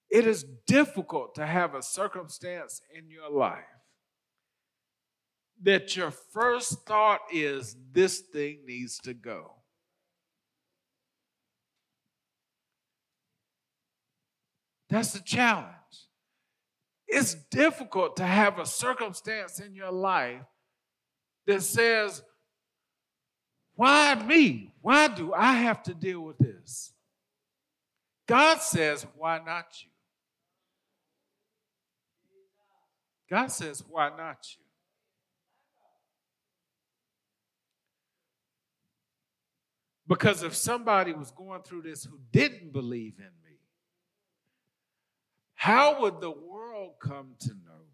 It 0.10 0.26
is 0.26 0.46
difficult 0.68 1.36
to 1.36 1.46
have 1.46 1.76
a 1.76 1.82
circumstance 1.82 2.82
in 2.96 3.10
your 3.10 3.30
life 3.30 3.77
that 5.64 5.96
your 5.96 6.12
first 6.12 6.86
thought 6.86 7.22
is 7.32 7.76
this 7.92 8.20
thing 8.20 8.60
needs 8.66 9.00
to 9.00 9.14
go. 9.14 9.54
That's 14.90 15.14
the 15.14 15.20
challenge. 15.20 15.74
It's 17.08 17.34
difficult 17.34 18.18
to 18.18 18.24
have 18.24 18.60
a 18.60 18.66
circumstance 18.66 19.60
in 19.60 19.74
your 19.74 19.92
life 19.92 20.42
that 21.46 21.64
says, 21.64 22.22
Why 23.76 24.16
me? 24.16 24.74
Why 24.82 25.08
do 25.08 25.34
I 25.34 25.54
have 25.54 25.84
to 25.84 25.94
deal 25.94 26.22
with 26.22 26.38
this? 26.38 26.94
God 28.28 28.62
says, 28.62 29.06
Why 29.16 29.40
not 29.40 29.66
you? 29.84 29.90
God 33.30 33.52
says, 33.52 33.84
Why 33.90 34.10
not 34.10 34.46
you? 34.58 34.67
Because 40.08 40.42
if 40.42 40.56
somebody 40.56 41.12
was 41.12 41.32
going 41.32 41.64
through 41.64 41.82
this 41.82 42.06
who 42.06 42.18
didn't 42.32 42.72
believe 42.72 43.16
in 43.18 43.26
me, 43.26 43.58
how 45.56 46.02
would 46.02 46.22
the 46.22 46.32
world 46.32 46.94
come 47.02 47.36
to 47.40 47.50
know 47.50 47.88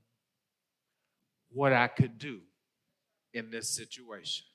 what 1.49 1.73
I 1.73 1.87
could 1.87 2.19
do 2.19 2.41
in 3.33 3.49
this 3.49 3.69
situation? 3.69 4.45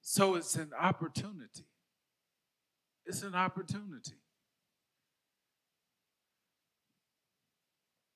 So 0.00 0.36
it's 0.36 0.54
an 0.54 0.70
opportunity. 0.78 1.66
It's 3.04 3.22
an 3.22 3.34
opportunity. 3.34 4.16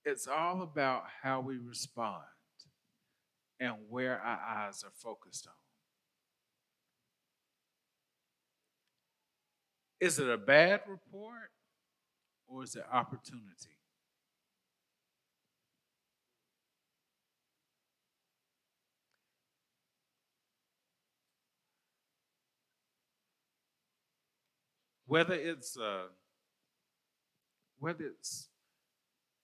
It's 0.06 0.26
all 0.26 0.62
about 0.62 1.04
how 1.22 1.40
we 1.40 1.58
respond 1.58 2.22
and 3.60 3.74
where 3.90 4.18
our 4.18 4.40
eyes 4.66 4.82
are 4.82 4.92
focused 4.94 5.46
on. 5.46 5.52
Is 10.00 10.18
it 10.18 10.28
a 10.30 10.38
bad 10.38 10.80
report 10.88 11.50
or 12.48 12.64
is 12.64 12.74
it 12.74 12.84
opportunity? 12.90 13.76
Whether 25.06 25.34
it's 25.34 25.76
uh, 25.76 26.06
whether 27.80 28.04
it's 28.04 28.48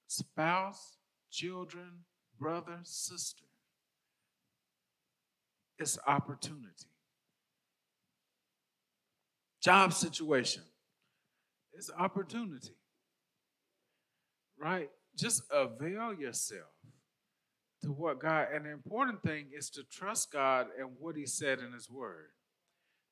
spouse, 0.06 0.96
children, 1.30 2.04
brother, 2.38 2.78
sister, 2.84 3.45
it's 5.78 5.98
opportunity 6.06 6.86
job 9.66 9.92
situation. 9.92 10.62
It's 11.72 11.90
opportunity, 11.98 12.76
right? 14.56 14.88
Just 15.16 15.42
avail 15.50 16.14
yourself 16.14 16.70
to 17.82 17.88
what 17.88 18.20
God, 18.20 18.46
and 18.54 18.64
the 18.64 18.70
important 18.70 19.24
thing 19.24 19.46
is 19.52 19.68
to 19.70 19.82
trust 19.82 20.30
God 20.32 20.68
and 20.78 20.90
what 21.00 21.16
He 21.16 21.26
said 21.26 21.58
in 21.58 21.72
His 21.72 21.90
Word, 21.90 22.28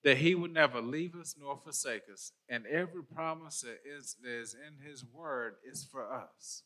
that 0.04 0.18
He 0.18 0.36
would 0.36 0.52
never 0.52 0.80
leave 0.80 1.16
us 1.16 1.34
nor 1.38 1.58
forsake 1.58 2.04
us, 2.12 2.30
and 2.48 2.64
every 2.66 3.02
promise 3.02 3.62
that 3.62 3.80
is, 3.84 4.14
that 4.22 4.30
is 4.30 4.54
in 4.54 4.88
His 4.88 5.04
Word 5.04 5.56
is 5.68 5.84
for 5.90 6.04
us. 6.04 6.62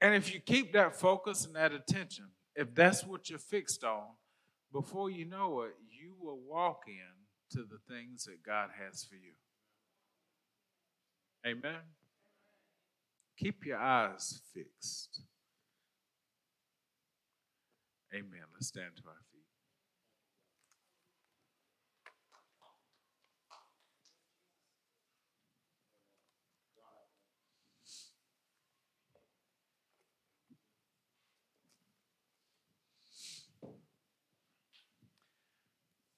And 0.00 0.14
if 0.14 0.32
you 0.32 0.38
keep 0.38 0.72
that 0.74 0.94
focus 0.94 1.44
and 1.44 1.56
that 1.56 1.72
attention, 1.72 2.26
if 2.54 2.72
that's 2.72 3.04
what 3.04 3.28
you're 3.28 3.38
fixed 3.40 3.82
on, 3.82 4.04
before 4.74 5.08
you 5.08 5.24
know 5.24 5.62
it, 5.62 5.76
you 5.88 6.14
will 6.20 6.40
walk 6.50 6.82
in 6.88 7.56
to 7.56 7.64
the 7.64 7.78
things 7.88 8.24
that 8.24 8.44
God 8.44 8.70
has 8.84 9.04
for 9.04 9.14
you. 9.14 9.34
Amen. 11.46 11.80
Keep 13.38 13.64
your 13.64 13.78
eyes 13.78 14.40
fixed. 14.52 15.22
Amen. 18.12 18.40
Let's 18.52 18.66
stand 18.66 18.96
to 18.96 19.02
our 19.06 19.14
feet. 19.30 19.33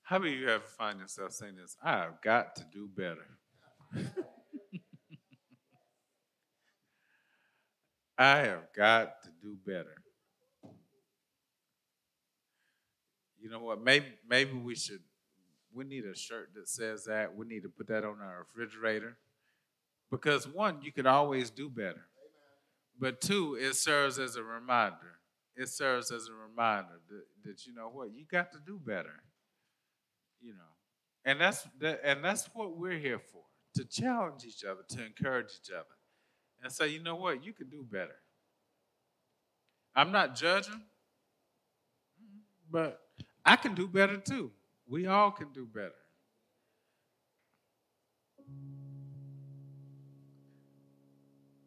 How 0.07 0.19
many 0.21 0.35
of 0.35 0.41
you 0.41 0.49
ever 0.49 0.63
find 0.79 1.01
yourself 1.01 1.33
saying 1.33 1.57
this? 1.57 1.77
I 1.83 1.99
have 1.99 2.23
got 2.23 2.55
to 2.55 2.65
do 2.73 2.89
better. 2.97 3.27
I 8.17 8.37
have 8.37 8.73
got 8.73 9.21
to 9.25 9.31
do 9.43 9.57
better. 9.67 9.97
You 13.41 13.51
know 13.51 13.59
what? 13.59 13.83
Maybe 13.83 14.07
maybe 14.29 14.53
we 14.53 14.77
should 14.77 15.01
we 15.75 15.83
need 15.85 16.05
a 16.05 16.15
shirt 16.15 16.51
that 16.55 16.69
says 16.69 17.07
that. 17.07 17.35
We 17.35 17.45
need 17.45 17.65
to 17.65 17.69
put 17.69 17.89
that 17.89 18.05
on 18.05 18.21
our 18.21 18.47
refrigerator. 18.47 19.17
Because 20.09 20.47
one, 20.47 20.83
you 20.83 20.93
could 20.93 21.09
always 21.09 21.51
do 21.51 21.69
better. 21.69 22.07
But 22.97 23.21
two, 23.21 23.59
it 23.61 23.75
serves 23.75 24.21
as 24.21 24.37
a 24.37 24.45
reminder. 24.45 25.19
It 25.57 25.69
serves 25.69 26.13
as 26.13 26.29
a 26.29 26.33
reminder 26.33 27.01
that, 27.09 27.25
that 27.45 27.67
you 27.67 27.75
know 27.75 27.89
what, 27.89 28.13
you 28.15 28.25
got 28.31 28.53
to 28.53 28.59
do 28.65 28.79
better. 28.79 29.25
You 30.47 30.53
know. 30.53 30.76
And 31.24 31.40
that's 31.40 31.66
that, 31.80 32.01
and 32.05 32.24
that's 32.24 32.49
what 32.55 32.78
we're 32.78 32.99
here 32.99 33.18
for. 33.18 33.42
To 33.74 33.84
challenge 33.84 34.44
each 34.44 34.64
other, 34.64 34.82
to 34.90 35.05
encourage 35.05 35.51
each 35.61 35.72
other. 35.72 35.84
And 36.62 36.72
say, 36.72 36.88
you 36.88 37.03
know 37.03 37.16
what, 37.16 37.44
you 37.44 37.53
could 37.53 37.70
do 37.70 37.84
better. 37.84 38.14
I'm 39.94 40.12
not 40.12 40.36
judging, 40.36 40.82
but 42.70 43.01
I 43.44 43.57
can 43.57 43.74
do 43.74 43.88
better 43.88 44.16
too. 44.16 44.53
We 44.88 45.07
all 45.07 45.32
can 45.32 45.49
do 45.53 45.66
better. 45.66 45.90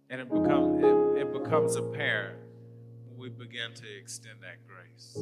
And 0.09 0.21
it 0.21 0.29
becomes 0.29 0.83
it, 0.83 1.21
it 1.21 1.33
becomes 1.33 1.75
apparent 1.75 2.39
when 3.05 3.19
we 3.19 3.29
begin 3.29 3.73
to 3.75 3.97
extend 3.99 4.39
that 4.41 4.65
grace. 4.65 5.17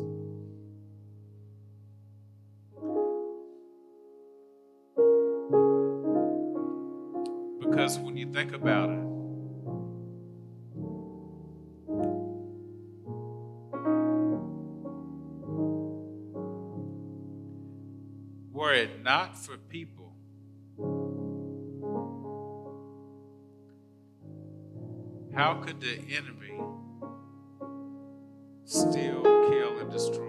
When 7.95 8.17
you 8.17 8.29
think 8.33 8.51
about 8.51 8.89
it, 8.89 8.99
were 18.51 18.73
it 18.73 19.01
not 19.03 19.37
for 19.37 19.55
people, 19.55 20.11
how 25.33 25.61
could 25.61 25.79
the 25.79 25.97
enemy 26.13 26.59
steal, 28.65 29.23
kill, 29.23 29.79
and 29.79 29.89
destroy 29.89 30.26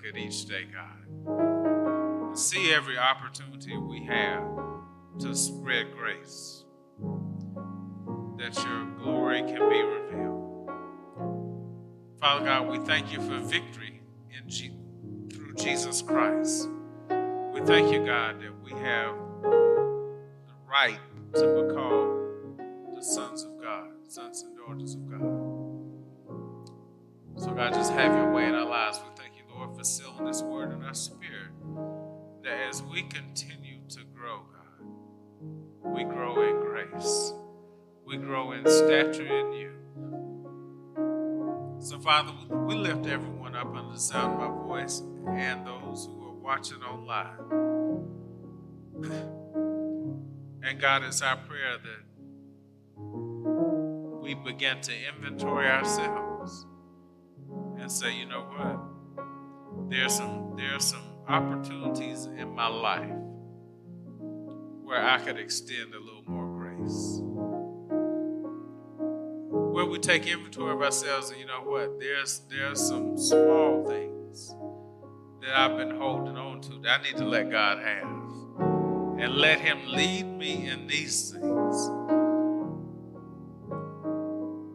look 0.00 0.14
at 0.14 0.20
each 0.20 0.46
day, 0.46 0.66
God. 0.72 2.36
See 2.36 2.72
every 2.72 2.96
opportunity 2.98 3.76
we 3.76 4.04
have 4.04 4.44
to 5.20 5.34
spread 5.34 5.92
grace. 5.92 6.64
That 8.38 8.54
your 8.64 8.86
glory 8.98 9.42
can 9.42 9.68
be 9.68 9.82
revealed. 9.82 10.70
Father 12.20 12.44
God, 12.44 12.68
we 12.68 12.78
thank 12.78 13.12
you 13.12 13.20
for 13.20 13.38
victory 13.40 14.02
in 14.30 14.48
through 15.30 15.54
Jesus 15.54 16.02
Christ. 16.02 16.68
We 17.52 17.60
thank 17.62 17.92
you, 17.92 18.04
God, 18.04 18.40
that 18.40 18.52
we 18.62 18.72
have 18.72 19.14
the 19.42 20.54
right 20.66 20.98
to 21.34 21.40
be 21.40 21.74
called 21.74 22.56
the 22.94 23.02
sons 23.02 23.42
of 23.44 23.60
God, 23.60 23.88
sons 24.08 24.42
and 24.42 24.56
daughters 24.56 24.94
of 24.94 25.10
God. 25.10 25.50
So, 27.36 27.50
God, 27.52 27.72
just 27.72 27.92
have 27.92 28.14
your 28.14 28.32
way 28.32 28.46
in 28.46 28.54
our 28.54 28.68
lives. 28.68 28.98
We 28.98 29.19
you, 29.80 30.10
Lord, 30.10 30.28
this 30.28 30.42
word 30.42 30.72
in 30.72 30.82
our 30.82 30.92
spirit. 30.92 31.52
That 32.42 32.68
as 32.68 32.82
we 32.82 33.02
continue 33.02 33.80
to 33.88 34.00
grow, 34.14 34.42
God, 34.52 35.94
we 35.94 36.04
grow 36.04 36.42
in 36.42 36.60
grace, 36.60 37.32
we 38.04 38.18
grow 38.18 38.52
in 38.52 38.66
stature 38.66 39.26
in 39.26 39.52
you. 39.52 39.72
So, 41.78 41.98
Father, 41.98 42.32
we 42.50 42.74
lift 42.74 43.06
everyone 43.06 43.56
up 43.56 43.74
under 43.74 43.92
the 43.92 43.98
sound 43.98 44.34
of 44.34 44.50
my 44.50 44.54
voice 44.66 45.02
and 45.28 45.66
those 45.66 46.06
who 46.06 46.28
are 46.28 46.34
watching 46.34 46.82
online. 46.82 47.38
And 50.62 50.78
God, 50.78 51.04
it's 51.04 51.22
our 51.22 51.38
prayer 51.38 51.78
that 51.78 52.04
we 54.20 54.34
begin 54.34 54.78
to 54.82 54.92
inventory 55.08 55.66
ourselves 55.68 56.66
and 57.78 57.90
say, 57.90 58.14
you 58.14 58.26
know 58.26 58.42
what? 58.42 58.99
There's 59.90 60.14
some 60.14 60.54
there's 60.56 60.84
some 60.84 61.02
opportunities 61.26 62.26
in 62.26 62.54
my 62.54 62.68
life 62.68 63.10
where 64.84 65.04
I 65.04 65.18
could 65.18 65.36
extend 65.36 65.92
a 65.94 65.98
little 65.98 66.22
more 66.28 66.46
grace. 66.46 67.18
Where 69.74 69.86
we 69.86 69.98
take 69.98 70.28
inventory 70.28 70.74
of 70.74 70.80
ourselves 70.80 71.30
and 71.30 71.40
you 71.40 71.46
know 71.46 71.62
what? 71.64 71.98
There's 71.98 72.42
there's 72.48 72.80
some 72.80 73.18
small 73.18 73.84
things 73.84 74.54
that 75.42 75.58
I've 75.58 75.76
been 75.76 75.96
holding 75.96 76.36
on 76.36 76.60
to 76.60 76.78
that 76.82 77.00
I 77.00 77.02
need 77.02 77.16
to 77.16 77.24
let 77.24 77.50
God 77.50 77.78
have. 77.80 78.06
And 79.20 79.34
let 79.38 79.58
Him 79.58 79.88
lead 79.88 80.24
me 80.24 80.68
in 80.68 80.86
these 80.86 81.32
things. 81.32 81.90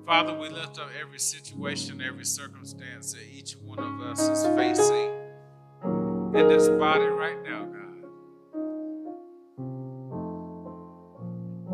Father, 0.05 0.37
we 0.37 0.49
lift 0.49 0.79
up 0.79 0.89
every 1.01 1.17
situation, 1.17 1.99
every 1.99 2.25
circumstance 2.25 3.13
that 3.13 3.23
each 3.23 3.53
one 3.53 3.79
of 3.79 4.01
us 4.01 4.19
is 4.19 4.45
facing 4.55 5.11
in 6.35 6.47
this 6.47 6.69
body 6.69 7.05
right 7.05 7.41
now, 7.43 7.65
God. 7.65 8.03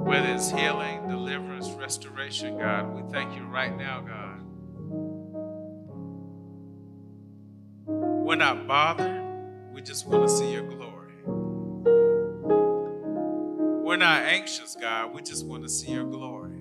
Whether 0.07 0.33
it's 0.33 0.49
healing, 0.49 1.09
deliverance, 1.09 1.71
restoration, 1.71 2.57
God, 2.57 2.95
we 2.95 3.01
thank 3.11 3.35
you 3.35 3.43
right 3.43 3.75
now, 3.75 3.99
God. 3.99 4.41
We're 7.85 8.35
not 8.35 8.65
bothered, 8.65 9.73
we 9.73 9.81
just 9.81 10.07
want 10.07 10.23
to 10.23 10.29
see 10.29 10.53
your 10.53 10.63
glory. 10.63 11.15
We're 13.83 13.97
not 13.97 14.23
anxious, 14.23 14.77
God, 14.79 15.13
we 15.13 15.21
just 15.21 15.45
want 15.45 15.63
to 15.63 15.69
see 15.69 15.91
your 15.91 16.05
glory. 16.05 16.60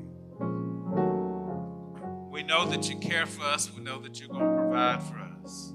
Know 2.51 2.67
that 2.67 2.91
you 2.91 2.97
care 2.97 3.27
for 3.27 3.45
us. 3.45 3.71
We 3.73 3.81
know 3.81 4.01
that 4.01 4.19
you're 4.19 4.29
going 4.29 4.41
to 4.41 4.57
provide 4.57 5.01
for 5.05 5.19
us. 5.45 5.73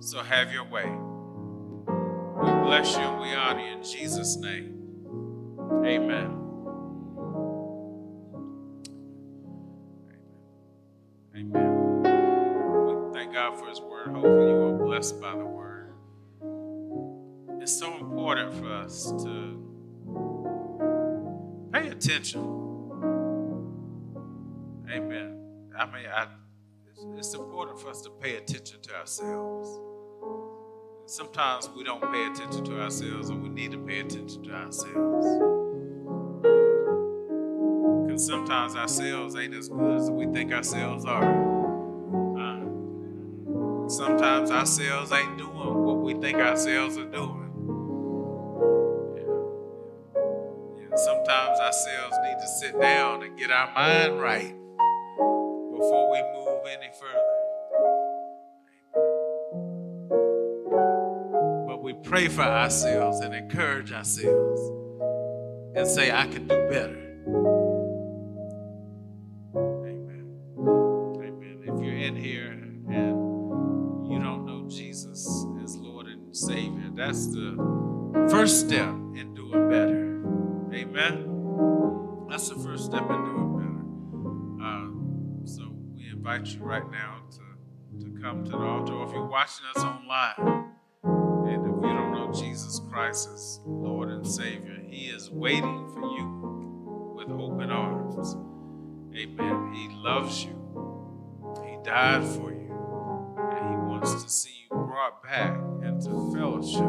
So 0.00 0.22
have 0.22 0.50
your 0.50 0.64
way. 0.64 0.90
We 2.42 2.50
bless 2.64 2.96
you 2.96 3.02
and 3.02 3.20
we 3.20 3.34
honor 3.34 3.60
you 3.60 3.76
in 3.76 3.82
Jesus' 3.82 4.38
name. 4.38 4.72
Amen. 5.84 6.38
Amen. 11.36 12.02
We 12.86 13.12
thank 13.12 13.34
God 13.34 13.58
for 13.58 13.68
His 13.68 13.82
Word. 13.82 14.06
Hopefully, 14.06 14.48
you 14.48 14.62
are 14.62 14.78
blessed 14.78 15.20
by 15.20 15.32
the 15.32 15.44
Word. 15.44 15.92
It's 17.60 17.78
so 17.78 17.98
important 17.98 18.54
for 18.54 18.72
us 18.72 19.12
to 19.24 19.58
pay 21.70 21.88
attention. 21.88 22.62
Amen. 24.92 25.38
I 25.78 25.86
mean, 25.86 26.04
I, 26.14 26.26
it's, 26.90 27.06
it's 27.16 27.34
important 27.34 27.80
for 27.80 27.88
us 27.88 28.02
to 28.02 28.10
pay 28.10 28.36
attention 28.36 28.82
to 28.82 28.94
ourselves. 28.94 29.80
Sometimes 31.06 31.70
we 31.74 31.82
don't 31.82 32.02
pay 32.12 32.26
attention 32.26 32.62
to 32.64 32.82
ourselves, 32.82 33.30
and 33.30 33.42
we 33.42 33.48
need 33.48 33.70
to 33.70 33.78
pay 33.78 34.00
attention 34.00 34.42
to 34.44 34.50
ourselves. 34.52 35.26
Because 38.04 38.26
sometimes 38.26 38.76
ourselves 38.76 39.34
ain't 39.34 39.54
as 39.54 39.70
good 39.70 39.96
as 39.96 40.10
we 40.10 40.26
think 40.26 40.52
ourselves 40.52 41.06
are. 41.06 41.24
Uh, 42.38 43.88
sometimes 43.88 44.50
ourselves 44.50 45.10
ain't 45.10 45.38
doing 45.38 45.84
what 45.84 46.00
we 46.02 46.12
think 46.14 46.36
ourselves 46.38 46.98
are 46.98 47.10
doing. 47.10 47.38
sometimes 50.94 51.58
ourselves 51.58 52.16
need 52.22 52.36
to 52.38 52.46
sit 52.46 52.78
down 52.78 53.22
and 53.22 53.36
get 53.38 53.50
our 53.50 53.72
mind 53.74 54.20
right 54.20 54.54
before 55.82 56.12
we 56.12 56.22
move 56.32 56.60
any 56.70 56.90
further. 57.00 57.38
But 61.66 61.82
we 61.82 61.92
pray 62.04 62.28
for 62.28 62.42
ourselves 62.42 63.18
and 63.18 63.34
encourage 63.34 63.92
ourselves 63.92 64.60
and 65.74 65.84
say, 65.88 66.12
I 66.12 66.28
can 66.28 66.46
do 66.46 66.68
better. 66.68 67.00
Amen. 69.56 70.24
Amen. 70.56 71.62
If 71.64 71.82
you're 71.82 71.96
in 71.96 72.14
here 72.14 72.52
and 72.52 74.08
you 74.08 74.20
don't 74.20 74.46
know 74.46 74.68
Jesus 74.68 75.26
as 75.64 75.76
Lord 75.78 76.06
and 76.06 76.36
Savior, 76.36 76.90
that's 76.94 77.26
the 77.26 77.56
first 78.30 78.60
step 78.60 78.94
in 79.16 79.34
doing 79.34 79.68
better. 79.68 80.22
Amen. 80.72 81.28
That's 82.30 82.48
the 82.50 82.56
first 82.56 82.84
step 82.84 83.02
in 83.02 83.24
doing 83.24 83.34
better. 83.34 83.51
Invite 86.24 86.46
you 86.54 86.60
right 86.60 86.88
now 86.88 87.16
to, 87.32 88.04
to 88.04 88.22
come 88.22 88.44
to 88.44 88.52
the 88.52 88.56
altar. 88.56 88.92
Or 88.92 89.08
if 89.08 89.12
you're 89.12 89.26
watching 89.26 89.66
us 89.74 89.82
online, 89.82 90.68
and 91.02 91.66
if 91.66 91.82
you 91.82 91.92
don't 91.92 92.12
know 92.12 92.30
Jesus 92.32 92.80
Christ 92.88 93.28
as 93.34 93.58
Lord 93.66 94.08
and 94.08 94.24
Savior, 94.24 94.78
He 94.88 95.06
is 95.06 95.28
waiting 95.32 95.90
for 95.92 96.02
you 96.02 97.16
with 97.16 97.28
open 97.28 97.72
arms. 97.72 98.36
Amen. 99.16 99.72
He 99.74 99.88
loves 99.96 100.44
you. 100.44 100.56
He 101.66 101.76
died 101.82 102.24
for 102.24 102.52
you. 102.52 102.70
And 103.56 103.70
He 103.70 103.76
wants 103.90 104.22
to 104.22 104.30
see 104.30 104.52
you 104.70 104.76
brought 104.76 105.24
back 105.24 105.56
into 105.82 106.32
fellowship 106.32 106.86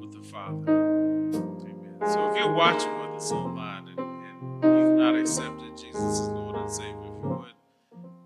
with 0.00 0.12
the 0.12 0.22
Father. 0.22 0.70
Amen. 0.70 1.96
So 2.12 2.28
if 2.30 2.36
you're 2.36 2.52
watching 2.52 2.92
with 3.00 3.16
us 3.22 3.32
online 3.32 3.88
and, 3.88 3.98
and 3.98 4.62
you've 4.62 4.98
not 4.98 5.16
accepted 5.16 5.78
Jesus 5.78 6.20
as 6.20 6.28
Lord 6.28 6.56
and 6.56 6.70
Savior, 6.70 7.03
you 7.24 7.30
would 7.30 7.54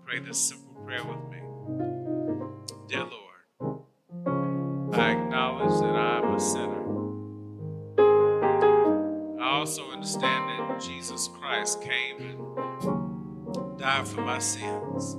pray 0.05 0.19
this 0.19 0.37
simple 0.37 0.73
prayer 0.85 1.03
with 1.03 1.23
me. 1.29 1.39
Dear 2.87 3.05
Lord, 3.05 3.41
I 4.93 5.11
acknowledge 5.11 5.79
that 5.81 5.95
I 5.95 6.17
am 6.19 6.33
a 6.33 6.39
sinner. 6.39 6.85
I 9.41 9.49
also 9.51 9.89
understand 9.91 10.49
that 10.49 10.81
Jesus 10.81 11.29
Christ 11.29 11.81
came 11.81 12.17
and 12.17 13.79
died 13.79 14.07
for 14.07 14.21
my 14.21 14.39
sins. 14.39 15.13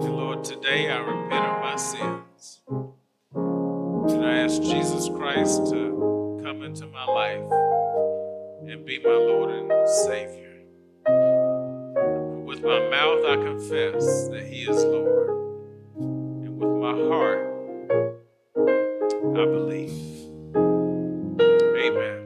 And 0.00 0.16
Lord, 0.16 0.44
today 0.44 0.90
I 0.90 0.98
repent 0.98 1.44
of 1.44 1.60
my 1.60 1.76
sins. 1.76 2.62
And 3.34 4.24
I 4.24 4.38
ask 4.38 4.62
Jesus 4.62 5.08
Christ 5.08 5.66
to 5.66 6.40
come 6.42 6.62
into 6.62 6.86
my 6.86 7.04
life 7.04 7.50
and 8.68 8.86
be 8.86 9.00
my 9.00 9.10
Lord 9.10 9.50
and 9.50 9.88
Savior. 9.88 10.45
With 12.56 12.64
my 12.64 12.88
mouth 12.88 13.22
I 13.26 13.36
confess 13.36 14.28
that 14.28 14.46
He 14.50 14.62
is 14.62 14.82
Lord, 14.82 15.28
and 15.98 16.58
with 16.58 16.70
my 16.80 16.92
heart 16.92 17.52
I 19.36 19.44
believe. 19.44 19.90
Amen. 21.76 22.22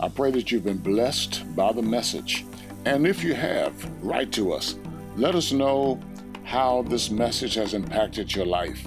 I 0.00 0.08
pray 0.08 0.30
that 0.30 0.50
you've 0.50 0.64
been 0.64 0.78
blessed 0.78 1.54
by 1.54 1.72
the 1.72 1.82
message 1.82 2.46
and 2.84 3.06
if 3.06 3.22
you 3.22 3.34
have, 3.34 3.72
write 4.02 4.32
to 4.32 4.52
us. 4.52 4.76
Let 5.16 5.34
us 5.34 5.52
know 5.52 6.00
how 6.42 6.82
this 6.82 7.10
message 7.10 7.54
has 7.54 7.74
impacted 7.74 8.34
your 8.34 8.46
life, 8.46 8.86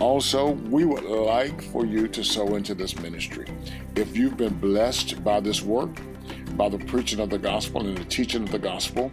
Also, 0.00 0.50
we 0.50 0.84
would 0.84 1.04
like 1.04 1.62
for 1.62 1.86
you 1.86 2.06
to 2.06 2.22
sow 2.22 2.56
into 2.56 2.74
this 2.74 2.98
ministry. 2.98 3.46
If 3.94 4.14
you've 4.14 4.36
been 4.36 4.54
blessed 4.54 5.24
by 5.24 5.40
this 5.40 5.62
work, 5.62 6.00
by 6.54 6.68
the 6.68 6.78
preaching 6.78 7.18
of 7.18 7.30
the 7.30 7.38
gospel 7.38 7.86
and 7.86 7.96
the 7.96 8.04
teaching 8.04 8.42
of 8.42 8.50
the 8.50 8.58
gospel, 8.58 9.10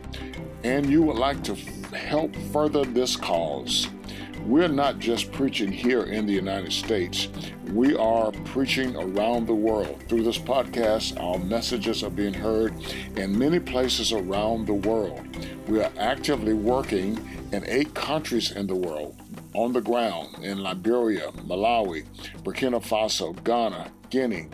and 0.66 0.86
you 0.90 1.02
would 1.04 1.16
like 1.16 1.42
to 1.46 1.56
help 1.96 2.36
further 2.52 2.84
this 2.84 3.16
cause, 3.16 3.88
we're 4.46 4.68
not 4.68 5.00
just 5.00 5.32
preaching 5.32 5.72
here 5.72 6.04
in 6.04 6.26
the 6.26 6.34
United 6.34 6.74
States, 6.74 7.30
we 7.72 7.96
are 7.96 8.34
preaching 8.44 8.94
around 8.98 9.48
the 9.48 9.56
world. 9.56 10.04
Through 10.10 10.24
this 10.24 10.38
podcast, 10.38 11.18
our 11.18 11.40
messages 11.40 12.04
are 12.04 12.10
being 12.10 12.34
heard 12.34 12.74
in 13.16 13.38
many 13.38 13.60
places 13.60 14.12
around 14.12 14.68
the 14.68 14.74
world. 14.74 15.22
We 15.70 15.82
are 15.82 15.92
actively 15.98 16.54
working 16.54 17.18
in 17.54 17.64
eight 17.68 17.94
countries 17.94 18.52
in 18.52 18.68
the 18.68 18.76
world 18.76 19.23
on 19.54 19.74
the 19.74 19.82
ground 19.82 20.44
in 20.44 20.64
Liberia, 20.64 21.32
Malawi, 21.48 22.06
Burkina 22.44 22.82
Faso, 22.82 23.42
Ghana, 23.44 23.92
Guinea, 24.10 24.48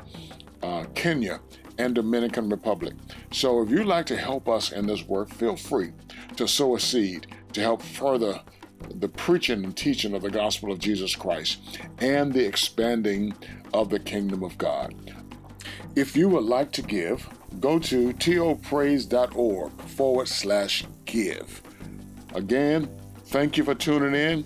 uh, 0.61 0.85
Kenya, 0.95 1.39
and 1.77 1.95
Dominican 1.95 2.49
Republic. 2.49 2.93
So 3.31 3.61
if 3.61 3.69
you'd 3.69 3.85
like 3.85 4.05
to 4.07 4.17
help 4.17 4.49
us 4.49 4.71
in 4.71 4.85
this 4.85 5.07
work, 5.07 5.29
feel 5.29 5.55
free 5.55 5.93
to 6.35 6.47
sow 6.47 6.75
a 6.75 6.79
seed 6.79 7.27
to 7.53 7.61
help 7.61 7.81
further 7.81 8.41
the 8.95 9.09
preaching 9.09 9.63
and 9.63 9.75
teaching 9.75 10.13
of 10.13 10.21
the 10.21 10.29
gospel 10.29 10.71
of 10.71 10.79
Jesus 10.79 11.15
Christ 11.15 11.79
and 11.99 12.33
the 12.33 12.45
expanding 12.45 13.33
of 13.73 13.89
the 13.89 13.99
kingdom 13.99 14.43
of 14.43 14.57
God. 14.57 14.93
If 15.95 16.15
you 16.15 16.29
would 16.29 16.43
like 16.43 16.71
to 16.73 16.81
give, 16.81 17.27
go 17.59 17.79
to 17.79 18.13
topraise.org 18.13 19.71
forward 19.81 20.27
slash 20.27 20.85
give. 21.05 21.61
Again, 22.35 22.89
thank 23.25 23.57
you 23.57 23.63
for 23.63 23.75
tuning 23.75 24.15
in. 24.15 24.45